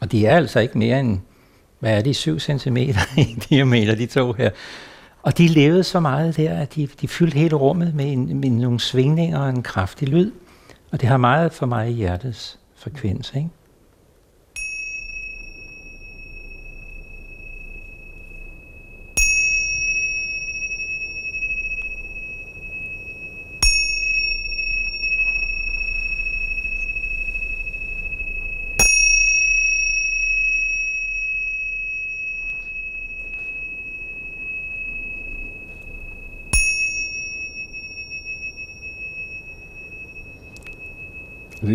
Og 0.00 0.12
de 0.12 0.26
er 0.26 0.36
altså 0.36 0.60
ikke 0.60 0.78
mere 0.78 1.00
end, 1.00 1.18
hvad 1.78 1.98
er 1.98 2.02
de, 2.02 2.14
7 2.14 2.38
cm 2.38 2.76
i 3.16 3.38
diameter, 3.48 3.94
de 3.94 4.06
to 4.06 4.32
her. 4.32 4.50
Og 5.22 5.38
de 5.38 5.48
levede 5.48 5.84
så 5.84 6.00
meget 6.00 6.36
der, 6.36 6.58
at 6.58 6.74
de, 6.74 6.88
de 7.00 7.08
fyldte 7.08 7.38
hele 7.38 7.56
rummet 7.56 7.94
med, 7.94 8.12
en, 8.12 8.40
med 8.40 8.50
nogle 8.50 8.80
svingninger 8.80 9.38
og 9.38 9.48
en 9.48 9.62
kraftig 9.62 10.08
lyd. 10.08 10.32
Og 10.92 11.00
det 11.00 11.08
har 11.08 11.16
meget 11.16 11.52
for 11.52 11.66
mig 11.66 11.90
i 11.90 11.92
hjertets 11.92 12.58
frekvens, 12.76 13.32
ikke? 13.36 13.48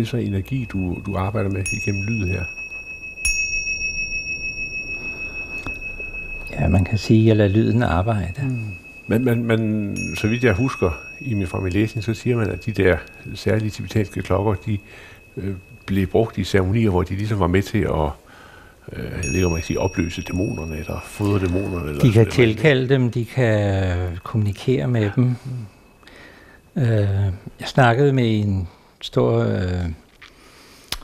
Det 0.00 0.06
er 0.06 0.10
så 0.10 0.16
energi, 0.16 0.66
du, 0.72 0.98
du 1.06 1.16
arbejder 1.16 1.50
med 1.50 1.64
igennem 1.72 2.02
lyd 2.02 2.26
her. 2.26 2.44
Ja, 6.52 6.68
man 6.68 6.84
kan 6.84 6.98
sige, 6.98 7.20
at 7.20 7.26
jeg 7.26 7.36
lader 7.36 7.50
lyden 7.50 7.82
arbejde. 7.82 8.42
Mm. 8.42 8.64
Men, 9.06 9.24
men, 9.24 9.44
men 9.44 9.96
så 10.16 10.28
vidt 10.28 10.44
jeg 10.44 10.54
husker 10.54 10.90
i 11.20 11.34
min, 11.34 11.46
fra 11.46 11.60
min 11.60 11.72
læsning, 11.72 12.04
så 12.04 12.14
siger 12.14 12.36
man, 12.36 12.50
at 12.50 12.66
de 12.66 12.72
der 12.72 12.96
særlige 13.34 13.70
tibetanske 13.70 14.22
klokker, 14.22 14.54
de, 14.54 14.78
øh, 15.36 15.54
blev 15.86 16.06
brugt 16.06 16.38
i 16.38 16.44
ceremonier, 16.44 16.90
hvor 16.90 17.02
de 17.02 17.14
ligesom 17.14 17.40
var 17.40 17.46
med 17.46 17.62
til 17.62 17.78
at 17.78 18.10
øh, 18.92 19.04
jeg 19.04 19.24
ved 19.24 19.34
ikke, 19.34 19.46
om 19.46 19.52
man 19.52 19.60
kan 19.60 19.66
sige, 19.66 19.80
opløse 19.80 20.22
dæmonerne, 20.22 20.78
eller 20.78 21.00
fodre 21.04 21.46
dæmonerne. 21.46 21.88
Eller 21.88 22.02
de 22.02 22.12
kan 22.12 22.30
tilkalde 22.30 22.88
dem, 22.88 23.10
de 23.10 23.24
kan 23.24 23.96
kommunikere 24.22 24.88
med 24.88 25.10
dem. 25.16 25.36
Øh, 26.76 26.86
jeg 27.60 27.66
snakkede 27.66 28.12
med 28.12 28.40
en 28.40 28.68
stor 29.00 29.38
øh, 29.38 29.84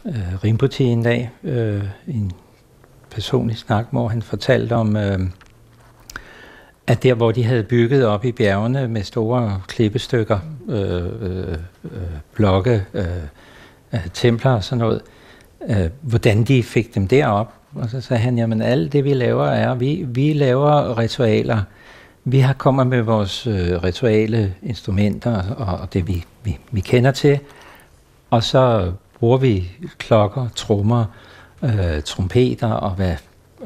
øh, 0.06 0.44
Rimbuti 0.44 0.84
en 0.84 1.02
dag, 1.02 1.30
øh, 1.44 1.82
en 2.08 2.32
personlig 3.10 3.56
snak, 3.56 3.86
hvor 3.90 4.08
han 4.08 4.22
fortalte 4.22 4.72
om, 4.72 4.96
øh, 4.96 5.18
at 6.86 7.02
der, 7.02 7.14
hvor 7.14 7.32
de 7.32 7.44
havde 7.44 7.62
bygget 7.62 8.06
op 8.06 8.24
i 8.24 8.32
bjergene 8.32 8.88
med 8.88 9.02
store 9.02 9.60
klippestykker, 9.68 10.38
øh, 10.68 11.04
øh, 11.20 11.54
øh 11.84 11.90
blokke, 12.34 12.84
øh, 12.94 13.06
templer 14.14 14.50
og 14.50 14.64
sådan 14.64 14.78
noget, 14.78 15.02
øh, 15.68 15.90
hvordan 16.00 16.44
de 16.44 16.62
fik 16.62 16.94
dem 16.94 17.08
derop. 17.08 17.52
Og 17.74 17.90
så 17.90 18.00
sagde 18.00 18.22
han, 18.22 18.38
jamen 18.38 18.62
alt 18.62 18.92
det 18.92 19.04
vi 19.04 19.14
laver 19.14 19.46
er, 19.46 19.74
vi, 19.74 20.04
vi 20.08 20.32
laver 20.32 20.98
ritualer. 20.98 21.62
Vi 22.24 22.38
har 22.38 22.52
kommet 22.52 22.86
med 22.86 23.02
vores 23.02 23.46
øh, 23.46 23.82
rituale 23.84 24.54
instrumenter 24.62 25.42
og, 25.52 25.78
og 25.78 25.92
det 25.92 26.08
vi, 26.08 26.24
vi, 26.44 26.58
vi 26.70 26.80
kender 26.80 27.10
til, 27.10 27.40
og 28.30 28.44
så 28.44 28.92
bruger 29.18 29.38
vi 29.38 29.70
klokker, 29.98 30.48
trommer, 30.48 31.04
øh, 31.62 32.02
trompeter 32.02 32.72
og, 32.72 32.90
hvad, 32.90 33.14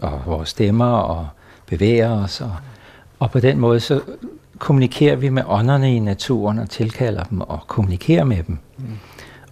og 0.02 0.22
vores 0.26 0.48
stemmer 0.48 0.92
og 0.92 1.28
bevæger 1.66 2.10
os. 2.10 2.40
Og, 2.40 2.56
og 3.18 3.30
på 3.30 3.40
den 3.40 3.58
måde 3.58 3.80
så 3.80 4.00
kommunikerer 4.58 5.16
vi 5.16 5.28
med 5.28 5.42
ånderne 5.46 5.96
i 5.96 5.98
naturen 5.98 6.58
og 6.58 6.70
tilkalder 6.70 7.24
dem 7.24 7.40
og 7.40 7.60
kommunikerer 7.66 8.24
med 8.24 8.42
dem. 8.42 8.58
Mm. 8.78 8.98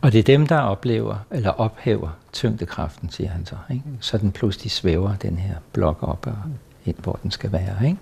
Og 0.01 0.13
det 0.13 0.19
er 0.19 0.23
dem, 0.23 0.47
der 0.47 0.59
oplever 0.59 1.17
eller 1.31 1.51
ophæver 1.51 2.09
tyngdekraften, 2.33 3.11
siger 3.11 3.31
han 3.31 3.47
så. 3.47 3.55
Ikke? 3.71 3.85
Så 4.01 4.19
den 4.19 4.33
pludselig 4.33 4.71
svæver 4.71 5.15
den 5.23 5.37
her 5.37 5.55
blok 5.73 5.99
op 6.01 6.27
og 6.27 6.37
ind, 6.85 6.97
hvor 7.03 7.19
den 7.23 7.31
skal 7.31 7.53
være. 7.53 7.87
Ikke? 7.87 7.99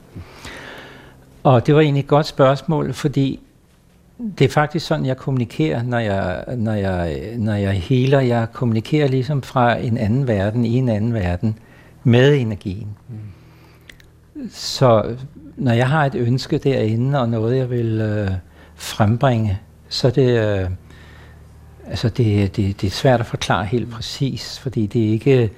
Og 1.42 1.66
det 1.66 1.75
var 1.75 1.81
egentlig 1.81 2.01
et 2.01 2.07
godt 2.07 2.27
spørgsmål, 2.27 2.92
fordi 2.92 3.40
det 4.39 4.45
er 4.45 4.49
faktisk 4.49 4.87
sådan, 4.87 5.07
jeg 5.07 5.17
kommunikerer, 5.17 5.83
når 5.83 5.99
jeg, 5.99 6.45
når 6.57 6.73
jeg, 6.73 7.21
når 7.39 7.55
jeg 7.55 7.73
healer. 7.73 8.21
Jeg 8.21 8.47
kommunikerer 8.53 9.09
ligesom 9.09 9.43
fra 9.43 9.77
en 9.77 9.99
anden 9.99 10.29
verden, 10.29 10.65
i 10.65 10.75
en 10.75 10.89
anden 10.89 11.15
verden, 11.15 11.59
med 12.05 12.35
energien. 12.35 12.89
Mm. 13.09 14.51
Så 14.51 15.17
når 15.57 15.73
jeg 15.73 15.89
har 15.89 16.07
et 16.07 16.15
ønske 16.15 16.59
derinde, 16.59 17.21
og 17.21 17.29
noget 17.29 17.57
jeg 17.57 17.71
vil 17.71 18.01
øh, 18.01 18.31
frembringe, 18.75 19.59
så 19.89 20.07
er 20.07 20.13
det... 20.13 20.61
Øh, 20.61 20.71
altså 21.87 22.09
det, 22.09 22.57
det, 22.57 22.81
det 22.81 22.87
er 22.87 22.91
svært 22.91 23.21
at 23.21 23.27
forklare 23.27 23.65
helt 23.65 23.91
præcis, 23.91 24.59
fordi 24.59 24.87
det 24.87 25.05
er 25.05 25.09
ikke 25.09 25.51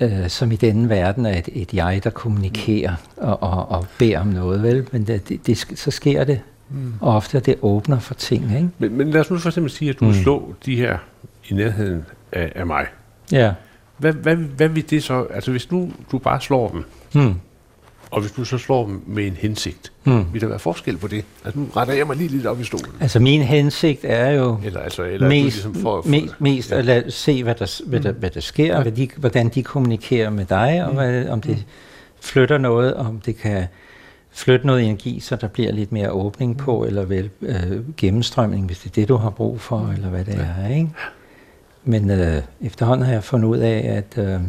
øh, 0.00 0.28
som 0.28 0.52
i 0.52 0.56
denne 0.56 0.88
verden 0.88 1.26
er 1.26 1.38
et, 1.38 1.48
et 1.52 1.74
jeg, 1.74 2.00
der 2.04 2.10
kommunikerer 2.10 2.94
og, 3.16 3.42
og, 3.42 3.68
og 3.68 3.86
beder 3.98 4.20
om 4.20 4.26
noget, 4.26 4.62
vel? 4.62 4.88
Men 4.92 5.06
det, 5.06 5.28
det, 5.28 5.46
det, 5.46 5.58
så 5.78 5.90
sker 5.90 6.24
det 6.24 6.40
Mm. 6.70 6.92
Og 7.00 7.16
ofte 7.16 7.40
det 7.40 7.56
åbner 7.62 7.98
for 7.98 8.14
ting. 8.14 8.44
Ikke? 8.54 8.68
Men, 8.78 8.96
men 8.96 9.10
lad 9.10 9.20
os 9.20 9.30
nu 9.30 9.38
for 9.38 9.48
eksempel 9.48 9.70
sige, 9.70 9.90
at 9.90 10.00
du 10.00 10.04
mm. 10.04 10.12
slår 10.12 10.54
de 10.66 10.76
her 10.76 10.98
i 11.48 11.54
nærheden 11.54 12.04
af, 12.32 12.52
af 12.54 12.66
mig. 12.66 12.86
Ja. 13.32 13.52
Hvad, 13.98 14.12
hvad, 14.12 14.36
hvad 14.36 14.68
vil 14.68 14.90
det 14.90 15.02
så, 15.02 15.26
altså 15.34 15.50
hvis 15.50 15.70
nu 15.70 15.92
du 16.12 16.18
bare 16.18 16.40
slår 16.40 16.68
dem, 16.68 16.84
mm. 17.14 17.34
og 18.10 18.20
hvis 18.20 18.32
du 18.32 18.44
så 18.44 18.58
slår 18.58 18.86
dem 18.86 19.02
med 19.06 19.26
en 19.26 19.32
hensigt, 19.32 19.92
mm. 20.04 20.24
vil 20.32 20.40
der 20.40 20.46
være 20.46 20.58
forskel 20.58 20.96
på 20.96 21.08
det? 21.08 21.24
Altså 21.44 21.60
nu 21.60 21.68
retter 21.76 21.94
jeg 21.94 22.06
mig 22.06 22.16
lige 22.16 22.28
lidt 22.28 22.46
op 22.46 22.60
i 22.60 22.64
stolen. 22.64 22.92
Altså 23.00 23.20
min 23.20 23.42
hensigt 23.42 24.00
er 24.04 24.30
jo 24.30 24.58
eller, 24.64 24.80
altså, 24.80 25.02
eller 25.02 25.28
mest, 25.28 25.44
ligesom 25.44 25.74
for, 25.74 26.02
for, 26.02 26.10
me, 26.10 26.20
mest 26.38 26.70
ja. 26.70 26.78
at 26.78 26.84
lade, 26.84 27.10
se, 27.10 27.42
hvad 27.42 27.54
der, 27.54 27.80
hvad 27.86 28.00
der, 28.00 28.12
mm. 28.12 28.18
hvad 28.18 28.30
der 28.30 28.40
sker, 28.40 28.76
ja. 28.76 28.82
hvad 28.82 28.92
de, 28.92 29.08
hvordan 29.16 29.48
de 29.48 29.62
kommunikerer 29.62 30.30
med 30.30 30.44
dig, 30.44 30.84
og 30.84 30.90
mm. 30.90 30.96
hvad, 30.96 31.28
om 31.28 31.40
det 31.40 31.56
mm. 31.56 31.62
flytter 32.20 32.58
noget, 32.58 32.94
om 32.94 33.20
det 33.20 33.36
kan 33.36 33.66
flytte 34.36 34.66
noget 34.66 34.84
energi, 34.84 35.20
så 35.20 35.36
der 35.36 35.48
bliver 35.48 35.72
lidt 35.72 35.92
mere 35.92 36.10
åbning 36.10 36.58
på, 36.58 36.78
mm. 36.78 36.86
eller 36.86 37.04
vel 37.04 37.30
øh, 37.42 37.96
gennemstrømning, 37.96 38.66
hvis 38.66 38.78
det 38.78 38.86
er 38.86 38.94
det, 38.94 39.08
du 39.08 39.16
har 39.16 39.30
brug 39.30 39.60
for, 39.60 39.78
mm. 39.78 39.90
eller 39.90 40.08
hvad 40.08 40.24
det 40.24 40.34
ja. 40.34 40.64
er. 40.64 40.74
Ikke? 40.74 40.90
Men 41.84 42.10
øh, 42.10 42.42
efterhånden 42.60 43.06
har 43.06 43.12
jeg 43.12 43.24
fundet 43.24 43.48
ud 43.48 43.58
af, 43.58 43.94
at 43.96 44.24
øh, 44.24 44.40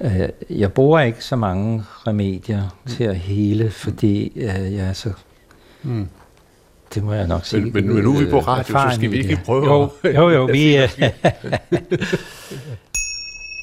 øh, 0.00 0.28
jeg 0.50 0.72
bruger 0.72 1.00
ikke 1.00 1.24
så 1.24 1.36
mange 1.36 1.84
remedier 2.06 2.76
mm. 2.84 2.90
til 2.90 3.04
at 3.04 3.16
hele, 3.16 3.70
fordi 3.70 4.32
øh, 4.36 4.74
jeg 4.74 4.88
er 4.88 4.92
så... 4.92 5.12
Mm. 5.82 6.08
Det 6.94 7.04
må 7.04 7.12
jeg 7.12 7.26
nok 7.26 7.44
sige. 7.44 7.62
Men, 7.62 7.72
men, 7.72 7.94
men 7.94 8.04
nu 8.04 8.16
er 8.16 8.24
vi 8.24 8.30
på 8.30 8.38
radio, 8.38 8.78
så 8.78 8.90
skal 8.94 9.10
vi 9.10 9.16
ikke 9.16 9.40
prøve 9.44 9.64
jo, 9.64 9.90
Jo, 10.04 10.30
jo, 10.30 10.46
vi... 10.52 10.76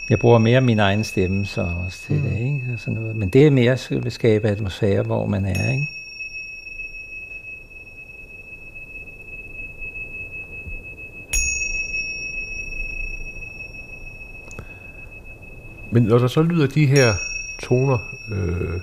Jeg 0.09 0.19
bruger 0.19 0.37
mere 0.37 0.61
min 0.61 0.79
egen 0.79 1.03
stemme 1.03 1.45
så 1.45 1.61
også 1.85 2.01
til 2.01 2.15
mm. 2.15 2.21
det, 2.21 2.39
ikke? 2.39 2.61
Og 2.73 2.79
sådan 2.79 2.93
noget. 2.93 3.15
Men 3.15 3.29
det 3.29 3.47
er 3.47 3.51
mere 3.51 3.71
at 3.71 4.13
skabe 4.13 4.47
atmosfære, 4.47 5.03
hvor 5.03 5.25
man 5.25 5.45
er, 5.45 5.71
ikke? 5.71 5.85
Men 15.91 16.03
når 16.03 16.17
der 16.17 16.27
så 16.27 16.41
lyder 16.41 16.67
de 16.67 16.85
her 16.85 17.13
toner, 17.59 18.15
øh, 18.31 18.79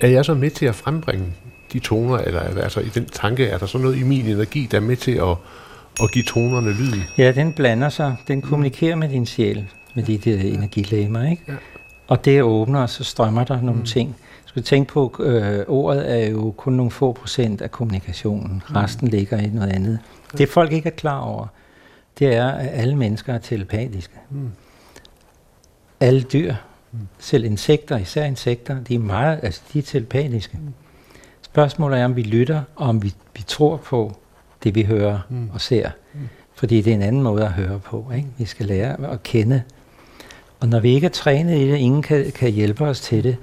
er 0.00 0.08
jeg 0.08 0.24
så 0.24 0.34
med 0.34 0.50
til 0.50 0.66
at 0.66 0.74
frembringe 0.74 1.26
de 1.72 1.78
toner, 1.78 2.18
eller 2.18 2.40
altså 2.40 2.80
i 2.80 2.88
den 2.88 3.06
tanke, 3.06 3.46
er 3.46 3.58
der 3.58 3.66
så 3.66 3.78
noget 3.78 3.96
i 3.96 4.02
min 4.02 4.26
energi, 4.26 4.68
der 4.70 4.76
er 4.76 4.82
med 4.82 4.96
til 4.96 5.12
at, 5.12 5.36
og 6.00 6.08
give 6.10 6.24
tonerne 6.24 6.72
lyd? 6.72 7.00
Ja, 7.18 7.32
den 7.32 7.52
blander 7.52 7.88
sig. 7.88 8.16
Den 8.28 8.42
kommunikerer 8.42 8.96
med 8.96 9.08
din 9.08 9.26
sjæl, 9.26 9.70
med 9.94 10.02
de 10.02 10.18
der 10.18 10.40
energilæmer, 10.40 11.30
ikke? 11.30 11.42
Ja. 11.48 11.54
Og 12.08 12.24
det 12.24 12.42
åbner, 12.42 12.80
og 12.80 12.90
så 12.90 13.04
strømmer 13.04 13.44
der 13.44 13.60
nogle 13.60 13.80
mm. 13.80 13.86
ting. 13.86 14.16
Du 14.44 14.48
skal 14.48 14.62
tænke 14.62 14.92
på, 14.92 15.16
øh, 15.20 15.64
ordet 15.68 16.12
er 16.12 16.30
jo 16.30 16.54
kun 16.56 16.72
nogle 16.72 16.90
få 16.90 17.12
procent 17.12 17.60
af 17.60 17.70
kommunikationen. 17.70 18.62
Mm. 18.68 18.76
Resten 18.76 19.08
ligger 19.08 19.38
i 19.38 19.46
noget 19.46 19.72
andet. 19.72 19.98
Det 20.38 20.48
folk 20.48 20.72
ikke 20.72 20.86
er 20.86 20.94
klar 20.94 21.20
over, 21.20 21.46
det 22.18 22.34
er, 22.34 22.48
at 22.48 22.70
alle 22.72 22.96
mennesker 22.96 23.34
er 23.34 23.38
telepatiske. 23.38 24.14
Mm. 24.30 24.50
Alle 26.00 26.22
dyr, 26.22 26.54
mm. 26.92 26.98
selv 27.18 27.44
insekter, 27.44 27.98
især 27.98 28.24
insekter, 28.24 28.80
de 28.80 28.94
er 28.94 28.98
meget, 28.98 29.40
altså 29.42 29.62
de 29.72 29.78
er 29.78 29.82
telepatiske. 29.82 30.58
Mm. 30.62 30.74
Spørgsmålet 31.42 32.00
er, 32.00 32.04
om 32.04 32.16
vi 32.16 32.22
lytter, 32.22 32.62
og 32.76 32.88
om 32.88 33.02
vi, 33.02 33.14
vi 33.36 33.42
tror 33.46 33.76
på, 33.76 34.16
det 34.64 34.74
vi 34.74 34.82
hører 34.82 35.18
mm. 35.28 35.50
og 35.52 35.60
ser. 35.60 35.90
Mm. 36.14 36.28
Fordi 36.54 36.80
det 36.80 36.90
er 36.90 36.94
en 36.94 37.02
anden 37.02 37.22
måde 37.22 37.44
at 37.44 37.52
høre 37.52 37.78
på. 37.78 38.10
Ikke? 38.16 38.28
Vi 38.38 38.44
skal 38.44 38.66
lære 38.66 39.10
at 39.10 39.22
kende. 39.22 39.62
Og 40.60 40.68
når 40.68 40.80
vi 40.80 40.94
ikke 40.94 41.04
er 41.04 41.10
trænet 41.10 41.58
i 41.58 41.70
det, 41.70 41.76
ingen 41.76 42.02
kan, 42.02 42.32
kan 42.32 42.50
hjælpe 42.50 42.84
os 42.84 43.00
til 43.00 43.24
det, 43.24 43.36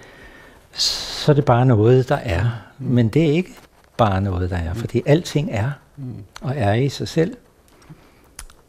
så 0.73 1.31
er 1.31 1.33
det 1.33 1.45
bare 1.45 1.65
noget, 1.65 2.09
der 2.09 2.15
er. 2.15 2.45
Mm. 2.79 2.87
Men 2.87 3.07
det 3.09 3.23
er 3.23 3.31
ikke 3.31 3.53
bare 3.97 4.21
noget, 4.21 4.49
der 4.49 4.57
er, 4.57 4.73
fordi 4.73 5.01
alting 5.05 5.49
er, 5.51 5.71
mm. 5.97 6.15
og 6.41 6.53
er 6.55 6.73
i 6.73 6.89
sig 6.89 7.07
selv. 7.07 7.37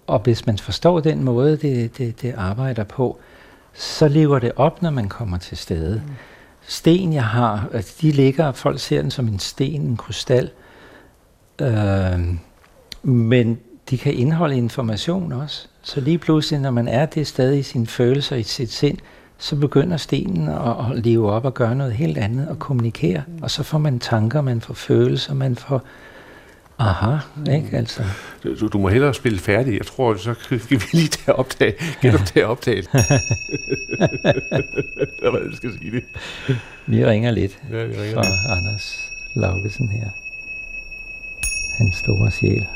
Og 0.07 0.19
hvis 0.19 0.47
man 0.47 0.59
forstår 0.59 1.01
den 1.01 1.25
måde, 1.25 1.57
det, 1.57 1.99
det, 1.99 2.23
det 2.23 2.35
arbejder 2.37 2.85
på, 2.85 3.19
så 3.75 4.09
lever 4.09 4.39
det 4.39 4.53
op, 4.57 4.83
når 4.83 4.91
man 4.91 5.09
kommer 5.09 5.39
til 5.39 5.57
stede. 5.57 6.03
Mm. 6.07 6.13
Sten, 6.67 7.13
jeg 7.13 7.25
har, 7.25 7.69
altså 7.73 7.95
de 8.01 8.11
ligger, 8.11 8.53
folk 8.53 8.81
ser 8.81 9.03
den 9.03 9.11
som 9.11 9.29
en 9.29 9.39
sten, 9.39 9.81
en 9.81 9.97
krystal, 9.97 10.51
Øh, 11.63 12.21
men 13.03 13.59
de 13.91 13.99
kan 13.99 14.15
indeholde 14.15 14.57
information 14.57 15.33
også. 15.33 15.67
Så 15.83 16.01
lige 16.01 16.19
pludselig, 16.19 16.61
når 16.61 16.71
man 16.71 16.89
er 16.89 17.07
det 17.07 17.27
sted 17.27 17.55
i 17.55 17.63
sine 17.63 17.87
følelser, 17.87 18.37
i 18.37 18.43
sit 18.43 18.73
sind, 18.73 18.99
så 19.39 19.57
begynder 19.57 19.97
stenen 19.97 20.49
at, 20.49 20.57
at 20.91 21.05
leve 21.05 21.31
op 21.31 21.45
og 21.45 21.55
gøre 21.55 21.75
noget 21.75 21.93
helt 21.93 22.19
andet 22.19 22.49
og 22.49 22.59
kommunikere. 22.59 23.23
Og 23.43 23.51
så 23.51 23.63
får 23.63 23.79
man 23.79 23.99
tanker, 23.99 24.41
man 24.41 24.61
får 24.61 24.75
følelser, 24.75 25.35
man 25.35 25.57
får... 25.57 25.83
Aha, 26.79 27.17
ikke 27.51 27.77
altså. 27.77 28.03
Du, 28.45 28.69
du 28.69 28.79
må 28.79 28.89
hellere 28.89 29.15
spille 29.15 29.39
færdig. 29.39 29.79
Jeg 29.79 29.87
tror, 29.87 30.17
så 30.17 30.35
skal 30.35 30.61
vi 30.71 30.85
lige 30.93 31.09
tage 31.09 31.37
optag. 31.37 31.75
Genoptage 32.03 32.47
optaget. 32.47 32.89
Jeg 35.23 35.53
skal 35.53 35.73
sige 35.79 35.91
det. 35.91 36.05
Vi 36.87 37.07
ringer 37.07 37.31
lidt 37.31 37.59
ja, 37.71 37.85
vi 37.85 37.95
ringer 37.95 38.15
fra 38.15 38.23
lidt. 38.23 38.41
Anders 38.49 39.11
Laugesen 39.35 39.89
her 39.89 40.09
hans 41.83 41.97
store 41.97 42.31
sjæl. 42.31 42.67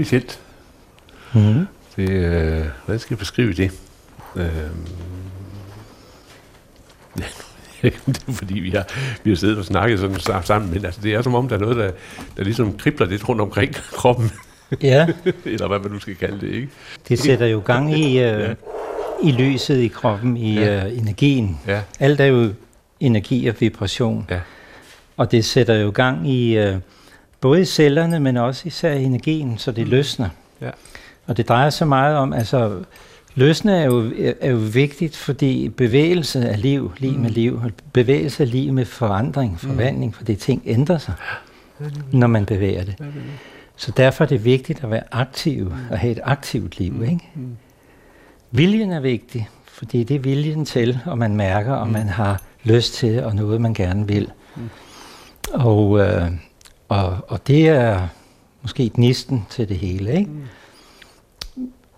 Specielt. 0.00 0.40
Mm. 1.34 1.66
Det, 1.96 2.10
øh, 2.10 2.64
hvordan 2.84 2.98
skal 3.00 3.14
jeg 3.14 3.18
beskrive 3.18 3.52
det? 3.52 3.70
Øh, 4.36 4.46
ja, 7.82 7.90
det 8.06 8.22
er 8.28 8.32
fordi, 8.32 8.58
vi 8.60 8.70
har, 8.70 8.84
vi 9.24 9.30
har 9.30 9.36
siddet 9.36 9.58
og 9.58 9.64
snakket 9.64 9.98
sådan 9.98 10.42
sammen, 10.44 10.70
men 10.74 10.84
altså, 10.84 11.00
det 11.02 11.14
er 11.14 11.22
som 11.22 11.34
om, 11.34 11.48
der 11.48 11.56
er 11.56 11.60
noget, 11.60 11.76
der, 11.76 11.90
der 12.36 12.44
ligesom 12.44 12.78
kribler 12.78 13.06
lidt 13.06 13.28
rundt 13.28 13.40
omkring 13.40 13.74
kroppen, 13.98 14.30
Ja, 14.82 15.06
eller 15.44 15.68
hvad 15.68 15.78
man 15.78 15.90
nu 15.90 15.98
skal 16.00 16.14
kalde 16.16 16.40
det, 16.40 16.52
ikke? 16.54 16.68
det 17.08 17.18
sætter 17.18 17.46
jo 17.46 17.62
gang 17.64 17.98
i, 17.98 18.18
øh, 18.18 18.40
Ja. 18.40 18.54
i 19.22 19.30
lyset 19.32 19.78
i 19.78 19.88
kroppen, 19.88 20.36
i 20.36 20.58
Ja. 20.58 20.86
øh, 20.86 20.98
energien. 20.98 21.60
Ja, 21.66 21.80
Alt 22.00 22.20
er 22.20 22.24
jo 22.24 22.52
energi 23.00 23.46
og 23.46 23.54
vibration. 23.60 24.26
ja, 24.30 24.40
Og 25.16 25.30
det 25.32 25.44
sætter 25.44 25.74
jo 25.74 25.90
gang 25.94 26.30
i 26.30 26.58
øh, 26.58 26.76
både 27.46 27.60
i 27.60 27.64
cellerne, 27.64 28.20
men 28.20 28.36
også 28.36 28.62
især 28.64 28.92
i 28.92 29.02
energien, 29.02 29.58
så 29.58 29.72
det 29.72 29.88
løsner. 29.88 30.28
Ja. 30.60 30.70
Og 31.26 31.36
det 31.36 31.48
drejer 31.48 31.70
sig 31.70 31.88
meget 31.88 32.16
om, 32.16 32.32
altså 32.32 32.78
løsne 33.34 33.76
er 33.76 33.84
jo, 33.84 34.12
er 34.40 34.50
jo 34.50 34.56
vigtigt, 34.56 35.16
fordi 35.16 35.68
bevægelse 35.68 36.40
er 36.40 36.56
liv, 36.56 36.92
liv 36.98 37.18
med 37.18 37.30
liv, 37.30 37.60
og 37.64 37.70
bevægelse 37.92 38.42
er 38.42 38.46
liv 38.46 38.72
med 38.72 38.84
forandring, 38.84 39.60
forvandling, 39.60 40.14
fordi 40.14 40.34
ting 40.34 40.62
ændrer 40.66 40.98
sig, 40.98 41.14
når 42.12 42.26
man 42.26 42.46
bevæger 42.46 42.84
det. 42.84 42.94
Så 43.76 43.92
derfor 43.96 44.24
er 44.24 44.28
det 44.28 44.44
vigtigt 44.44 44.84
at 44.84 44.90
være 44.90 45.02
aktiv 45.12 45.72
og 45.90 45.98
have 45.98 46.12
et 46.12 46.20
aktivt 46.24 46.78
liv. 46.78 47.02
Ikke? 47.02 47.30
Viljen 48.50 48.92
er 48.92 49.00
vigtig, 49.00 49.48
fordi 49.64 50.04
det 50.04 50.14
er 50.14 50.20
viljen 50.20 50.64
til, 50.64 50.98
og 51.04 51.18
man 51.18 51.36
mærker, 51.36 51.72
om 51.72 51.88
man 51.88 52.08
har 52.08 52.42
lyst 52.64 52.94
til, 52.94 53.24
og 53.24 53.34
noget 53.34 53.60
man 53.60 53.74
gerne 53.74 54.06
vil. 54.06 54.30
Og, 55.54 56.00
øh, 56.00 56.30
og, 56.88 57.18
og 57.28 57.46
det 57.46 57.68
er 57.68 58.08
måske 58.62 58.90
gnisten 58.94 59.46
til 59.50 59.68
det 59.68 59.76
hele. 59.76 60.18
Ikke? 60.18 60.30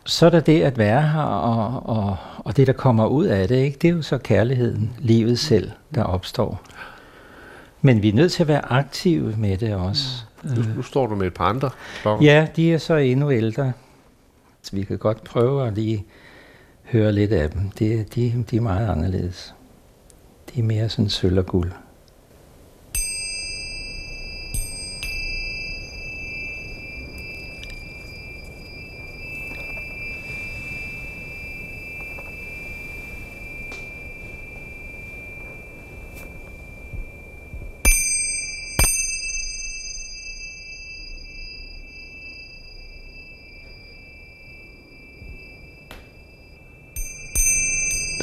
Så 0.05 0.27
er 0.27 0.31
der 0.31 0.41
det 0.41 0.63
at 0.63 0.79
være 0.79 1.03
her, 1.03 1.23
og, 1.23 1.97
og, 1.97 2.17
og 2.39 2.57
det, 2.57 2.67
der 2.67 2.73
kommer 2.73 3.07
ud 3.07 3.27
af 3.27 3.49
det, 3.49 3.57
ikke? 3.57 3.79
det 3.83 3.89
er 3.89 3.93
jo 3.93 4.03
så 4.03 4.19
kærligheden, 4.19 4.93
livet 4.99 5.39
selv, 5.39 5.71
der 5.95 6.03
opstår. 6.03 6.61
Men 7.83 8.03
vi 8.03 8.09
er 8.09 8.13
nødt 8.13 8.33
til 8.33 8.43
at 8.43 8.49
være 8.49 8.73
aktive 8.73 9.35
med 9.37 9.57
det 9.57 9.75
også. 9.75 10.25
nu, 10.43 10.63
nu 10.77 10.83
står 10.83 11.07
du 11.07 11.15
med 11.15 11.27
et 11.27 11.35
par 11.35 11.45
andre 11.45 11.71
klokker. 12.03 12.27
Ja, 12.27 12.47
de 12.57 12.73
er 12.73 12.79
så 12.79 12.95
endnu 12.95 13.31
ældre. 13.31 13.73
Så 14.63 14.77
vi 14.77 14.85
kan 14.85 14.99
godt 14.99 15.25
prøve 15.25 15.67
at 15.67 15.75
lige 15.75 16.05
høre 16.85 17.13
lidt 17.13 17.33
af 17.33 17.51
dem. 17.51 17.71
Det, 17.71 18.15
de, 18.15 18.45
de 18.51 18.57
er 18.57 18.61
meget 18.61 18.89
anderledes. 18.89 19.55
De 20.55 20.61
er 20.61 20.65
mere 20.65 20.89
sådan 20.89 21.09
sølv 21.09 21.39
og 21.39 21.47
guld. 21.47 21.73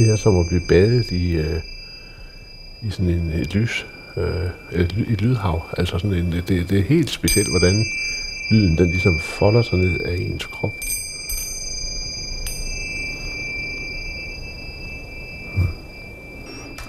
Det 0.06 0.14
er 0.14 0.16
som 0.16 0.40
at 0.40 0.48
blive 0.48 0.62
badet 0.68 1.12
i, 1.12 1.32
øh, 1.32 1.62
i 2.82 2.90
sådan 2.90 3.10
en, 3.10 3.32
et 3.32 3.56
lys, 3.56 3.86
øh, 4.18 4.82
et, 4.82 5.06
et 5.10 5.22
lydhav. 5.22 5.66
Altså 5.78 5.98
sådan 5.98 6.18
en, 6.18 6.32
det, 6.32 6.48
det 6.48 6.80
er 6.80 6.84
helt 6.84 7.10
specielt, 7.10 7.50
hvordan 7.50 7.86
lyden 8.52 8.78
den 8.78 8.90
ligesom 8.90 9.20
folder 9.20 9.62
sig 9.62 9.78
ned 9.78 10.00
af 10.00 10.16
ens 10.20 10.46
krop. 10.46 10.72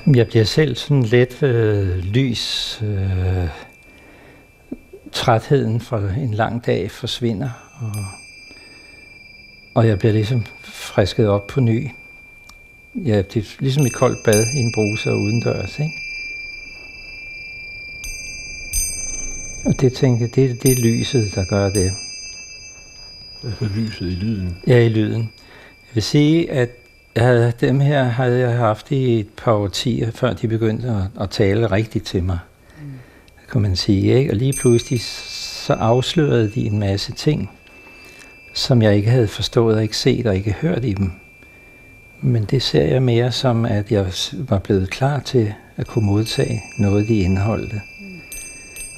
Hmm. 0.05 0.15
Jeg 0.15 0.27
bliver 0.27 0.45
selv 0.45 0.77
sådan 0.77 1.03
let 1.03 1.43
øh, 1.43 1.99
lys. 1.99 2.83
Øh, 2.83 3.49
trætheden 5.13 5.81
fra 5.81 6.01
en 6.19 6.35
lang 6.35 6.67
dag 6.67 6.91
forsvinder. 6.91 7.51
Og, 7.81 8.05
og 9.75 9.89
jeg 9.89 9.99
bliver 9.99 10.13
ligesom 10.13 10.45
frisket 10.63 11.29
op 11.29 11.47
på 11.47 11.61
ny. 11.61 11.89
Ja, 13.05 13.23
det 13.23 13.37
er 13.37 13.57
ligesom 13.61 13.87
et 13.87 13.93
koldt 13.93 14.23
bad 14.25 14.47
i 14.55 14.59
en 14.59 14.73
bruse 14.73 15.11
og 15.11 15.19
udendørs, 15.19 15.79
ikke? 15.79 15.93
Og 19.65 19.81
det 19.81 19.93
tænker 19.93 20.27
jeg, 20.27 20.35
det, 20.35 20.63
det 20.63 20.73
er 20.73 20.83
lyset, 20.83 21.35
der 21.35 21.45
gør 21.45 21.71
det. 21.71 21.93
Altså 23.45 23.69
lyset 23.77 24.07
i 24.07 24.15
lyden. 24.15 24.57
Ja, 24.67 24.79
i 24.79 24.89
lyden. 24.89 25.21
Jeg 25.89 25.95
vil 25.95 26.03
sige, 26.03 26.51
at 26.51 26.71
jeg 27.15 27.25
havde, 27.25 27.53
dem 27.61 27.81
her 27.81 28.05
havde 28.05 28.39
jeg 28.39 28.57
haft 28.57 28.91
i 28.91 29.21
et 29.21 29.29
par 29.37 29.53
årtier, 29.53 30.11
før 30.11 30.33
de 30.33 30.49
begyndte 30.49 30.89
at, 30.89 31.23
at 31.23 31.31
tale 31.31 31.71
rigtigt 31.71 32.07
til 32.07 32.25
mig. 32.25 32.39
Mm. 32.83 32.93
Kan 33.53 33.61
man 33.61 33.77
sige, 33.77 34.19
ikke? 34.19 34.31
Og 34.31 34.37
lige 34.37 34.55
pludselig 34.61 35.01
så 35.01 35.73
afslørede 35.73 36.51
de 36.55 36.67
en 36.67 36.79
masse 36.79 37.13
ting, 37.13 37.51
som 38.55 38.83
jeg 38.83 38.97
ikke 38.97 39.11
havde 39.11 39.29
forstået 39.29 39.77
og 39.77 39.83
ikke 39.83 39.97
set 39.97 40.27
og 40.27 40.37
ikke 40.37 40.53
hørt 40.53 40.85
i 40.85 40.93
dem. 40.93 41.13
Men 42.21 42.45
det 42.45 42.63
ser 42.63 42.83
jeg 42.83 43.03
mere 43.03 43.33
som, 43.33 43.65
at 43.65 43.93
jeg 43.93 44.07
var 44.33 44.59
blevet 44.59 44.91
klar 44.91 45.21
til 45.21 45.55
at 45.77 45.87
kunne 45.87 46.07
modtage 46.07 46.63
noget, 46.79 47.09
de 47.09 47.17
indeholdte. 47.17 47.81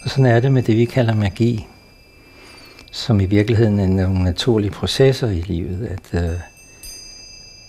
Og 0.05 0.11
sådan 0.11 0.27
er 0.27 0.41
det 0.41 0.53
med 0.53 0.63
det, 0.63 0.77
vi 0.77 0.85
kalder 0.85 1.15
magi, 1.15 1.67
som 2.93 3.21
i 3.21 3.27
virkeligheden 3.27 3.79
er 3.79 3.87
nogle 3.87 4.25
naturlige 4.25 4.71
processer 4.71 5.29
i 5.29 5.41
livet, 5.41 5.87
at, 5.87 6.25
øh, 6.25 6.39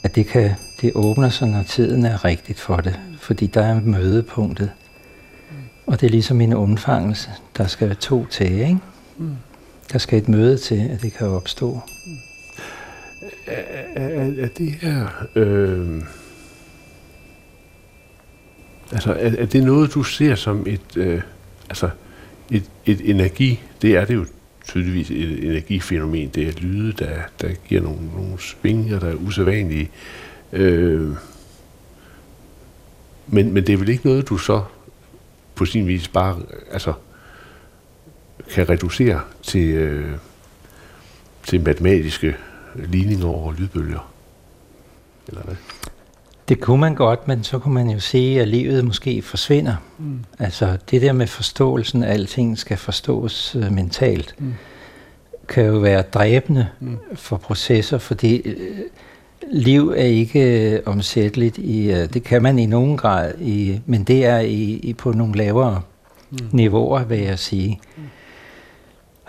at 0.04 0.16
det, 0.16 0.28
kan, 0.28 0.52
det 0.82 0.92
åbner 0.96 1.30
sig, 1.30 1.48
når 1.48 1.64
tiden 1.64 2.06
er 2.06 2.26
rigtigt 2.26 2.60
for 2.60 2.76
det, 2.76 3.00
fordi 3.20 3.48
der 3.48 3.66
er 3.66 3.82
mødepunktet. 3.82 4.72
Og 5.88 6.02
det 6.02 6.08
er 6.08 6.12
ligesom 6.12 6.42
en 6.42 6.54
undfangelse. 6.54 7.30
Der 7.58 7.68
skal 7.68 7.88
være 7.88 7.98
to 7.98 8.26
til, 8.26 8.52
ikke? 8.52 8.78
Der 9.92 10.00
skal 10.00 10.20
et 10.22 10.30
møde 10.30 10.58
til, 10.58 10.90
at 10.90 11.02
det 11.02 11.14
kan 11.14 11.28
opstå. 11.28 11.70
Er, 11.76 12.29
er, 13.50 14.44
er 14.44 14.48
det 14.58 14.72
her... 14.72 15.26
Øh, 15.36 16.02
altså, 18.92 19.14
er, 19.14 19.32
er 19.38 19.46
det 19.46 19.64
noget, 19.64 19.94
du 19.94 20.04
ser 20.04 20.36
som 20.36 20.64
et... 20.68 20.98
Øh, 20.98 21.22
altså, 21.70 21.90
et, 22.52 22.64
et 22.86 23.10
energi... 23.10 23.60
Det 23.82 23.96
er 23.96 24.06
det 24.06 24.16
jo 24.16 24.26
tydeligvis 24.68 25.12
et 25.12 25.44
energifænomen. 25.44 26.30
Det 26.30 26.48
er 26.48 26.52
lyde, 26.62 26.94
der, 26.94 27.16
der 27.42 27.50
giver 27.68 27.82
nogle, 27.82 28.00
nogle 28.16 28.40
svinger, 28.40 29.00
der 29.00 29.08
er 29.08 29.16
usædvanlige. 29.16 29.90
Øh, 30.54 31.10
men, 33.28 33.54
men 33.54 33.68
det 33.68 33.74
er 33.74 33.78
vel 33.78 33.90
ikke 33.90 34.08
noget, 34.08 34.30
du 34.30 34.38
så 34.38 34.64
på 35.56 35.66
sin 35.66 35.88
vis 35.88 36.08
bare 36.08 36.40
altså, 36.72 36.94
kan 38.52 38.70
reducere 38.70 39.22
til, 39.44 39.68
øh, 39.68 40.12
til 41.44 41.62
matematiske 41.62 42.36
ligninger 42.88 43.28
over 43.28 43.54
lydbølger? 43.54 44.12
Eller 45.28 45.42
hvad? 45.44 45.56
Det 46.50 46.60
kunne 46.60 46.80
man 46.80 46.96
godt, 46.96 47.28
men 47.28 47.44
så 47.44 47.60
kunne 47.60 47.74
man 47.74 47.90
jo 47.90 48.00
se, 48.00 48.38
at 48.40 48.48
livet 48.48 48.86
måske 48.86 49.22
forsvinder. 49.22 49.76
Mm. 49.98 50.20
Altså 50.40 50.78
det 50.92 51.02
der 51.02 51.14
med 51.14 51.28
forståelsen, 51.28 52.04
at 52.04 52.10
alting 52.10 52.58
skal 52.58 52.78
forstås 52.78 53.56
øh, 53.56 53.72
mentalt, 53.72 54.36
mm. 54.38 54.54
kan 55.48 55.66
jo 55.66 55.78
være 55.78 56.02
dræbende 56.02 56.68
mm. 56.80 56.98
for 57.14 57.38
processer, 57.38 57.98
fordi 57.98 58.36
øh, 58.36 58.58
liv 59.52 59.90
er 59.90 60.04
ikke 60.04 60.72
øh, 60.72 60.80
omsætteligt. 60.86 61.58
I, 61.58 61.92
øh, 61.92 62.14
det 62.14 62.24
kan 62.24 62.42
man 62.42 62.60
i 62.60 62.66
nogen 62.66 62.98
grad, 62.98 63.34
i, 63.42 63.80
men 63.86 64.04
det 64.04 64.26
er 64.26 64.40
i, 64.40 64.64
i 64.84 64.94
på 64.94 65.12
nogle 65.12 65.36
lavere 65.36 65.82
mm. 66.32 66.38
niveauer, 66.52 67.04
vil 67.04 67.20
jeg 67.20 67.40
sige. 67.40 67.80
Mm. 67.98 68.04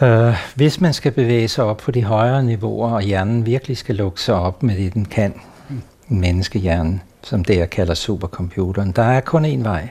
Uh, 0.03 0.34
hvis 0.55 0.80
man 0.80 0.92
skal 0.92 1.12
bevæge 1.12 1.48
sig 1.48 1.64
op 1.64 1.76
på 1.76 1.90
de 1.90 2.05
højere 2.05 2.42
niveauer, 2.42 2.90
og 2.90 3.03
hjernen 3.03 3.46
virkelig 3.46 3.76
skal 3.76 3.94
lukke 3.94 4.20
sig 4.20 4.34
op 4.34 4.62
med 4.62 4.76
det, 4.76 4.94
den 4.94 5.05
kan, 5.05 5.34
menneskehjernen, 6.09 7.03
som 7.22 7.44
det 7.44 7.57
jeg 7.57 7.70
kalder 7.70 7.94
supercomputeren. 7.94 8.92
Der 8.92 9.03
er 9.03 9.20
kun 9.20 9.44
én 9.44 9.62
vej, 9.62 9.88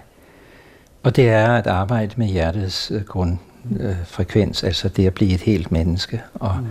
og 1.04 1.16
det 1.16 1.30
er 1.30 1.48
at 1.48 1.68
arbejde 1.68 2.14
med 2.18 2.28
hjertets 2.28 2.92
øh, 2.92 3.04
grundfrekvens, 3.04 4.64
altså 4.64 4.90
det 4.90 5.08
at 5.08 5.14
blive 5.14 5.34
et 5.34 5.42
helt 5.42 5.72
menneske 5.72 6.22
og, 6.34 6.56
mm. 6.60 6.68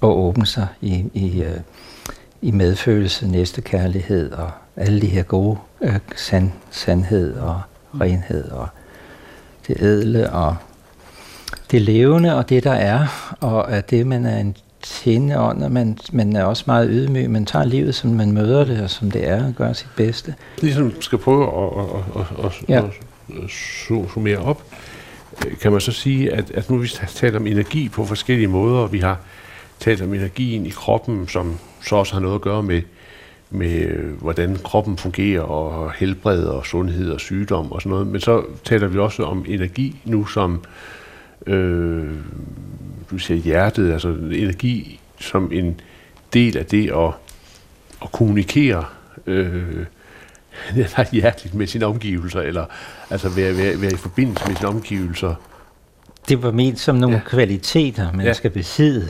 og 0.00 0.18
åbne 0.18 0.46
sig 0.46 0.66
i, 0.80 1.04
i, 1.14 1.42
øh, 1.42 1.60
i 2.42 2.50
medfølelse, 2.50 3.28
næstekærlighed 3.28 4.32
og 4.32 4.50
alle 4.76 5.00
de 5.00 5.06
her 5.06 5.22
gode 5.22 5.58
øh, 5.80 5.98
sand, 6.16 6.52
sandhed 6.70 7.36
og 7.36 7.60
renhed 8.00 8.50
og 8.50 8.68
det 9.66 9.82
ædle 9.82 10.30
og 10.30 10.56
det 11.72 11.82
levende 11.82 12.36
og 12.36 12.48
det 12.48 12.64
der 12.64 12.72
er, 12.72 13.06
og 13.40 13.72
at 13.72 13.90
det 13.90 14.06
man 14.06 14.26
er 14.26 14.38
en 14.38 14.56
tjenende 14.82 15.38
ånd, 15.40 15.62
og 15.62 15.72
man, 15.72 15.98
man 16.12 16.36
er 16.36 16.44
også 16.44 16.64
meget 16.66 16.88
ydmyg. 16.92 17.30
Man 17.30 17.46
tager 17.46 17.64
livet, 17.64 17.94
som 17.94 18.10
man 18.10 18.32
møder 18.32 18.64
det, 18.64 18.80
og 18.82 18.90
som 18.90 19.10
det 19.10 19.28
er, 19.28 19.46
og 19.46 19.52
gør 19.56 19.72
sit 19.72 19.88
bedste. 19.96 20.34
Ligesom 20.60 20.92
skal 21.00 21.18
prøve 21.18 21.44
at, 21.46 21.84
at, 22.16 22.20
at, 22.40 22.44
at, 22.46 22.52
Ja. 22.68 22.78
at, 22.78 22.84
at 23.44 23.50
su- 23.50 24.12
summere 24.14 24.38
op. 24.38 24.62
øh, 25.46 25.56
kan 25.58 25.72
man 25.72 25.80
så 25.80 25.92
sige, 25.92 26.32
at, 26.32 26.50
at 26.50 26.70
nu 26.70 26.76
vi 26.76 26.88
talt 27.14 27.36
om 27.36 27.46
energi 27.46 27.88
på 27.88 28.04
forskellige 28.04 28.48
måder, 28.48 28.86
vi 28.86 28.98
har 28.98 29.20
talt 29.80 30.02
om 30.02 30.14
energien 30.14 30.66
i 30.66 30.70
kroppen, 30.70 31.28
som 31.28 31.58
så 31.82 31.96
også 31.96 32.12
har 32.14 32.20
noget 32.20 32.34
at 32.34 32.40
gøre 32.40 32.62
med, 32.62 32.82
med 33.50 33.70
øh, 33.80 34.20
hvordan 34.20 34.58
kroppen 34.64 34.96
fungerer, 34.96 35.40
og 35.42 35.92
helbred 35.92 36.44
og 36.44 36.66
sundhed 36.66 37.10
og 37.10 37.20
sygdom 37.20 37.72
og 37.72 37.82
sådan 37.82 37.90
noget. 37.90 38.06
Men 38.06 38.20
så 38.20 38.42
taler 38.64 38.86
vi 38.88 38.98
også 38.98 39.22
om 39.24 39.44
energi 39.48 40.00
nu 40.04 40.26
som 40.26 40.60
øh, 41.46 42.14
du 43.10 43.18
siger 43.18 43.38
hjertet, 43.38 43.92
altså 43.92 44.08
energi 44.08 45.00
som 45.20 45.52
en 45.52 45.80
del 46.32 46.56
af 46.56 46.66
det 46.66 46.90
at, 46.90 47.12
at 48.02 48.12
kommunikere 48.12 48.84
øh, 49.26 49.86
hjerteligt 51.12 51.54
med 51.54 51.66
sine 51.66 51.86
omgivelser, 51.86 52.40
eller 52.40 52.64
altså 53.10 53.28
være, 53.28 53.56
være, 53.56 53.80
være 53.80 53.92
i 53.92 53.96
forbindelse 53.96 54.48
med 54.48 54.56
sine 54.56 54.68
omgivelser. 54.68 55.34
Det 56.28 56.42
var 56.42 56.50
ment 56.50 56.80
som 56.80 56.96
nogle 56.96 57.16
ja. 57.16 57.22
kvaliteter, 57.26 58.12
man 58.12 58.26
ja. 58.26 58.32
skal 58.32 58.50
besidde. 58.50 59.08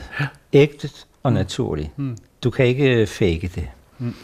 Ægte 0.53 0.89
og 1.23 1.31
mm. 1.31 1.37
naturligt. 1.37 1.99
Mm. 1.99 2.17
Du 2.43 2.49
kan 2.49 2.65
ikke 2.65 3.07
fake 3.07 3.51
det. 3.55 3.67
Mm. 3.99 4.15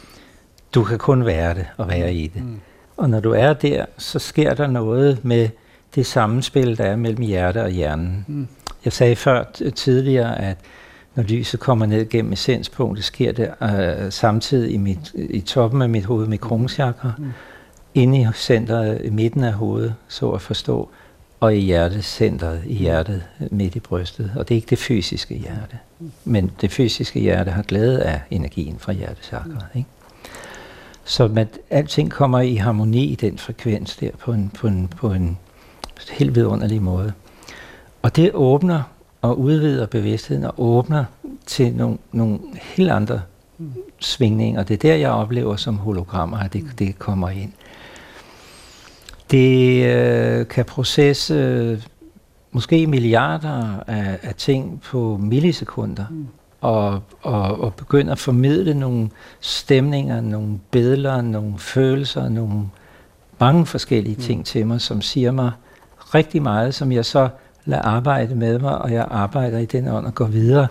Du 0.73 0.83
kan 0.83 0.97
kun 0.97 1.25
være 1.25 1.53
det 1.53 1.65
og 1.77 1.87
være 1.87 2.13
i 2.13 2.27
det. 2.27 2.43
Mm. 2.43 2.59
Og 2.97 3.09
når 3.09 3.19
du 3.19 3.31
er 3.31 3.53
der, 3.53 3.85
så 3.97 4.19
sker 4.19 4.53
der 4.53 4.67
noget 4.67 5.25
med 5.25 5.49
det 5.95 6.05
sammenspil, 6.05 6.77
der 6.77 6.83
er 6.83 6.95
mellem 6.95 7.21
hjerte 7.21 7.63
og 7.63 7.69
hjernen. 7.69 8.25
Mm. 8.27 8.47
Jeg 8.85 8.93
sagde 8.93 9.15
før 9.15 9.43
tidligere, 9.75 10.41
at 10.41 10.57
når 11.15 11.23
lyset 11.23 11.59
kommer 11.59 11.85
ned 11.85 12.09
gennem 12.09 12.33
essenspunktet, 12.33 13.05
sker 13.05 13.31
det 13.31 13.49
øh, 13.61 14.11
samtidig 14.11 14.73
i, 14.73 14.77
mit, 14.77 15.11
i 15.15 15.41
toppen 15.41 15.81
af 15.81 15.89
mit 15.89 16.05
hoved 16.05 16.27
med 16.27 16.37
krumchakra, 16.37 17.11
mm. 17.17 17.31
inde 17.93 18.21
i 18.21 18.27
centret, 18.35 19.01
i 19.03 19.09
midten 19.09 19.43
af 19.43 19.53
hovedet, 19.53 19.95
så 20.07 20.31
at 20.31 20.41
forstå, 20.41 20.89
og 21.39 21.55
i 21.55 21.59
hjertecentret, 21.59 22.61
i 22.65 22.73
hjertet 22.73 23.23
midt 23.51 23.75
i 23.75 23.79
brystet. 23.79 24.31
Og 24.35 24.49
det 24.49 24.55
er 24.55 24.57
ikke 24.57 24.69
det 24.69 24.77
fysiske 24.77 25.35
hjerte. 25.35 25.77
Men 26.25 26.51
det 26.61 26.71
fysiske 26.71 27.19
hjerte 27.19 27.51
har 27.51 27.63
glæde 27.63 28.03
af 28.03 28.21
energien 28.31 28.79
fra 28.79 28.91
hjertechakra. 28.91 29.65
Ikke? 29.75 29.89
Så 31.03 31.27
man, 31.27 31.47
alting 31.69 32.11
kommer 32.11 32.39
i 32.39 32.55
harmoni 32.55 33.05
i 33.05 33.15
den 33.15 33.37
frekvens 33.37 33.95
der 33.95 34.09
på 34.19 34.33
en, 34.33 34.51
på 34.55 34.67
en, 34.67 34.87
på 34.87 35.11
en 35.11 35.37
helt 36.09 36.35
vidunderlig 36.35 36.81
måde. 36.81 37.13
Og 38.01 38.15
det 38.15 38.31
åbner 38.33 38.83
og 39.21 39.39
udvider 39.39 39.85
bevidstheden 39.85 40.43
og 40.43 40.53
åbner 40.57 41.05
til 41.45 41.73
nogle, 41.73 41.97
nogle 42.11 42.39
helt 42.61 42.91
andre 42.91 43.21
svingninger. 43.99 44.63
Det 44.63 44.73
er 44.73 44.77
der, 44.77 44.95
jeg 44.95 45.11
oplever 45.11 45.55
som 45.55 45.77
hologrammer, 45.77 46.37
at 46.37 46.53
det, 46.53 46.65
det 46.79 46.99
kommer 46.99 47.29
ind. 47.29 47.51
Det 49.31 49.85
øh, 49.85 50.47
kan 50.47 50.65
processe 50.65 51.33
øh, 51.33 51.81
måske 52.51 52.87
milliarder 52.87 53.83
af, 53.87 54.19
af 54.21 54.35
ting 54.35 54.81
på 54.81 55.17
millisekunder, 55.21 56.05
mm. 56.09 56.27
og, 56.61 57.01
og, 57.21 57.61
og 57.61 57.73
begynde 57.73 58.11
at 58.11 58.19
formidle 58.19 58.73
nogle 58.73 59.09
stemninger, 59.39 60.21
nogle 60.21 60.59
billeder, 60.71 61.21
nogle 61.21 61.53
følelser, 61.59 62.29
nogle 62.29 62.69
mange 63.39 63.65
forskellige 63.65 64.15
mm. 64.15 64.21
ting 64.21 64.45
til 64.45 64.67
mig, 64.67 64.81
som 64.81 65.01
siger 65.01 65.31
mig 65.31 65.51
rigtig 66.15 66.41
meget, 66.41 66.75
som 66.75 66.91
jeg 66.91 67.05
så 67.05 67.29
lader 67.65 67.81
arbejde 67.81 68.35
med 68.35 68.59
mig, 68.59 68.77
og 68.77 68.93
jeg 68.93 69.07
arbejder 69.11 69.57
i 69.57 69.65
den 69.65 69.87
ånd 69.87 70.05
og 70.05 70.15
går 70.15 70.25
videre. 70.25 70.67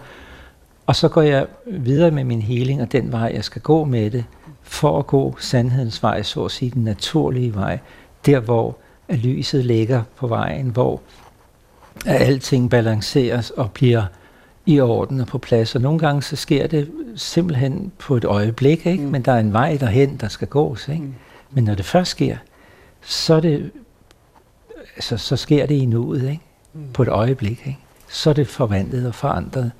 Og 0.87 0.97
så 0.97 1.09
går 1.09 1.23
jeg 1.23 1.47
videre 1.67 2.11
med 2.11 2.25
min 2.25 2.43
healing, 2.43 2.83
og 2.83 2.93
den 2.93 3.13
vej, 3.13 3.31
jeg 3.35 3.45
skal 3.45 3.63
gå 3.63 3.85
med 3.85 4.11
det, 4.11 4.25
for 4.63 4.99
at 4.99 5.07
gå 5.07 5.37
sandhedens 5.39 6.03
vej, 6.03 6.23
så 6.23 6.45
at 6.45 6.51
sige 6.51 6.71
den 6.71 6.85
naturlige 6.85 7.55
vej, 7.55 7.79
der 8.27 8.41
hvor 8.41 8.77
lyset 9.09 9.65
ligger 9.65 10.03
på 10.17 10.27
vejen, 10.27 10.69
hvor 10.69 11.01
alting 12.07 12.71
balanceres 12.71 13.51
og 13.51 13.71
bliver 13.71 14.03
i 14.67 14.81
orden 14.81 15.21
og 15.21 15.27
på 15.27 15.39
plads. 15.39 15.75
Og 15.75 15.81
nogle 15.81 15.99
gange 15.99 16.23
så 16.23 16.37
sker 16.37 16.67
det 16.67 16.91
simpelthen 17.17 17.93
på 17.99 18.17
et 18.17 18.25
øjeblik, 18.25 18.87
ikke? 18.87 19.05
Mm. 19.05 19.11
men 19.11 19.23
der 19.23 19.33
er 19.33 19.41
en 19.41 19.53
vej 19.53 19.77
derhen, 19.81 20.17
der 20.17 20.29
skal 20.29 20.49
gås. 20.49 20.89
Ikke? 20.89 21.03
Mm. 21.03 21.15
Men 21.51 21.65
når 21.65 21.75
det 21.75 21.85
først 21.85 22.11
sker, 22.11 22.37
så, 23.03 23.35
er 23.35 23.41
det, 23.41 23.71
altså, 24.99 25.17
så 25.17 25.37
sker 25.37 25.67
det 25.67 25.75
i 25.75 25.85
nuet, 25.85 26.23
ikke? 26.23 26.43
Mm. 26.73 26.93
på 26.93 27.03
et 27.03 27.09
øjeblik. 27.09 27.67
Ikke? 27.67 27.79
Så 28.09 28.31
er 28.31 28.35
det 28.35 28.49
forvandlet 28.49 29.07
og 29.07 29.15
forandret. 29.15 29.73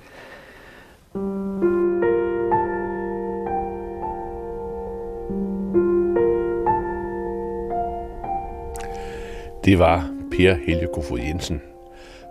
Det 9.65 9.79
var 9.79 10.11
Per 10.31 10.53
Helge 10.65 10.87
Kofod 10.93 11.19
Jensen. 11.19 11.61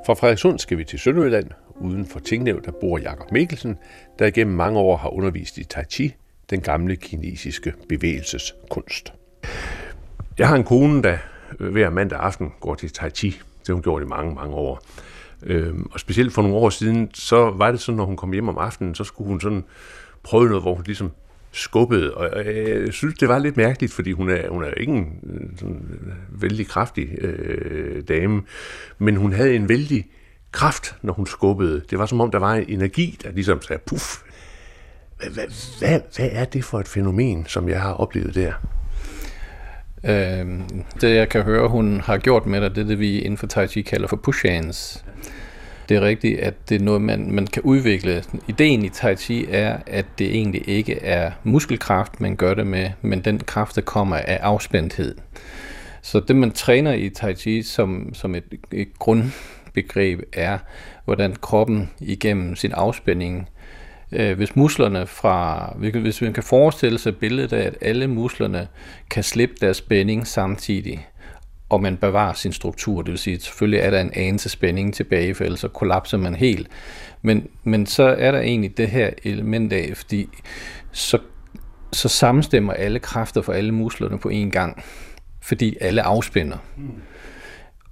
Fra 0.06 0.14
Frederikssund 0.14 0.58
skal 0.58 0.78
vi 0.78 0.84
til 0.84 0.98
Sønderjylland. 0.98 1.50
Uden 1.80 2.06
for 2.06 2.20
Tinglev, 2.20 2.62
der 2.64 2.70
bor 2.70 2.98
Jakob 2.98 3.32
Mikkelsen, 3.32 3.78
der 4.18 4.26
igennem 4.26 4.56
mange 4.56 4.78
år 4.78 4.96
har 4.96 5.08
undervist 5.08 5.58
i 5.58 5.64
Tai 5.64 5.84
Chi, 5.84 6.14
den 6.50 6.60
gamle 6.60 6.96
kinesiske 6.96 7.72
bevægelseskunst. 7.88 9.12
Jeg 10.38 10.48
har 10.48 10.56
en 10.56 10.64
kone, 10.64 11.02
der 11.02 11.18
Øh, 11.60 11.72
hver 11.72 11.90
mandag 11.90 12.18
aften 12.18 12.52
går 12.60 12.74
til 12.74 12.92
Tai 12.92 13.10
Chi. 13.10 13.30
Det 13.30 13.66
har 13.66 13.74
hun 13.74 13.82
gjort 13.82 14.02
i 14.02 14.06
mange, 14.06 14.34
mange 14.34 14.54
år. 14.54 14.82
Øhm, 15.42 15.86
og 15.92 16.00
specielt 16.00 16.32
for 16.32 16.42
nogle 16.42 16.56
år 16.56 16.70
siden, 16.70 17.10
så 17.14 17.50
var 17.50 17.70
det 17.70 17.80
sådan, 17.80 17.96
når 17.96 18.04
hun 18.04 18.16
kom 18.16 18.32
hjem 18.32 18.48
om 18.48 18.58
aftenen, 18.58 18.94
så 18.94 19.04
skulle 19.04 19.28
hun 19.28 19.40
sådan 19.40 19.64
prøve 20.22 20.48
noget, 20.48 20.62
hvor 20.62 20.74
hun 20.74 20.84
ligesom 20.86 21.10
skubbede. 21.52 22.14
og 22.14 22.46
øh, 22.46 22.84
jeg 22.84 22.92
synes, 22.92 23.18
det 23.18 23.28
var 23.28 23.38
lidt 23.38 23.56
mærkeligt, 23.56 23.92
fordi 23.92 24.12
hun 24.12 24.30
er, 24.30 24.48
hun 24.48 24.64
er 24.64 24.70
ikke 24.70 24.92
en 24.92 25.20
øh, 25.22 25.58
sådan, 25.58 26.00
vældig 26.28 26.66
kraftig 26.66 27.08
øh, 27.20 28.02
dame, 28.08 28.42
men 28.98 29.16
hun 29.16 29.32
havde 29.32 29.54
en 29.54 29.68
vældig 29.68 30.06
kraft, 30.52 30.96
når 31.02 31.12
hun 31.12 31.26
skubbede. 31.26 31.82
Det 31.90 31.98
var 31.98 32.06
som 32.06 32.20
om, 32.20 32.30
der 32.30 32.38
var 32.38 32.54
en 32.54 32.64
energi, 32.68 33.18
der 33.22 33.32
ligesom 33.32 33.62
sagde, 33.62 33.82
puff. 33.86 34.22
Hvad, 35.16 35.30
hvad, 35.30 35.44
hvad, 35.78 36.00
hvad 36.16 36.28
er 36.32 36.44
det 36.44 36.64
for 36.64 36.80
et 36.80 36.88
fænomen, 36.88 37.46
som 37.46 37.68
jeg 37.68 37.80
har 37.80 37.92
oplevet 37.92 38.34
der? 38.34 38.52
Øh, 40.04 40.46
det 41.00 41.14
jeg 41.14 41.28
kan 41.28 41.42
høre, 41.42 41.68
hun 41.68 42.00
har 42.00 42.18
gjort 42.18 42.46
med 42.46 42.60
dig, 42.60 42.74
det 42.74 42.82
er 42.82 42.86
det, 42.86 42.98
vi 42.98 43.18
inden 43.18 43.38
for 43.38 43.46
Tai 43.46 43.66
Chi 43.66 43.82
kalder 43.82 44.08
for 44.08 44.16
push 44.16 44.46
hands. 44.46 45.04
Det 45.88 45.96
er 45.96 46.00
rigtigt, 46.00 46.40
at 46.40 46.68
det 46.68 46.80
er 46.80 46.84
noget, 46.84 47.02
man, 47.02 47.32
man 47.32 47.46
kan 47.46 47.62
udvikle. 47.62 48.24
Ideen 48.48 48.84
i 48.84 48.88
Tai 48.88 49.16
Chi 49.16 49.46
er, 49.50 49.76
at 49.86 50.06
det 50.18 50.26
egentlig 50.36 50.68
ikke 50.68 51.02
er 51.02 51.30
muskelkraft, 51.44 52.20
man 52.20 52.36
gør 52.36 52.54
det 52.54 52.66
med, 52.66 52.90
men 53.02 53.20
den 53.20 53.38
kraft, 53.38 53.76
der 53.76 53.80
kommer 53.80 54.16
af 54.16 54.38
afspændthed. 54.42 55.14
Så 56.02 56.20
det, 56.20 56.36
man 56.36 56.50
træner 56.50 56.92
i 56.92 57.08
Tai 57.08 57.34
Chi 57.34 57.62
som, 57.62 58.14
som 58.14 58.34
et, 58.34 58.44
et 58.72 58.98
grundbegreb, 58.98 60.20
er, 60.32 60.58
hvordan 61.04 61.36
kroppen 61.40 61.90
igennem 62.00 62.56
sin 62.56 62.72
afspænding 62.72 63.48
øh, 64.12 64.36
hvis 64.36 64.56
musklerne 64.56 65.06
fra, 65.06 65.72
hvis 65.78 66.22
man 66.22 66.32
kan 66.32 66.42
forestille 66.42 66.98
sig 66.98 67.16
billedet 67.16 67.52
af, 67.52 67.66
at 67.66 67.74
alle 67.80 68.06
musklerne 68.06 68.68
kan 69.10 69.22
slippe 69.22 69.54
deres 69.60 69.76
spænding 69.76 70.26
samtidig, 70.26 71.08
og 71.68 71.82
man 71.82 71.96
bevarer 71.96 72.32
sin 72.32 72.52
struktur. 72.52 73.02
Det 73.02 73.10
vil 73.10 73.18
sige, 73.18 73.34
at 73.34 73.42
selvfølgelig 73.42 73.80
er 73.80 73.90
der 73.90 74.00
en 74.00 74.12
anelse 74.14 74.48
spænding 74.48 74.94
tilbage, 74.94 75.34
for 75.34 75.44
ellers 75.44 75.60
så 75.60 75.68
kollapser 75.68 76.18
man 76.18 76.34
helt. 76.34 76.68
Men, 77.22 77.48
men 77.64 77.86
så 77.86 78.02
er 78.02 78.32
der 78.32 78.40
egentlig 78.40 78.76
det 78.76 78.88
her 78.88 79.10
element 79.22 79.72
af, 79.72 79.92
fordi 79.94 80.28
så, 80.92 81.18
så 81.92 82.08
sammenstemmer 82.08 82.72
alle 82.72 82.98
kræfter 82.98 83.42
for 83.42 83.52
alle 83.52 83.72
musklerne 83.72 84.18
på 84.18 84.30
én 84.30 84.50
gang, 84.50 84.82
fordi 85.40 85.76
alle 85.80 86.02
afspænder. 86.02 86.56
Mm. 86.76 87.02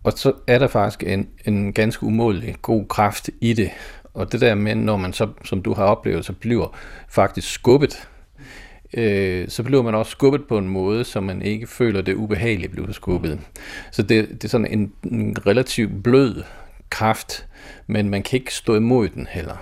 Og 0.06 0.12
så 0.16 0.32
er 0.46 0.58
der 0.58 0.66
faktisk 0.66 1.02
en, 1.06 1.28
en 1.44 1.72
ganske 1.72 2.04
umådelig 2.04 2.56
god 2.62 2.86
kraft 2.88 3.30
i 3.40 3.52
det. 3.52 3.70
Og 4.16 4.32
det 4.32 4.40
der 4.40 4.54
med, 4.54 4.74
når 4.74 4.96
man 4.96 5.12
så, 5.12 5.28
som 5.44 5.62
du 5.62 5.74
har 5.74 5.84
oplevet, 5.84 6.24
så 6.24 6.32
bliver 6.32 6.76
faktisk 7.08 7.52
skubbet 7.52 8.08
øh, 8.94 9.48
så 9.48 9.62
bliver 9.62 9.82
man 9.82 9.94
også 9.94 10.10
skubbet 10.10 10.44
på 10.48 10.58
en 10.58 10.68
måde, 10.68 11.04
så 11.04 11.20
man 11.20 11.42
ikke 11.42 11.66
føler 11.66 12.02
det 12.02 12.14
ubehageligt 12.14 12.66
at 12.66 12.70
blive 12.70 12.94
skubbet. 12.94 13.40
Så 13.90 14.02
det, 14.02 14.28
det 14.28 14.44
er 14.44 14.48
sådan 14.48 14.66
en, 14.66 14.92
en 15.12 15.36
relativt 15.46 16.02
blød 16.02 16.42
kraft, 16.90 17.46
men 17.86 18.10
man 18.10 18.22
kan 18.22 18.38
ikke 18.38 18.54
stå 18.54 18.76
imod 18.76 19.08
den 19.08 19.26
heller. 19.30 19.56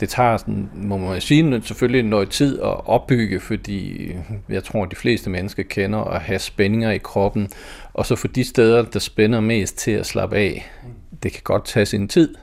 Det 0.00 0.08
tager, 0.08 0.36
sådan, 0.36 0.70
må 0.74 0.96
man 0.96 1.20
sige, 1.20 1.62
selvfølgelig 1.62 2.02
noget 2.02 2.30
tid 2.30 2.58
at 2.58 2.86
opbygge, 2.86 3.40
fordi 3.40 4.12
jeg 4.48 4.64
tror, 4.64 4.84
at 4.84 4.90
de 4.90 4.96
fleste 4.96 5.30
mennesker 5.30 5.62
kender 5.62 5.98
at 5.98 6.20
have 6.20 6.38
spændinger 6.38 6.90
i 6.90 6.98
kroppen, 6.98 7.48
og 7.92 8.06
så 8.06 8.16
for 8.16 8.28
de 8.28 8.44
steder, 8.44 8.82
der 8.82 8.98
spænder 8.98 9.40
mest 9.40 9.78
til 9.78 9.90
at 9.90 10.06
slappe 10.06 10.36
af, 10.36 10.70
det 11.22 11.32
kan 11.32 11.40
godt 11.44 11.64
tage 11.64 11.86
sin 11.86 12.08
tid 12.08 12.34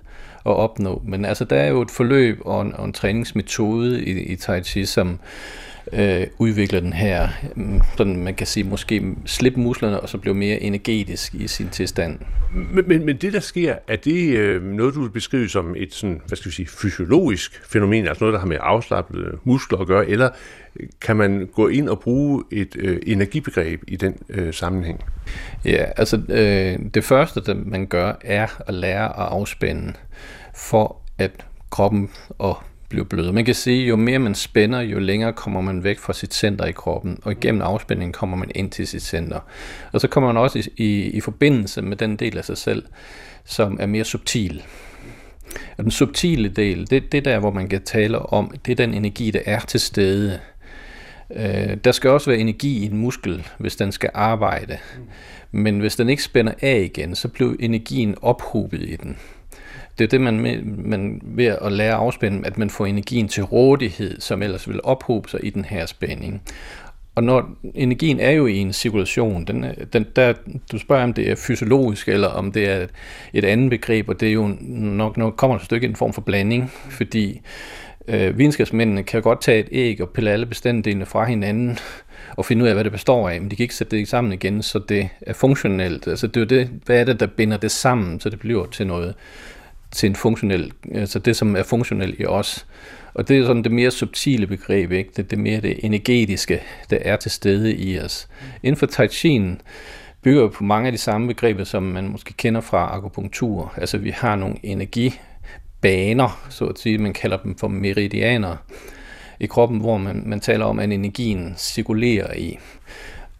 at 0.45 0.51
opnå. 0.51 1.01
Men 1.05 1.25
altså, 1.25 1.45
der 1.45 1.55
er 1.55 1.67
jo 1.67 1.81
et 1.81 1.91
forløb 1.91 2.41
og 2.45 2.61
en, 2.61 2.73
og 2.75 2.85
en 2.85 2.93
træningsmetode 2.93 4.03
i, 4.03 4.11
i 4.11 4.35
Tai 4.35 4.63
Chi, 4.63 4.85
som, 4.85 5.19
øh, 5.93 6.27
udvikler 6.37 6.79
den 6.79 6.93
her, 6.93 7.27
mm, 7.55 7.81
sådan 7.97 8.17
man 8.17 8.35
kan 8.35 8.47
sige, 8.47 8.63
måske 8.63 9.03
slippe 9.25 9.59
musklerne 9.59 9.99
og 9.99 10.09
så 10.09 10.17
blive 10.17 10.35
mere 10.35 10.61
energetisk 10.61 11.33
i 11.33 11.47
sin 11.47 11.69
tilstand. 11.69 12.19
Men, 12.53 12.87
men, 12.87 13.05
men 13.05 13.17
det, 13.17 13.33
der 13.33 13.39
sker, 13.39 13.75
er 13.87 13.95
det 13.95 14.37
øh, 14.37 14.63
noget, 14.63 14.95
du 14.95 15.01
vil 15.01 15.09
beskrive 15.09 15.49
som 15.49 15.75
et 15.77 15.93
sådan, 15.93 16.21
hvad 16.27 16.35
skal 16.35 16.49
vi 16.49 16.55
sige, 16.55 16.67
fysiologisk 16.67 17.61
fænomen, 17.65 18.07
altså 18.07 18.23
noget, 18.23 18.33
der 18.33 18.39
har 18.39 18.47
med 18.47 18.57
afslappede 18.59 19.37
muskler 19.43 19.79
at 19.79 19.87
gøre, 19.87 20.09
eller 20.09 20.29
kan 21.01 21.15
man 21.15 21.49
gå 21.53 21.67
ind 21.67 21.89
og 21.89 21.99
bruge 21.99 22.43
et 22.51 22.75
øh, 22.79 22.99
energibegreb 23.07 23.81
i 23.87 23.95
den 23.95 24.17
øh, 24.29 24.53
sammenhæng? 24.53 25.03
Ja, 25.65 25.85
altså 25.97 26.21
øh, 26.29 26.79
det 26.93 27.03
første, 27.03 27.41
det 27.41 27.67
man 27.67 27.85
gør, 27.85 28.13
er 28.21 28.47
at 28.67 28.73
lære 28.73 29.05
at 29.05 29.25
afspænde, 29.25 29.93
for 30.55 31.01
at 31.17 31.45
kroppen 31.69 32.09
og 32.29 32.57
bliver 32.89 33.05
bløde. 33.05 33.33
Man 33.33 33.45
kan 33.45 33.55
sige, 33.55 33.87
jo 33.87 33.95
mere 33.95 34.19
man 34.19 34.35
spænder, 34.35 34.81
jo 34.81 34.99
længere 34.99 35.33
kommer 35.33 35.61
man 35.61 35.83
væk 35.83 35.99
fra 35.99 36.13
sit 36.13 36.33
center 36.33 36.65
i 36.65 36.71
kroppen, 36.71 37.19
og 37.23 37.31
igennem 37.31 37.61
afspændingen 37.61 38.13
kommer 38.13 38.37
man 38.37 38.51
ind 38.55 38.71
til 38.71 38.87
sit 38.87 39.01
center. 39.01 39.39
Og 39.91 40.01
så 40.01 40.07
kommer 40.07 40.33
man 40.33 40.41
også 40.41 40.59
i, 40.59 40.83
i, 40.83 41.09
i 41.09 41.21
forbindelse 41.21 41.81
med 41.81 41.97
den 41.97 42.15
del 42.15 42.37
af 42.37 42.45
sig 42.45 42.57
selv, 42.57 42.83
som 43.45 43.77
er 43.79 43.85
mere 43.85 44.03
subtil. 44.03 44.63
Og 45.77 45.83
den 45.83 45.91
subtile 45.91 46.49
del, 46.49 46.89
det, 46.89 47.11
det 47.11 47.25
der, 47.25 47.39
hvor 47.39 47.51
man 47.51 47.69
kan 47.69 47.81
tale 47.81 48.19
om, 48.19 48.55
det 48.65 48.71
er 48.71 48.75
den 48.75 48.93
energi, 48.93 49.31
der 49.31 49.41
er 49.45 49.59
til 49.59 49.79
stede. 49.79 50.39
Øh, 51.35 51.77
der 51.83 51.91
skal 51.91 52.09
også 52.09 52.29
være 52.29 52.39
energi 52.39 52.83
i 52.83 52.85
en 52.85 52.97
muskel, 52.97 53.47
hvis 53.57 53.75
den 53.75 53.91
skal 53.91 54.09
arbejde. 54.13 54.77
Men 55.51 55.79
hvis 55.79 55.95
den 55.95 56.09
ikke 56.09 56.23
spænder 56.23 56.53
af 56.61 56.91
igen, 56.95 57.15
så 57.15 57.27
bliver 57.27 57.55
energien 57.59 58.15
ophobet 58.21 58.81
i 58.81 58.95
den. 58.95 59.17
Det 59.97 60.03
er 60.03 60.07
det, 60.07 60.21
man, 60.21 60.61
man 60.77 61.21
ved 61.23 61.45
at 61.45 61.71
lære 61.71 61.93
afspænding, 61.93 62.45
at 62.45 62.57
man 62.57 62.69
får 62.69 62.85
energien 62.85 63.27
til 63.27 63.43
rådighed, 63.43 64.21
som 64.21 64.41
ellers 64.41 64.69
vil 64.69 64.79
ophobe 64.83 65.29
sig 65.29 65.39
i 65.43 65.49
den 65.49 65.65
her 65.65 65.85
spænding. 65.85 66.41
Og 67.15 67.23
når 67.23 67.49
energien 67.73 68.19
er 68.19 68.31
jo 68.31 68.45
i 68.45 68.57
en 68.57 68.73
cirkulation, 68.73 69.45
den, 69.45 69.65
den, 69.93 70.05
der, 70.15 70.33
du 70.71 70.77
spørger 70.77 71.03
om 71.03 71.13
det 71.13 71.31
er 71.31 71.35
fysiologisk, 71.35 72.07
eller 72.07 72.27
om 72.27 72.51
det 72.51 72.69
er 72.69 72.87
et 73.33 73.45
andet 73.45 73.69
begreb, 73.69 74.09
og 74.09 74.19
det 74.19 74.29
er 74.29 74.33
jo 74.33 74.55
nok, 74.61 75.17
når 75.17 75.29
kommer 75.29 75.55
et 75.55 75.63
stykke 75.63 75.87
en 75.87 75.95
form 75.95 76.13
for 76.13 76.21
blanding, 76.21 76.71
fordi 76.89 77.41
øh, 78.07 78.37
videnskabsmændene 78.37 79.03
kan 79.03 79.21
godt 79.21 79.41
tage 79.41 79.59
et 79.59 79.67
æg 79.71 80.01
og 80.01 80.09
pille 80.09 80.31
alle 80.31 80.45
bestanddelene 80.45 81.05
fra 81.05 81.25
hinanden, 81.25 81.77
og 82.37 82.45
finde 82.45 82.63
ud 82.63 82.67
af, 82.67 82.73
hvad 82.73 82.83
det 82.83 82.91
består 82.91 83.29
af, 83.29 83.41
men 83.41 83.51
de 83.51 83.55
kan 83.55 83.63
ikke 83.63 83.75
sætte 83.75 83.97
det 83.97 84.07
sammen 84.07 84.33
igen, 84.33 84.61
så 84.61 84.79
det 84.79 85.09
er 85.21 85.33
funktionelt. 85.33 86.07
Altså 86.07 86.27
det 86.27 86.41
er 86.41 86.45
det, 86.45 86.69
hvad 86.85 86.99
er 86.99 87.03
det, 87.03 87.19
der 87.19 87.27
binder 87.27 87.57
det 87.57 87.71
sammen, 87.71 88.19
så 88.19 88.29
det 88.29 88.39
bliver 88.39 88.65
til 88.65 88.87
noget, 88.87 89.15
til 89.95 90.09
en 90.09 90.15
funktionel, 90.15 90.71
altså 90.91 91.19
det, 91.19 91.35
som 91.35 91.55
er 91.55 91.63
funktionelt 91.63 92.19
i 92.19 92.25
os. 92.25 92.65
Og 93.13 93.27
det 93.27 93.37
er 93.37 93.45
sådan 93.45 93.63
det 93.63 93.71
mere 93.71 93.91
subtile 93.91 94.47
begreb, 94.47 94.91
ikke? 94.91 95.09
Det, 95.17 95.31
det 95.31 95.39
mere 95.39 95.61
det 95.61 95.79
energetiske, 95.83 96.61
der 96.89 96.97
er 97.01 97.15
til 97.15 97.31
stede 97.31 97.75
i 97.75 97.99
os. 97.99 98.27
Inden 98.63 98.77
for 98.77 98.85
Tai 98.85 99.07
Chi'en 99.07 99.61
bygger 100.21 100.49
på 100.49 100.63
mange 100.63 100.85
af 100.85 100.91
de 100.91 100.97
samme 100.97 101.27
begreber, 101.27 101.63
som 101.63 101.83
man 101.83 102.07
måske 102.07 102.33
kender 102.33 102.61
fra 102.61 102.97
akupunktur. 102.97 103.73
Altså 103.77 103.97
vi 103.97 104.09
har 104.09 104.35
nogle 104.35 104.55
energibaner, 104.63 106.47
så 106.49 106.65
at 106.65 106.79
sige, 106.79 106.97
man 106.97 107.13
kalder 107.13 107.37
dem 107.37 107.57
for 107.57 107.67
meridianer 107.67 108.55
i 109.39 109.45
kroppen, 109.45 109.79
hvor 109.79 109.97
man, 109.97 110.23
man 110.25 110.39
taler 110.39 110.65
om, 110.65 110.79
at 110.79 110.91
energien 110.91 111.53
cirkulerer 111.57 112.33
i. 112.33 112.57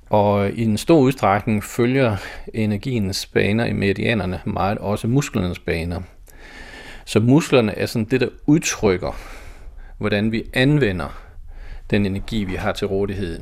Og 0.10 0.52
i 0.52 0.64
en 0.64 0.78
stor 0.78 1.00
udstrækning 1.00 1.64
følger 1.64 2.18
energiens 2.54 3.26
baner 3.26 3.66
i 3.66 3.74
meridianerne 3.74 4.40
meget 4.46 4.78
også 4.78 5.08
musklernes 5.08 5.60
baner. 5.60 6.02
Så 7.06 7.20
musklerne 7.20 7.78
er 7.78 7.86
sådan 7.86 8.06
det, 8.06 8.22
der 8.22 8.28
udtrykker, 8.46 9.18
hvordan 9.98 10.32
vi 10.32 10.44
anvender 10.54 11.22
den 11.90 12.06
energi, 12.06 12.44
vi 12.44 12.56
har 12.56 12.72
til 12.72 12.88
rådighed. 12.88 13.40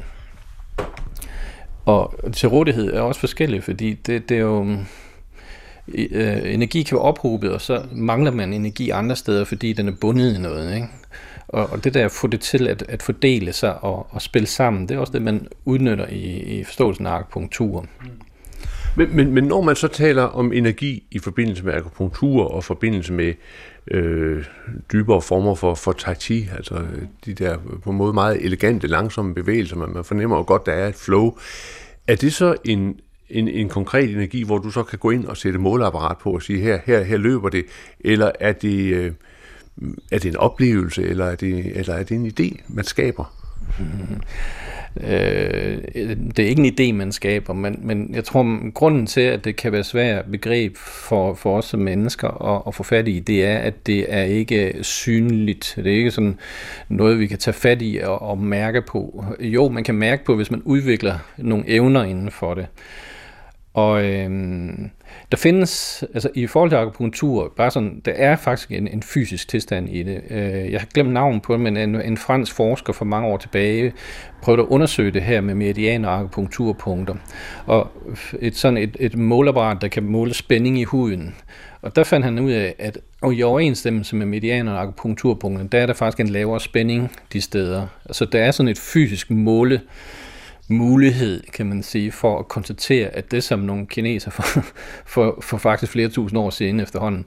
Og 1.86 2.20
til 2.34 2.49
rådighed 2.49 2.93
er 2.93 3.01
også 3.01 3.20
forskellige, 3.20 3.61
fordi 3.61 3.93
det, 3.93 4.30
det 4.30 4.38
er 4.38 4.41
jo... 4.41 4.78
Øh, 5.88 6.53
energi 6.53 6.84
kan 6.84 6.95
være 6.95 7.05
ophobet, 7.05 7.51
og 7.51 7.61
så 7.61 7.86
mangler 7.91 8.32
man 8.32 8.53
energi 8.53 8.89
andre 8.89 9.16
steder, 9.16 9.45
fordi 9.45 9.74
den 9.74 9.88
er 9.88 9.93
bundet 10.01 10.36
i 10.36 10.41
noget. 10.41 10.76
Ikke? 10.76 10.88
Og, 11.47 11.70
og 11.70 11.84
det 11.84 11.93
der 11.93 12.05
at 12.05 12.11
få 12.11 12.28
det 12.28 12.41
til 12.41 12.68
at, 12.68 12.84
at 12.89 13.03
fordele 13.03 13.53
sig 13.53 13.84
og, 13.84 14.07
og 14.09 14.22
spille 14.22 14.47
sammen, 14.47 14.89
det 14.89 14.95
er 14.95 14.99
også 14.99 15.14
det, 15.14 15.22
man 15.22 15.47
udnytter 15.66 16.07
i, 16.07 16.59
i 16.59 16.64
forståelsen 16.64 17.05
af 17.05 17.11
akupunktur. 17.11 17.82
Mm. 17.82 18.09
Men, 18.96 19.16
men, 19.16 19.34
men 19.34 19.44
når 19.44 19.62
man 19.62 19.76
så 19.76 19.88
taler 19.88 20.24
om 20.24 20.54
energi 20.54 21.04
i 21.12 21.20
forbindelse 21.20 21.66
med 21.66 21.74
akupunktur 21.74 22.46
og 22.46 22.64
forbindelse 22.64 23.14
med 23.14 23.34
øh, 23.91 24.46
dybere 24.91 25.22
former 25.22 25.56
for, 25.56 25.76
for 25.76 25.91
tai 25.91 26.16
chi, 26.16 26.50
altså 26.56 26.76
øh, 26.76 27.02
de 27.26 27.34
der 27.34 27.58
på 27.84 27.89
en 27.89 27.98
måde 27.98 28.14
meget 28.14 28.46
elegante, 28.46 28.88
langsomme 28.88 29.36
bevægelser, 29.36 29.76
man, 29.76 29.89
man 29.89 30.04
fornemmer 30.04 30.38
jo 30.38 30.44
godt, 30.48 30.66
der 30.66 30.72
er 30.72 30.88
et 30.88 30.96
flow. 30.96 31.38
Er 32.08 32.16
det 32.16 32.34
så 32.34 32.56
en, 32.66 33.00
en, 33.30 33.48
en 33.48 33.70
konkret 33.70 34.10
energi, 34.10 34.44
hvor 34.44 34.58
du 34.58 34.72
så 34.72 34.84
kan 34.84 35.00
gå 35.00 35.10
ind 35.10 35.26
og 35.26 35.38
sætte 35.38 35.60
måleapparat 35.60 36.18
på 36.18 36.32
og 36.32 36.41
sige, 36.41 36.60
her, 36.60 36.80
her, 36.86 37.04
her 37.04 37.18
løber 37.18 37.50
det, 37.50 37.66
eller 38.00 38.32
er 38.39 38.52
det, 38.52 38.94
øh, 38.94 39.12
er 40.12 40.20
det 40.20 40.26
en 40.26 40.38
oplevelse, 40.38 41.04
eller 41.04 41.26
er 41.26 41.36
det, 41.36 41.78
eller 41.78 41.94
er 41.94 42.04
det 42.04 42.16
en 42.16 42.28
idé, 42.39 42.62
man 42.68 42.86
skaber? 42.86 43.43
Øh, 45.02 45.78
det 46.38 46.40
er 46.40 46.48
ikke 46.48 46.64
en 46.64 46.74
idé, 46.80 46.94
man 46.94 47.12
skaber, 47.12 47.54
men, 47.54 47.80
men 47.82 48.16
jeg 48.16 48.24
tror, 48.24 48.72
grunden 48.72 49.08
til, 49.08 49.22
at 49.22 49.46
det 49.46 49.56
kan 49.56 49.72
være 49.72 49.84
svært 49.84 50.26
begreb 50.32 50.78
for, 50.78 51.34
for 51.34 51.58
os 51.58 51.66
som 51.66 51.80
mennesker 51.80 52.56
at, 52.56 52.62
at 52.68 52.76
få 52.76 52.84
fat 52.84 53.08
i, 53.08 53.20
det 53.20 53.46
er, 53.46 53.58
at 53.58 53.88
det 53.88 54.06
er 54.10 54.24
ikke 54.24 54.74
synligt. 54.82 55.74
Det 55.76 55.88
er 55.88 55.98
ikke 55.98 56.12
sådan 56.12 56.38
noget, 56.90 57.20
vi 57.20 57.28
kan 57.28 57.38
tage 57.38 57.54
fat 57.54 57.82
i 57.82 58.00
og, 58.04 58.22
og 58.22 58.38
mærke 58.38 58.82
på. 58.82 59.26
Jo, 59.40 59.70
man 59.70 59.84
kan 59.84 59.96
mærke 59.96 60.26
på, 60.26 60.36
hvis 60.36 60.52
man 60.52 60.62
udvikler 60.66 61.18
nogle 61.38 61.64
evner 61.68 62.04
inden 62.04 62.32
for 62.32 62.54
det. 62.54 62.68
Og 63.74 64.04
Øh, 64.04 64.30
der 65.32 65.38
findes, 65.38 66.03
altså 66.14 66.30
i 66.36 66.47
forhold 66.47 66.70
til 66.70 66.76
akupunktur, 66.76 67.53
bare 67.55 67.72
sådan, 67.72 68.01
der 68.05 68.11
er 68.11 68.36
faktisk 68.36 68.72
en, 68.72 68.88
en 68.88 69.03
fysisk 69.03 69.47
tilstand 69.47 69.89
i 69.89 70.03
det. 70.03 70.22
Øh, 70.30 70.72
jeg 70.72 70.80
har 70.80 70.88
glemt 70.93 71.14
navnet 71.14 71.41
på 71.41 71.53
det, 71.53 71.61
men 71.61 71.78
en, 71.78 72.01
en 72.01 72.18
fransk 72.18 72.53
forsker 72.53 72.93
for 72.93 73.05
mange 73.05 73.28
år 73.28 73.38
tilbage 73.38 73.93
prøvede 74.41 74.61
at 74.61 74.68
undersøge 74.68 75.11
det 75.11 75.22
her 75.22 75.41
med 75.41 75.55
meridianer 75.55 76.09
og 76.09 76.20
akupunkturpunkter. 76.20 77.16
Og 77.66 77.91
et 78.39 78.57
sådan 78.57 78.78
et, 78.78 78.97
et 78.99 79.18
målapparat, 79.18 79.78
der 79.82 79.88
kan 79.88 80.03
måle 80.03 80.34
spænding 80.34 80.80
i 80.80 80.84
huden. 80.84 81.36
Og 81.82 81.95
der 81.95 82.03
fandt 82.03 82.26
han 82.26 82.39
ud 82.39 82.51
af, 82.51 82.76
at 82.80 82.97
og 83.22 83.34
i 83.34 83.43
overensstemmelse 83.43 84.16
med 84.16 84.26
medianer 84.26 84.74
og 84.74 84.82
akupunkturpunkterne, 84.82 85.70
der 85.70 85.80
er 85.80 85.86
der 85.86 85.93
faktisk 85.93 86.20
en 86.20 86.30
lavere 86.30 86.59
spænding 86.59 87.11
de 87.34 87.41
steder. 87.41 87.88
Altså 88.05 88.26
der 88.26 88.43
er 88.43 88.51
sådan 88.51 88.70
et 88.70 88.80
fysisk 88.80 89.32
måle 89.32 89.82
mulighed, 90.68 91.43
kan 91.53 91.66
man 91.66 91.84
sige, 91.84 92.11
for 92.11 92.39
at 92.39 92.47
konstatere, 92.47 93.07
at 93.07 93.32
det, 93.32 93.43
som 93.43 93.59
nogle 93.59 93.88
kineser 93.88 94.32
for, 94.32 94.43
for, 95.05 95.39
for 95.41 95.57
faktisk 95.57 95.91
flere 95.91 96.09
tusind 96.09 96.39
år 96.39 96.49
siden 96.49 96.80
efterhånden 96.80 97.26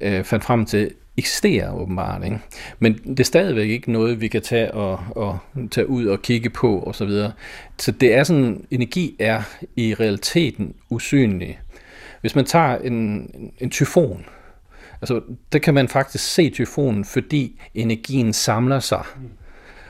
øh, 0.00 0.24
fandt 0.24 0.44
frem 0.44 0.66
til, 0.66 0.90
eksisterer 1.16 1.72
åbenbart. 1.72 2.24
Ikke? 2.24 2.38
Men 2.78 2.94
det 2.94 3.20
er 3.20 3.24
stadigvæk 3.24 3.70
ikke 3.70 3.92
noget, 3.92 4.20
vi 4.20 4.28
kan 4.28 4.42
tage 4.42 4.74
og, 4.74 5.00
og 5.10 5.38
tage 5.70 5.88
ud 5.88 6.06
og 6.06 6.22
kigge 6.22 6.50
på 6.50 6.82
osv. 6.82 6.92
Så, 6.92 7.04
videre. 7.04 7.32
så 7.78 7.92
det 7.92 8.14
er 8.14 8.24
sådan, 8.24 8.66
energi 8.70 9.16
er 9.18 9.42
i 9.76 9.94
realiteten 9.94 10.74
usynlig. 10.90 11.60
Hvis 12.20 12.34
man 12.34 12.44
tager 12.44 12.78
en, 12.78 13.30
en 13.58 13.70
tyfon, 13.70 14.24
altså 15.00 15.20
der 15.52 15.58
kan 15.58 15.74
man 15.74 15.88
faktisk 15.88 16.24
se 16.24 16.50
tyfonen, 16.50 17.04
fordi 17.04 17.60
energien 17.74 18.32
samler 18.32 18.80
sig. 18.80 19.02
Mm 19.16 19.28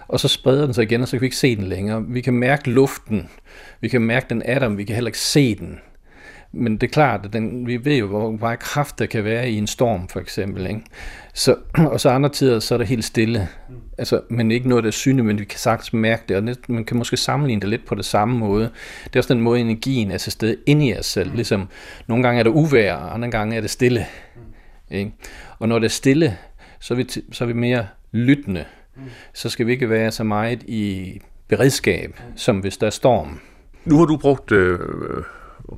og 0.09 0.21
så 0.21 0.29
spreder 0.29 0.65
den 0.65 0.75
sig 0.75 0.83
igen, 0.83 1.03
og 1.03 1.09
så 1.09 1.17
kan 1.17 1.21
vi 1.21 1.27
ikke 1.27 1.37
se 1.37 1.57
den 1.57 1.65
længere. 1.65 2.05
Vi 2.09 2.21
kan 2.21 2.35
mærke 2.35 2.71
luften, 2.71 3.29
vi 3.81 3.89
kan 3.89 4.03
mærke 4.03 4.27
den 4.29 4.43
men 4.61 4.79
vi 4.79 4.85
kan 4.85 4.95
heller 4.95 5.09
ikke 5.09 5.19
se 5.19 5.55
den. 5.55 5.79
Men 6.53 6.73
det 6.73 6.83
er 6.83 6.91
klart, 6.91 7.21
at 7.25 7.33
den, 7.33 7.67
vi 7.67 7.85
ved 7.85 7.97
jo, 7.97 8.07
hvor 8.07 8.31
meget 8.31 8.59
kraft 8.59 8.99
der 8.99 9.07
kan 9.07 9.25
være 9.25 9.51
i 9.51 9.59
en 9.59 9.67
storm, 9.67 10.09
for 10.09 10.21
eksempel. 10.21 10.67
Ikke? 10.67 10.81
Så, 11.35 11.57
og 11.93 12.01
så 12.01 12.09
andre 12.09 12.29
tider, 12.29 12.61
så 12.61 12.75
er 12.75 12.79
det 12.79 12.87
helt 12.87 13.05
stille. 13.05 13.49
Altså, 13.99 14.21
men 14.31 14.51
ikke 14.51 14.69
noget, 14.69 14.85
der 14.85 14.89
er 14.89 14.93
synligt, 14.93 15.27
men 15.27 15.39
vi 15.39 15.45
kan 15.45 15.59
sagtens 15.59 15.93
mærke 15.93 16.23
det, 16.29 16.37
og 16.37 16.57
man 16.69 16.85
kan 16.85 16.97
måske 16.97 17.17
sammenligne 17.17 17.61
det 17.61 17.69
lidt 17.69 17.87
på 17.87 17.95
det 17.95 18.05
samme 18.05 18.39
måde. 18.39 18.71
Det 19.05 19.17
er 19.17 19.21
også 19.21 19.35
den 19.35 19.43
måde, 19.43 19.61
energien 19.61 20.11
er 20.11 20.19
til 20.19 20.33
stede 20.33 20.57
inde 20.67 20.87
i 20.87 20.99
os 20.99 21.07
selv. 21.07 21.35
Ligesom, 21.35 21.69
nogle 22.07 22.23
gange 22.23 22.39
er 22.39 22.43
det 22.43 22.51
uvær, 22.51 22.95
og 22.95 23.15
andre 23.15 23.31
gange 23.31 23.57
er 23.57 23.61
det 23.61 23.71
stille. 23.71 24.07
Ikke? 24.91 25.13
Og 25.59 25.69
når 25.69 25.79
det 25.79 25.85
er 25.85 25.91
stille, 25.91 26.37
så 26.81 26.95
er 26.95 26.97
vi, 26.97 27.07
så 27.33 27.45
er 27.45 27.47
vi 27.47 27.53
mere 27.53 27.87
lyttende 28.13 28.65
så 29.35 29.49
skal 29.49 29.67
vi 29.67 29.73
ikke 29.73 29.91
være 29.91 30.11
så 30.11 30.25
meget 30.25 30.63
i 30.63 31.21
beredskab, 31.49 32.21
som 32.37 32.59
hvis 32.59 32.77
der 32.77 32.87
er 32.87 32.91
storm. 32.91 33.41
Nu 33.85 33.99
har 33.99 34.05
du 34.05 34.17
brugt 34.17 34.53
øh, 34.53 34.79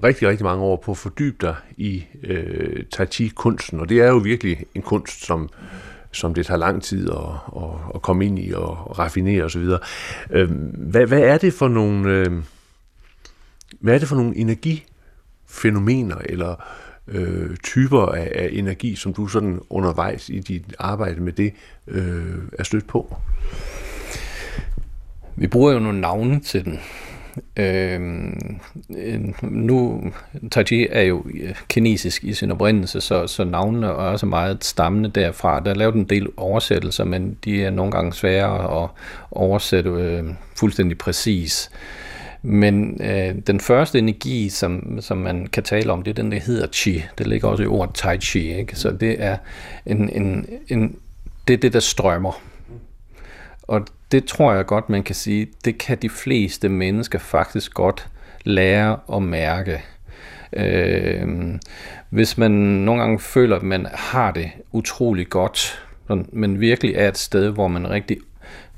rigtig, 0.04 0.28
rigtig 0.28 0.44
mange 0.44 0.64
år 0.64 0.76
på 0.76 0.90
at 0.90 0.96
fordybe 0.96 1.36
dig 1.40 1.56
i 1.76 2.04
øh, 2.22 2.84
Tai 2.92 3.06
Chi-kunsten, 3.06 3.80
og 3.80 3.88
det 3.88 4.00
er 4.00 4.08
jo 4.08 4.16
virkelig 4.16 4.64
en 4.74 4.82
kunst, 4.82 5.24
som, 5.24 5.48
som 6.12 6.34
det 6.34 6.46
tager 6.46 6.58
lang 6.58 6.82
tid 6.82 7.10
at, 7.10 7.16
at, 7.56 7.70
at 7.94 8.02
komme 8.02 8.26
ind 8.26 8.38
i 8.38 8.52
og 8.52 8.98
raffinere 8.98 9.44
osv. 9.44 9.68
Øh, 10.30 10.50
hvad, 10.74 11.06
hvad 11.06 11.20
er 11.20 11.38
det 11.38 11.52
for 11.52 11.68
nogle... 11.68 12.10
Øh, 12.10 12.32
hvad 13.80 13.94
er 13.94 13.98
det 13.98 14.08
for 14.08 14.16
nogle 14.16 14.36
energifænomener, 14.36 16.16
eller 16.24 16.64
øh, 17.08 17.56
typer 17.56 18.06
af, 18.06 18.32
af 18.34 18.48
energi, 18.52 18.94
som 18.94 19.14
du 19.14 19.26
sådan 19.26 19.60
undervejs 19.70 20.28
i 20.28 20.40
dit 20.40 20.64
arbejde 20.78 21.20
med 21.20 21.32
det 21.32 21.52
øh, 21.88 22.36
er 22.58 22.64
stødt 22.64 22.86
på? 22.86 23.16
Vi 25.36 25.46
bruger 25.46 25.72
jo 25.72 25.78
nogle 25.78 26.00
navne 26.00 26.40
til 26.40 26.64
den. 26.64 26.80
Øh, 27.56 28.00
øh 28.96 29.20
nu, 29.42 30.02
Tai 30.50 30.64
Chi 30.64 30.86
er 30.90 31.02
jo 31.02 31.24
øh, 31.34 31.54
kinesisk 31.68 32.24
i 32.24 32.32
sin 32.32 32.50
oprindelse, 32.50 33.00
så, 33.00 33.26
så 33.26 33.44
navnene 33.44 33.86
er 33.86 33.90
også 33.90 34.26
meget 34.26 34.64
stammende 34.64 35.08
derfra. 35.08 35.60
Der 35.60 35.70
er 35.70 35.74
lavet 35.74 35.94
en 35.94 36.04
del 36.04 36.28
oversættelser, 36.36 37.04
men 37.04 37.38
de 37.44 37.64
er 37.64 37.70
nogle 37.70 37.92
gange 37.92 38.12
svære 38.12 38.82
at 38.82 38.88
oversætte 39.30 39.90
øh, 39.90 40.24
fuldstændig 40.56 40.98
præcis. 40.98 41.70
Men 42.42 43.02
øh, 43.02 43.34
den 43.46 43.60
første 43.60 43.98
energi, 43.98 44.48
som, 44.48 44.98
som 45.00 45.16
man 45.16 45.46
kan 45.46 45.62
tale 45.62 45.92
om, 45.92 46.02
det 46.02 46.10
er 46.10 46.22
den, 46.22 46.32
der 46.32 46.38
hedder 46.38 46.66
Chi. 46.72 47.04
Det 47.18 47.26
ligger 47.26 47.48
også 47.48 47.62
i 47.62 47.66
ordet 47.66 47.94
Tai 47.94 48.18
Chi. 48.18 48.54
Ikke? 48.58 48.76
Så 48.76 48.90
det 48.90 49.22
er 49.22 49.36
en, 49.86 50.10
en, 50.10 50.46
en, 50.68 50.96
det, 51.48 51.54
er 51.54 51.58
det, 51.58 51.72
der 51.72 51.80
strømmer. 51.80 52.42
Og 53.62 53.86
det 54.12 54.24
tror 54.24 54.52
jeg 54.52 54.66
godt, 54.66 54.88
man 54.88 55.02
kan 55.02 55.14
sige, 55.14 55.46
det 55.64 55.78
kan 55.78 55.98
de 56.02 56.08
fleste 56.08 56.68
mennesker 56.68 57.18
faktisk 57.18 57.74
godt 57.74 58.08
lære 58.44 58.96
og 58.96 59.22
mærke. 59.22 59.82
Øh, 60.52 61.28
hvis 62.10 62.38
man 62.38 62.50
nogle 62.50 63.02
gange 63.02 63.18
føler, 63.18 63.56
at 63.56 63.62
man 63.62 63.86
har 63.94 64.30
det 64.32 64.50
utrolig 64.72 65.28
godt, 65.28 65.84
men 66.32 66.60
virkelig 66.60 66.94
er 66.94 67.08
et 67.08 67.18
sted, 67.18 67.50
hvor 67.50 67.68
man 67.68 67.90
rigtig 67.90 68.16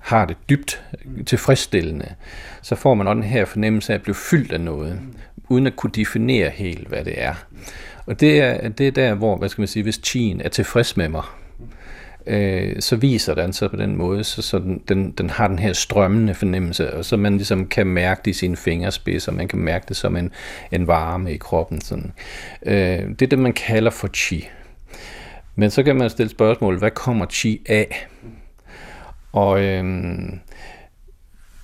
har 0.01 0.25
det 0.25 0.37
dybt 0.51 0.83
tilfredsstillende, 1.27 2.15
så 2.63 2.75
får 2.75 2.95
man 2.95 3.09
også 3.09 3.15
den 3.15 3.23
her 3.23 3.45
fornemmelse 3.45 3.93
af 3.93 3.95
at 3.95 4.03
blive 4.03 4.15
fyldt 4.15 4.53
af 4.53 4.61
noget, 4.61 5.01
uden 5.49 5.67
at 5.67 5.77
kunne 5.77 5.93
definere 5.95 6.51
helt, 6.51 6.89
hvad 6.89 7.05
det 7.05 7.23
er. 7.23 7.35
Og 8.07 8.21
det 8.21 8.41
er, 8.41 8.69
det 8.69 8.87
er 8.87 8.91
der, 8.91 9.15
hvor, 9.15 9.37
hvad 9.37 9.49
skal 9.49 9.63
man 9.63 9.69
sige, 9.69 9.83
hvis 9.83 10.01
chien 10.05 10.41
er 10.41 10.49
tilfreds 10.49 10.97
med 10.97 11.09
mig, 11.09 11.23
øh, 12.27 12.81
så 12.81 12.97
viser 12.97 13.35
den 13.35 13.53
sig 13.53 13.71
på 13.71 13.77
den 13.77 13.97
måde, 13.97 14.25
så, 14.25 14.43
så 14.43 14.59
den, 14.59 14.83
den, 14.89 15.11
den 15.11 15.31
har 15.31 15.49
den 15.49 15.59
her 15.59 15.73
strømmende 15.73 16.35
fornemmelse, 16.35 16.95
og 16.95 17.05
så 17.05 17.17
man 17.17 17.37
ligesom 17.37 17.67
kan 17.67 17.87
mærke 17.87 18.21
det 18.25 18.31
i 18.31 18.35
sine 18.35 18.57
fingerspidser, 18.57 19.33
man 19.33 19.49
kan 19.49 19.59
mærke 19.59 19.85
det 19.89 19.97
som 19.97 20.17
en, 20.17 20.33
en 20.73 20.87
varme 20.87 21.33
i 21.33 21.37
kroppen. 21.37 21.81
Sådan. 21.81 22.13
Øh, 22.67 23.09
det 23.09 23.23
er 23.23 23.27
det, 23.27 23.39
man 23.39 23.53
kalder 23.53 23.91
for 23.91 24.09
chi. 24.09 24.49
Men 25.57 25.71
så 25.71 25.83
kan 25.83 25.97
man 25.97 26.11
stille 26.11 26.31
spørgsmål, 26.31 26.79
hvad 26.79 26.91
kommer 26.91 27.27
chi 27.27 27.61
af? 27.69 28.09
Og 29.33 29.63
øhm, 29.65 30.41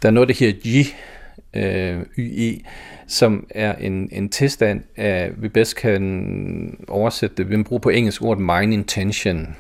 der 0.02 0.08
er 0.08 0.12
noget, 0.12 0.28
der 0.28 0.34
hedder 0.38 0.60
Ji, 0.64 0.86
øh, 1.54 2.02
YI, 2.18 2.64
som 3.06 3.46
er 3.50 3.74
en, 3.74 4.08
en 4.12 4.28
tilstand 4.28 4.82
af, 4.96 5.30
vi 5.36 5.48
bedst 5.48 5.76
kan 5.76 6.84
oversætte 6.88 7.36
det, 7.36 7.50
vi 7.50 7.62
bruger 7.62 7.80
på 7.80 7.88
engelsk 7.88 8.22
ord 8.22 8.38
mind 8.38 8.74
intention. 8.74 9.56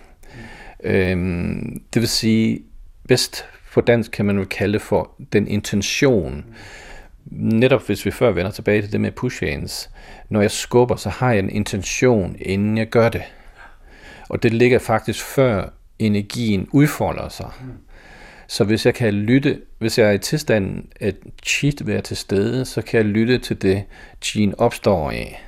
Øhm, 0.84 1.82
det 1.94 2.02
vil 2.02 2.08
sige, 2.08 2.60
bedst 3.08 3.44
på 3.72 3.80
dansk 3.80 4.10
kan 4.10 4.24
man 4.24 4.38
jo 4.38 4.44
kalde 4.44 4.80
for 4.80 5.10
den 5.32 5.48
intention. 5.48 6.44
Netop 7.30 7.86
hvis 7.86 8.06
vi 8.06 8.10
før 8.10 8.30
vender 8.30 8.50
tilbage 8.50 8.82
til 8.82 8.92
det 8.92 9.00
med 9.00 9.12
push 9.12 9.44
hands. 9.44 9.90
Når 10.28 10.40
jeg 10.40 10.50
skubber, 10.50 10.96
så 10.96 11.08
har 11.08 11.32
jeg 11.32 11.38
en 11.38 11.50
intention, 11.50 12.36
inden 12.40 12.78
jeg 12.78 12.88
gør 12.88 13.08
det. 13.08 13.22
Og 14.28 14.42
det 14.42 14.54
ligger 14.54 14.78
faktisk 14.78 15.24
før 15.24 15.68
energien 15.98 16.68
udfolder 16.72 17.28
sig. 17.28 17.50
Mm. 17.60 17.85
Så 18.48 18.64
hvis 18.64 18.86
jeg 18.86 18.94
kan 18.94 19.14
lytte, 19.14 19.60
hvis 19.78 19.98
jeg 19.98 20.08
er 20.08 20.12
i 20.12 20.18
tilstanden 20.18 20.88
at 21.00 21.14
cheat 21.44 21.86
være 21.86 22.00
til 22.00 22.16
stede, 22.16 22.64
så 22.64 22.82
kan 22.82 22.98
jeg 22.98 23.04
lytte 23.04 23.38
til 23.38 23.62
det, 23.62 23.84
chien 24.22 24.54
opstår 24.58 25.10
af. 25.10 25.46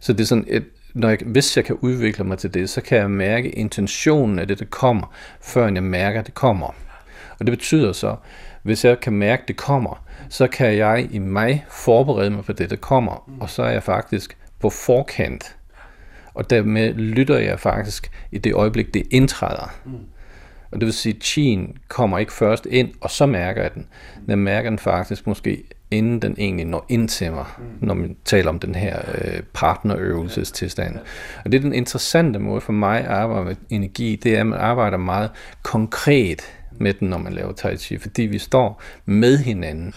Så 0.00 0.12
det 0.12 0.20
er 0.20 0.24
sådan 0.24 0.44
et, 0.48 0.64
når 0.94 1.08
jeg, 1.08 1.18
hvis 1.26 1.56
jeg 1.56 1.64
kan 1.64 1.76
udvikle 1.80 2.24
mig 2.24 2.38
til 2.38 2.54
det, 2.54 2.70
så 2.70 2.80
kan 2.80 2.98
jeg 2.98 3.10
mærke 3.10 3.50
intentionen 3.50 4.38
af 4.38 4.48
det, 4.48 4.58
der 4.58 4.64
kommer, 4.64 5.14
før 5.40 5.68
jeg 5.72 5.82
mærker, 5.82 6.20
at 6.20 6.26
det 6.26 6.34
kommer. 6.34 6.74
Og 7.38 7.46
det 7.46 7.52
betyder 7.52 7.92
så, 7.92 8.16
hvis 8.62 8.84
jeg 8.84 9.00
kan 9.00 9.12
mærke, 9.12 9.42
at 9.42 9.48
det 9.48 9.56
kommer, 9.56 10.04
så 10.28 10.46
kan 10.46 10.76
jeg 10.76 11.08
i 11.10 11.18
mig 11.18 11.64
forberede 11.70 12.30
mig 12.30 12.44
på 12.44 12.52
det, 12.52 12.70
der 12.70 12.76
kommer, 12.76 13.30
og 13.40 13.50
så 13.50 13.62
er 13.62 13.70
jeg 13.70 13.82
faktisk 13.82 14.36
på 14.60 14.70
forkant. 14.70 15.56
Og 16.34 16.50
dermed 16.50 16.94
lytter 16.94 17.38
jeg 17.38 17.60
faktisk 17.60 18.10
i 18.32 18.38
det 18.38 18.54
øjeblik, 18.54 18.94
det 18.94 19.02
indtræder. 19.10 19.74
Og 20.72 20.80
det 20.80 20.86
vil 20.86 20.92
sige, 20.92 21.14
at 21.16 21.24
chien 21.24 21.76
kommer 21.88 22.18
ikke 22.18 22.32
først 22.32 22.66
ind, 22.70 22.90
og 23.00 23.10
så 23.10 23.26
mærker 23.26 23.62
jeg 23.62 23.74
den. 23.74 23.86
Jeg 24.28 24.38
mærker 24.38 24.70
den 24.70 24.78
faktisk 24.78 25.26
måske 25.26 25.64
inden 25.90 26.22
den 26.22 26.34
egentlig 26.38 26.66
når 26.66 26.86
ind 26.88 27.08
til 27.08 27.32
mig, 27.32 27.44
mm. 27.58 27.64
når 27.86 27.94
man 27.94 28.16
taler 28.24 28.48
om 28.48 28.58
den 28.58 28.74
her 28.74 28.98
øh, 29.14 29.42
partnerøvelsestilstand. 29.52 30.96
Og 31.44 31.52
det 31.52 31.58
er 31.58 31.62
den 31.62 31.74
interessante 31.74 32.38
måde 32.38 32.60
for 32.60 32.72
mig 32.72 33.00
at 33.00 33.06
arbejde 33.06 33.46
med 33.46 33.56
energi, 33.70 34.20
det 34.22 34.36
er, 34.36 34.40
at 34.40 34.46
man 34.46 34.58
arbejder 34.58 34.98
meget 34.98 35.30
konkret 35.62 36.42
med 36.80 36.94
den, 36.94 37.08
når 37.08 37.18
man 37.18 37.32
laver 37.32 37.52
tai 37.52 37.76
chi, 37.76 37.98
fordi 37.98 38.22
vi 38.22 38.38
står 38.38 38.82
med 39.04 39.38
hinanden. 39.38 39.94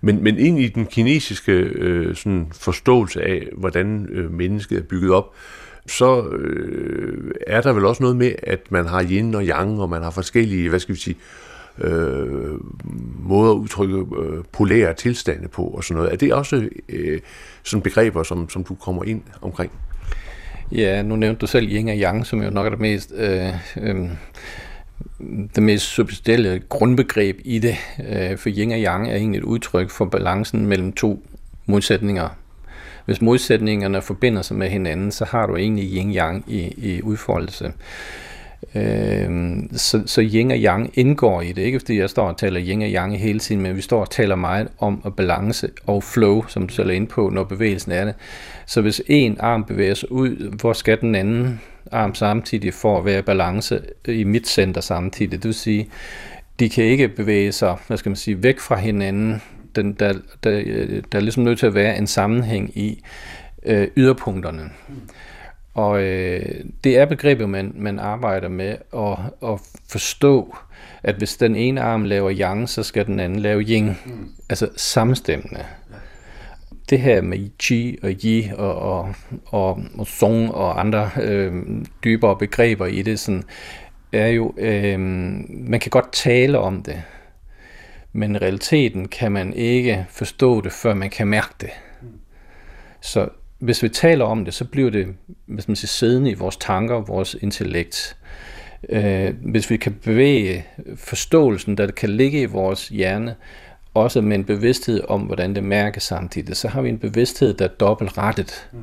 Men, 0.00 0.22
men 0.22 0.38
ind 0.38 0.58
i 0.58 0.68
den 0.68 0.86
kinesiske 0.86 1.52
øh, 1.52 2.16
sådan 2.16 2.46
forståelse 2.52 3.22
af, 3.22 3.48
hvordan 3.56 4.06
øh, 4.10 4.32
mennesket 4.32 4.78
er 4.78 4.82
bygget 4.82 5.10
op, 5.10 5.34
så 5.88 6.28
øh, 6.28 7.30
er 7.46 7.60
der 7.60 7.72
vel 7.72 7.84
også 7.84 8.02
noget 8.02 8.16
med, 8.16 8.32
at 8.42 8.60
man 8.70 8.86
har 8.86 9.02
yin 9.10 9.34
og 9.34 9.42
yang, 9.42 9.80
og 9.80 9.90
man 9.90 10.02
har 10.02 10.10
forskellige, 10.10 10.68
hvad 10.68 10.80
skal 10.80 10.94
vi 10.94 11.00
sige, 11.00 11.16
øh, 11.78 12.54
måder 13.28 13.52
at 13.52 13.56
udtrykke 13.56 13.96
øh, 13.96 14.44
polære 14.52 14.94
tilstande 14.94 15.48
på 15.48 15.62
og 15.62 15.84
sådan 15.84 15.96
noget. 15.96 16.12
Er 16.12 16.16
det 16.16 16.32
også 16.32 16.68
øh, 16.88 17.20
sådan 17.62 17.82
begreber, 17.82 18.22
som, 18.22 18.50
som 18.50 18.64
du 18.64 18.74
kommer 18.74 19.04
ind 19.04 19.22
omkring? 19.42 19.72
Ja, 20.72 21.02
nu 21.02 21.16
nævnte 21.16 21.40
du 21.40 21.46
selv 21.46 21.68
yin 21.68 21.88
og 21.88 21.96
yang, 21.96 22.26
som 22.26 22.42
jo 22.42 22.50
nok 22.50 22.66
er 22.66 22.70
det 22.70 22.80
mest... 22.80 23.12
Øh, 23.16 23.48
øh, 23.80 24.08
det 25.54 25.62
mest 25.62 25.84
substantielle 25.84 26.62
grundbegreb 26.68 27.40
i 27.44 27.58
det, 27.58 27.76
øh, 28.08 28.38
for 28.38 28.48
yin 28.48 28.72
og 28.72 28.78
yang 28.78 29.08
er 29.08 29.16
egentlig 29.16 29.38
et 29.38 29.44
udtryk 29.44 29.90
for 29.90 30.04
balancen 30.04 30.66
mellem 30.66 30.92
to 30.92 31.22
modsætninger. 31.66 32.28
Hvis 33.08 33.22
modsætningerne 33.22 34.02
forbinder 34.02 34.42
sig 34.42 34.56
med 34.56 34.68
hinanden, 34.68 35.10
så 35.10 35.24
har 35.24 35.46
du 35.46 35.56
egentlig 35.56 35.92
yin-yang 35.92 36.44
i, 36.46 36.74
i 36.76 37.02
udfoldelse. 37.02 37.72
Øh, 38.74 39.30
så, 39.72 40.02
så 40.06 40.20
yin 40.34 40.50
og 40.50 40.56
yang 40.56 40.90
indgår 40.94 41.42
i 41.42 41.52
det, 41.52 41.62
ikke 41.62 41.80
fordi 41.80 41.98
jeg 41.98 42.10
står 42.10 42.28
og 42.28 42.36
taler 42.36 42.60
yin 42.62 42.82
og 42.82 42.88
yang 42.88 43.18
hele 43.18 43.38
tiden, 43.38 43.62
men 43.62 43.76
vi 43.76 43.80
står 43.80 44.00
og 44.00 44.10
taler 44.10 44.36
meget 44.36 44.68
om 44.78 45.02
at 45.04 45.16
balance 45.16 45.68
og 45.86 46.02
flow, 46.02 46.44
som 46.48 46.66
du 46.66 46.74
selv 46.74 46.90
er 46.90 46.94
inde 46.94 47.06
på, 47.06 47.30
når 47.30 47.44
bevægelsen 47.44 47.92
er 47.92 48.04
det. 48.04 48.14
Så 48.66 48.80
hvis 48.80 49.02
en 49.06 49.36
arm 49.40 49.64
bevæger 49.64 49.94
sig 49.94 50.12
ud, 50.12 50.50
hvor 50.60 50.72
skal 50.72 51.00
den 51.00 51.14
anden 51.14 51.60
arm 51.92 52.14
samtidig 52.14 52.74
for 52.74 52.98
at 52.98 53.04
være 53.04 53.22
balance 53.22 53.80
i 54.08 54.24
mit 54.24 54.48
center 54.48 54.80
samtidig? 54.80 55.32
Det 55.32 55.44
vil 55.44 55.54
sige, 55.54 55.88
de 56.60 56.68
kan 56.68 56.84
ikke 56.84 57.08
bevæge 57.08 57.52
sig, 57.52 57.76
hvad 57.86 57.96
skal 57.96 58.10
man 58.10 58.16
sige, 58.16 58.42
væk 58.42 58.58
fra 58.58 58.76
hinanden. 58.76 59.42
Den, 59.76 59.92
der, 59.92 60.12
der, 60.44 60.50
der 61.12 61.18
er 61.18 61.20
ligesom 61.20 61.42
nødt 61.42 61.58
til 61.58 61.66
at 61.66 61.74
være 61.74 61.98
en 61.98 62.06
sammenhæng 62.06 62.78
i 62.78 63.02
øh, 63.66 63.88
yderpunkterne. 63.96 64.70
Og 65.74 66.02
øh, 66.02 66.64
det 66.84 66.98
er 66.98 67.04
begrebet, 67.06 67.48
man, 67.48 67.72
man 67.74 67.98
arbejder 67.98 68.48
med 68.48 68.76
at, 68.96 69.50
at 69.50 69.60
forstå, 69.88 70.56
at 71.02 71.14
hvis 71.14 71.36
den 71.36 71.56
ene 71.56 71.80
arm 71.80 72.04
laver 72.04 72.32
yang, 72.38 72.68
så 72.68 72.82
skal 72.82 73.06
den 73.06 73.20
anden 73.20 73.40
lave 73.40 73.62
yin. 73.62 73.86
Mm. 73.86 74.28
Altså 74.50 74.68
samstemmende. 74.76 75.64
Det 76.90 77.00
her 77.00 77.22
med 77.22 77.50
chi 77.62 77.98
og 78.02 78.10
yi 78.24 78.50
og, 78.56 78.74
og, 78.74 79.14
og, 79.46 79.82
og 79.98 80.06
song 80.06 80.54
og 80.54 80.80
andre 80.80 81.10
øh, 81.22 81.52
dybere 82.04 82.36
begreber 82.36 82.86
i 82.86 83.02
det, 83.02 83.20
sådan, 83.20 83.42
er 84.12 84.28
jo, 84.28 84.54
øh, 84.58 85.00
man 85.48 85.80
kan 85.80 85.90
godt 85.90 86.12
tale 86.12 86.58
om 86.58 86.82
det, 86.82 87.02
men 88.12 88.42
realiteten 88.42 89.08
kan 89.08 89.32
man 89.32 89.54
ikke 89.54 90.06
forstå 90.10 90.60
det, 90.60 90.72
før 90.72 90.94
man 90.94 91.10
kan 91.10 91.26
mærke 91.26 91.54
det. 91.60 91.70
Så 93.00 93.28
hvis 93.58 93.82
vi 93.82 93.88
taler 93.88 94.24
om 94.24 94.44
det, 94.44 94.54
så 94.54 94.64
bliver 94.64 94.90
det 94.90 95.06
hvis 95.46 95.68
man 95.68 95.76
siger, 95.76 95.88
siddende 95.88 96.30
i 96.30 96.34
vores 96.34 96.56
tanker, 96.56 97.00
vores 97.00 97.36
intellekt. 97.40 98.16
Øh, 98.88 99.34
hvis 99.42 99.70
vi 99.70 99.76
kan 99.76 99.92
bevæge 99.92 100.66
forståelsen, 100.96 101.76
der 101.76 101.90
kan 101.90 102.10
ligge 102.10 102.40
i 102.40 102.44
vores 102.44 102.88
hjerne, 102.88 103.34
også 103.94 104.20
med 104.20 104.36
en 104.36 104.44
bevidsthed 104.44 105.04
om, 105.08 105.20
hvordan 105.20 105.54
det 105.54 105.64
mærkes 105.64 106.02
samtidig, 106.02 106.56
så 106.56 106.68
har 106.68 106.82
vi 106.82 106.88
en 106.88 106.98
bevidsthed, 106.98 107.54
der 107.54 107.64
er 107.64 107.68
dobbeltrettet. 107.68 108.68
Mm. 108.72 108.78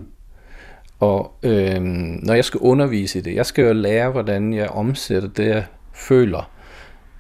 Og 0.99 1.39
øh, 1.43 1.82
når 1.82 2.34
jeg 2.34 2.45
skal 2.45 2.59
undervise 2.59 3.19
i 3.19 3.21
det, 3.21 3.36
jeg 3.36 3.45
skal 3.45 3.65
jo 3.65 3.73
lære, 3.73 4.11
hvordan 4.11 4.53
jeg 4.53 4.69
omsætter 4.69 5.30
det, 5.30 5.45
jeg 5.45 5.65
føler 5.93 6.51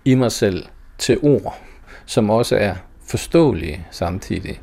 i 0.05 0.15
mig 0.15 0.31
selv 0.31 0.65
til 0.97 1.19
ord, 1.21 1.61
som 2.05 2.29
også 2.29 2.55
er 2.55 2.75
forståelige 3.07 3.85
samtidig. 3.91 4.61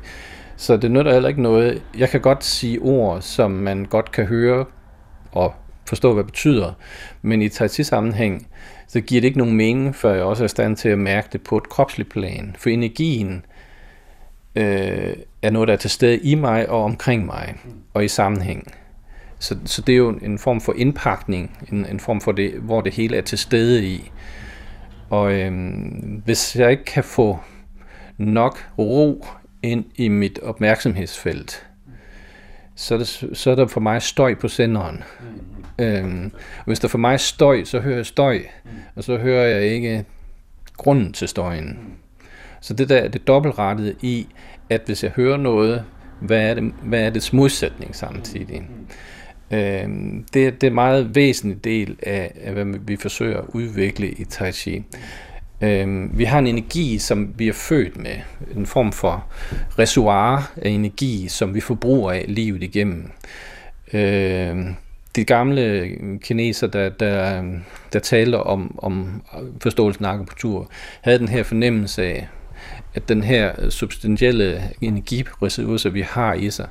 Så 0.55 0.77
det 0.77 0.91
nytter 0.91 1.13
heller 1.13 1.29
ikke 1.29 1.41
noget. 1.41 1.81
Jeg 1.97 2.09
kan 2.09 2.21
godt 2.21 2.43
sige 2.43 2.79
ord, 2.79 3.21
som 3.21 3.51
man 3.51 3.85
godt 3.85 4.11
kan 4.11 4.25
høre 4.25 4.65
og 5.31 5.53
forstå, 5.85 6.13
hvad 6.13 6.23
det 6.23 6.31
betyder, 6.31 6.73
men 7.21 7.41
i 7.41 7.49
tai 7.49 7.67
sammenhæng, 7.67 8.47
så 8.87 9.01
giver 9.01 9.21
det 9.21 9.27
ikke 9.27 9.37
nogen 9.37 9.55
mening, 9.55 9.95
før 9.95 10.13
jeg 10.13 10.23
også 10.23 10.43
er 10.43 10.45
i 10.45 10.49
stand 10.49 10.75
til 10.75 10.89
at 10.89 10.99
mærke 10.99 11.27
det 11.31 11.41
på 11.41 11.57
et 11.57 11.69
kropsligt 11.69 12.09
plan. 12.09 12.55
For 12.59 12.69
energien 12.69 13.45
øh, 14.55 15.15
er 15.41 15.49
noget, 15.49 15.67
der 15.67 15.73
er 15.73 15.77
til 15.77 15.89
stede 15.89 16.17
i 16.17 16.35
mig 16.35 16.69
og 16.69 16.83
omkring 16.83 17.25
mig, 17.25 17.55
og 17.93 18.05
i 18.05 18.07
sammenhæng. 18.07 18.73
Så, 19.39 19.57
så 19.65 19.81
det 19.81 19.93
er 19.93 19.97
jo 19.97 20.09
en 20.09 20.39
form 20.39 20.61
for 20.61 20.73
indpakning, 20.77 21.57
en, 21.71 21.85
en 21.85 21.99
form 21.99 22.21
for 22.21 22.31
det, 22.31 22.51
hvor 22.51 22.81
det 22.81 22.93
hele 22.93 23.17
er 23.17 23.21
til 23.21 23.37
stede 23.37 23.85
i. 23.85 24.11
Og 25.13 25.33
øh, 25.33 25.51
hvis 26.25 26.55
jeg 26.55 26.71
ikke 26.71 26.85
kan 26.85 27.03
få 27.03 27.39
nok 28.17 28.65
ro 28.77 29.25
ind 29.63 29.85
i 29.95 30.07
mit 30.07 30.39
opmærksomhedsfelt, 30.39 31.67
så 32.75 32.93
er, 32.93 32.97
det, 32.97 33.07
så 33.33 33.51
er 33.51 33.55
der 33.55 33.67
for 33.67 33.79
mig 33.79 34.01
støj 34.01 34.35
på 34.35 34.47
senderen. 34.47 35.03
Mm. 35.19 35.83
Øhm, 35.85 36.31
hvis 36.65 36.79
der 36.79 36.87
for 36.87 36.97
mig 36.97 37.13
er 37.13 37.17
støj, 37.17 37.63
så 37.63 37.79
hører 37.79 37.95
jeg 37.95 38.05
støj, 38.05 38.37
mm. 38.63 38.69
og 38.95 39.03
så 39.03 39.17
hører 39.17 39.47
jeg 39.47 39.63
ikke 39.63 40.05
grunden 40.77 41.13
til 41.13 41.27
støjen. 41.27 41.67
Mm. 41.67 41.93
Så 42.61 42.73
det 42.73 42.89
der 42.89 42.97
er 42.97 43.07
det 43.07 43.27
dobbeltrettede 43.27 43.95
i, 44.01 44.27
at 44.69 44.81
hvis 44.85 45.03
jeg 45.03 45.11
hører 45.11 45.37
noget, 45.37 45.83
hvad 46.19 46.49
er 46.49 46.53
det, 46.53 46.73
hvad 46.83 47.01
er 47.01 47.09
det 47.09 47.33
modsætning 47.33 47.95
samtidig? 47.95 48.61
Mm. 48.61 48.87
Øh, 49.51 49.87
det, 50.33 50.33
det 50.33 50.63
er 50.63 50.67
en 50.67 50.73
meget 50.73 51.15
væsentlig 51.15 51.63
del 51.63 51.97
af, 52.03 52.31
af, 52.41 52.53
hvad 52.53 52.65
vi 52.65 52.95
forsøger 52.95 53.37
at 53.37 53.45
udvikle 53.47 54.11
i 54.11 54.23
Tai 54.23 54.51
Chi. 54.51 54.83
Øhm, 55.61 56.11
vi 56.13 56.23
har 56.23 56.39
en 56.39 56.47
energi, 56.47 56.97
som 56.97 57.33
vi 57.37 57.47
er 57.47 57.53
født 57.53 57.97
med, 57.97 58.15
en 58.55 58.65
form 58.65 58.91
for 58.91 59.25
reservoir 59.79 60.51
af 60.55 60.69
energi, 60.69 61.27
som 61.27 61.55
vi 61.55 61.59
forbruger 61.59 62.11
af 62.11 62.25
livet 62.27 62.63
igennem. 62.63 63.11
Øhm, 63.93 64.75
de 65.15 65.23
gamle 65.23 65.89
kineser, 66.21 66.67
der, 66.67 66.89
der, 66.89 67.43
der 67.93 67.99
taler 67.99 68.37
om, 68.37 68.79
om 68.79 69.23
forståelsen 69.61 70.05
af 70.05 70.09
akupunktur, 70.09 70.69
havde 71.01 71.19
den 71.19 71.27
her 71.27 71.43
fornemmelse 71.43 72.03
af, 72.03 72.27
at 72.93 73.09
den 73.09 73.23
her 73.23 73.69
substantielle 73.69 74.61
energiressource, 74.81 75.93
vi 75.93 76.01
har 76.01 76.33
i 76.33 76.49
sig, 76.49 76.67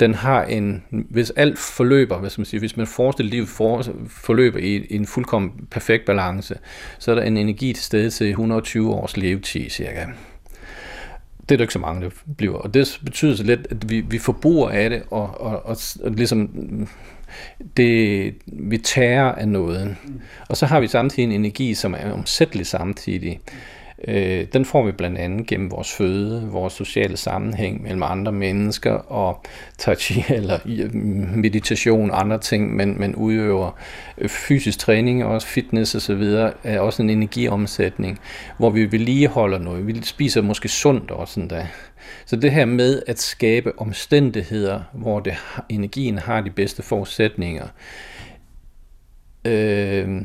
den 0.00 0.14
har 0.14 0.44
en, 0.44 0.84
hvis 0.90 1.30
alt 1.30 1.58
forløber, 1.58 2.28
skal 2.28 2.40
man 2.40 2.46
sige, 2.46 2.60
hvis 2.60 2.76
man 2.76 2.86
forestiller 2.86 3.30
livet 3.30 3.48
for, 3.48 3.84
forløber 4.08 4.58
i, 4.58 4.76
i 4.76 4.96
en 4.96 5.06
fuldkommen 5.06 5.52
perfekt 5.70 6.04
balance, 6.04 6.58
så 6.98 7.10
er 7.10 7.14
der 7.14 7.22
en 7.22 7.36
energi 7.36 7.72
til 7.72 7.84
stede 7.84 8.10
til 8.10 8.28
120 8.28 8.94
års 8.94 9.16
levetid 9.16 9.70
cirka. 9.70 10.06
Det 11.48 11.54
er 11.54 11.56
der 11.56 11.64
ikke 11.64 11.72
så 11.72 11.78
mange, 11.78 12.02
der 12.02 12.10
bliver. 12.36 12.56
Og 12.58 12.74
det 12.74 13.00
betyder 13.04 13.36
så 13.36 13.42
lidt, 13.42 13.66
at 13.70 13.90
vi, 13.90 14.00
vi 14.00 14.18
forbruger 14.18 14.70
af 14.70 14.90
det, 14.90 15.02
og, 15.10 15.40
og, 15.40 15.66
og, 15.66 15.76
og 16.04 16.10
ligesom 16.10 16.48
det, 17.76 18.34
vi 18.46 18.78
tager 18.78 19.32
af 19.32 19.48
noget. 19.48 19.96
Og 20.48 20.56
så 20.56 20.66
har 20.66 20.80
vi 20.80 20.88
samtidig 20.88 21.24
en 21.24 21.32
energi, 21.32 21.74
som 21.74 21.94
er 21.98 22.12
omsættelig 22.12 22.66
samtidig. 22.66 23.40
Øh, 24.04 24.46
den 24.52 24.64
får 24.64 24.82
vi 24.86 24.92
blandt 24.92 25.18
andet 25.18 25.46
gennem 25.46 25.70
vores 25.70 25.92
føde, 25.92 26.48
vores 26.48 26.72
sociale 26.72 27.16
sammenhæng 27.16 27.82
mellem 27.82 28.02
andre 28.02 28.32
mennesker 28.32 28.92
og 28.92 29.42
tai 29.78 29.94
chi 29.94 30.24
eller 30.34 30.58
meditation 31.36 32.10
og 32.10 32.20
andre 32.20 32.38
ting, 32.38 32.76
men, 32.76 33.00
men 33.00 33.14
udøver 33.14 33.78
øh, 34.18 34.28
fysisk 34.28 34.78
træning 34.78 35.24
og 35.24 35.30
også 35.30 35.46
fitness 35.46 35.94
og 35.94 36.00
så 36.02 36.14
videre, 36.14 36.52
er 36.64 36.80
også 36.80 37.02
en 37.02 37.10
energiomsætning, 37.10 38.18
hvor 38.58 38.70
vi 38.70 38.92
vedligeholder 38.92 39.58
noget. 39.58 39.86
Vi 39.86 40.02
spiser 40.02 40.42
måske 40.42 40.68
sundt 40.68 41.10
også 41.10 41.34
sådan 41.34 41.50
der. 41.50 41.66
Så 42.26 42.36
det 42.36 42.52
her 42.52 42.64
med 42.64 43.02
at 43.06 43.18
skabe 43.18 43.78
omstændigheder, 43.78 44.80
hvor 44.92 45.20
det, 45.20 45.34
energien 45.68 46.18
har 46.18 46.40
de 46.40 46.50
bedste 46.50 46.82
forudsætninger, 46.82 47.68
øh, 49.44 50.22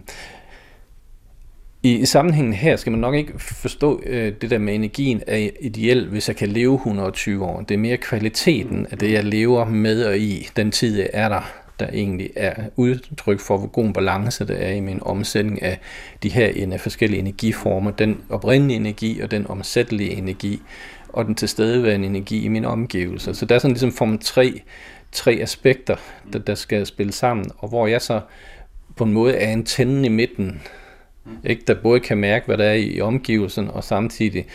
i, 1.83 1.95
I 1.95 2.05
sammenhængen 2.05 2.53
her 2.53 2.75
skal 2.75 2.91
man 2.91 2.99
nok 2.99 3.15
ikke 3.15 3.33
forstå 3.39 4.01
øh, 4.05 4.33
det 4.41 4.49
der 4.49 4.57
med 4.57 4.75
energien 4.75 5.21
er 5.27 5.49
ideel, 5.61 6.07
hvis 6.07 6.27
jeg 6.27 6.35
kan 6.35 6.49
leve 6.49 6.73
120 6.73 7.45
år. 7.45 7.61
Det 7.61 7.73
er 7.73 7.79
mere 7.79 7.97
kvaliteten 7.97 8.87
af 8.91 8.97
det, 8.97 9.11
jeg 9.11 9.23
lever 9.23 9.65
med 9.65 10.05
og 10.05 10.17
i, 10.17 10.47
den 10.55 10.71
tid 10.71 10.97
jeg 10.97 11.09
er 11.13 11.29
der, 11.29 11.53
der 11.79 11.87
egentlig 11.93 12.29
er 12.35 12.53
udtryk 12.75 13.39
for, 13.39 13.57
hvor 13.57 13.67
god 13.67 13.85
en 13.85 13.93
balance 13.93 14.47
det 14.47 14.67
er 14.67 14.71
i 14.71 14.79
min 14.79 14.99
omsætning 15.01 15.61
af 15.61 15.79
de 16.23 16.29
her 16.29 16.77
forskellige 16.77 17.19
energiformer. 17.19 17.91
Den 17.91 18.21
oprindelige 18.29 18.75
energi 18.75 19.19
og 19.19 19.31
den 19.31 19.47
omsættelige 19.47 20.11
energi 20.11 20.61
og 21.09 21.25
den 21.25 21.35
tilstedeværende 21.35 22.07
energi 22.07 22.45
i 22.45 22.47
mine 22.47 22.67
omgivelser. 22.67 23.33
Så 23.33 23.45
der 23.45 23.55
er 23.55 23.59
sådan 23.59 23.71
ligesom 23.71 23.91
form 23.91 24.17
tre, 24.17 24.61
tre 25.11 25.31
aspekter, 25.41 25.95
der, 26.33 26.39
der 26.39 26.55
skal 26.55 26.85
spille 26.85 27.13
sammen, 27.13 27.45
og 27.57 27.69
hvor 27.69 27.87
jeg 27.87 28.01
så 28.01 28.21
på 28.95 29.03
en 29.03 29.13
måde 29.13 29.35
er 29.35 29.53
en 29.53 30.05
i 30.05 30.09
midten, 30.09 30.61
ikke? 31.43 31.63
Der 31.67 31.73
både 31.73 31.99
kan 31.99 32.17
mærke, 32.17 32.45
hvad 32.45 32.57
der 32.57 32.65
er 32.65 32.73
i 32.73 33.01
omgivelsen, 33.01 33.67
og 33.67 33.83
samtidig 33.83 34.45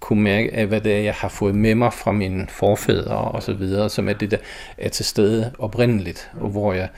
kunne 0.00 0.22
mærke, 0.22 0.66
hvad 0.66 0.80
det 0.80 0.92
er, 0.92 1.00
jeg 1.00 1.14
har 1.14 1.28
fået 1.28 1.54
med 1.54 1.74
mig 1.74 1.92
fra 1.92 2.12
mine 2.12 2.46
forfædre 2.48 3.16
og 3.16 3.42
så 3.42 3.52
videre, 3.52 3.90
som 3.90 4.08
er 4.08 4.12
det, 4.12 4.30
der 4.30 4.36
er 4.78 4.88
til 4.88 5.04
stede 5.04 5.52
oprindeligt, 5.58 6.30
og 6.40 6.50
hvor 6.50 6.72
jeg 6.72 6.88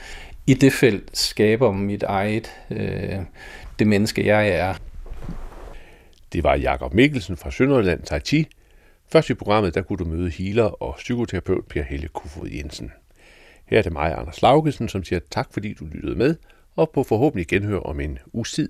i 0.47 0.53
det 0.53 0.73
felt 0.73 1.17
skaber 1.17 1.71
mit 1.71 2.03
eget, 2.03 2.51
øh, 2.71 3.19
det 3.79 3.87
menneske, 3.87 4.25
jeg 4.25 4.49
er. 4.49 4.73
Det 6.33 6.43
var 6.43 6.55
Jakob 6.55 6.93
Mikkelsen 6.93 7.37
fra 7.37 7.51
Sønderland 7.51 8.03
Tai 8.03 8.19
Chi. 8.19 8.47
Først 9.11 9.29
i 9.29 9.33
programmet, 9.33 9.75
der 9.75 9.81
kunne 9.81 9.97
du 9.97 10.05
møde 10.05 10.29
healer 10.29 10.83
og 10.83 10.95
psykoterapeut 10.97 11.65
Per 11.65 11.83
Helle 11.83 12.07
Kufod 12.07 12.49
Jensen. 12.49 12.91
Her 13.65 13.77
er 13.77 13.81
det 13.81 13.91
mig, 13.91 14.17
Anders 14.17 14.41
Laugesen, 14.41 14.89
som 14.89 15.03
siger 15.03 15.19
tak, 15.31 15.47
fordi 15.53 15.73
du 15.73 15.85
lyttede 15.85 16.15
med, 16.15 16.35
og 16.75 16.89
på 16.89 17.03
forhåbentlig 17.03 17.47
genhør 17.47 17.79
om 17.79 17.99
en 17.99 18.19
uges 18.33 18.51
tid. 18.51 18.69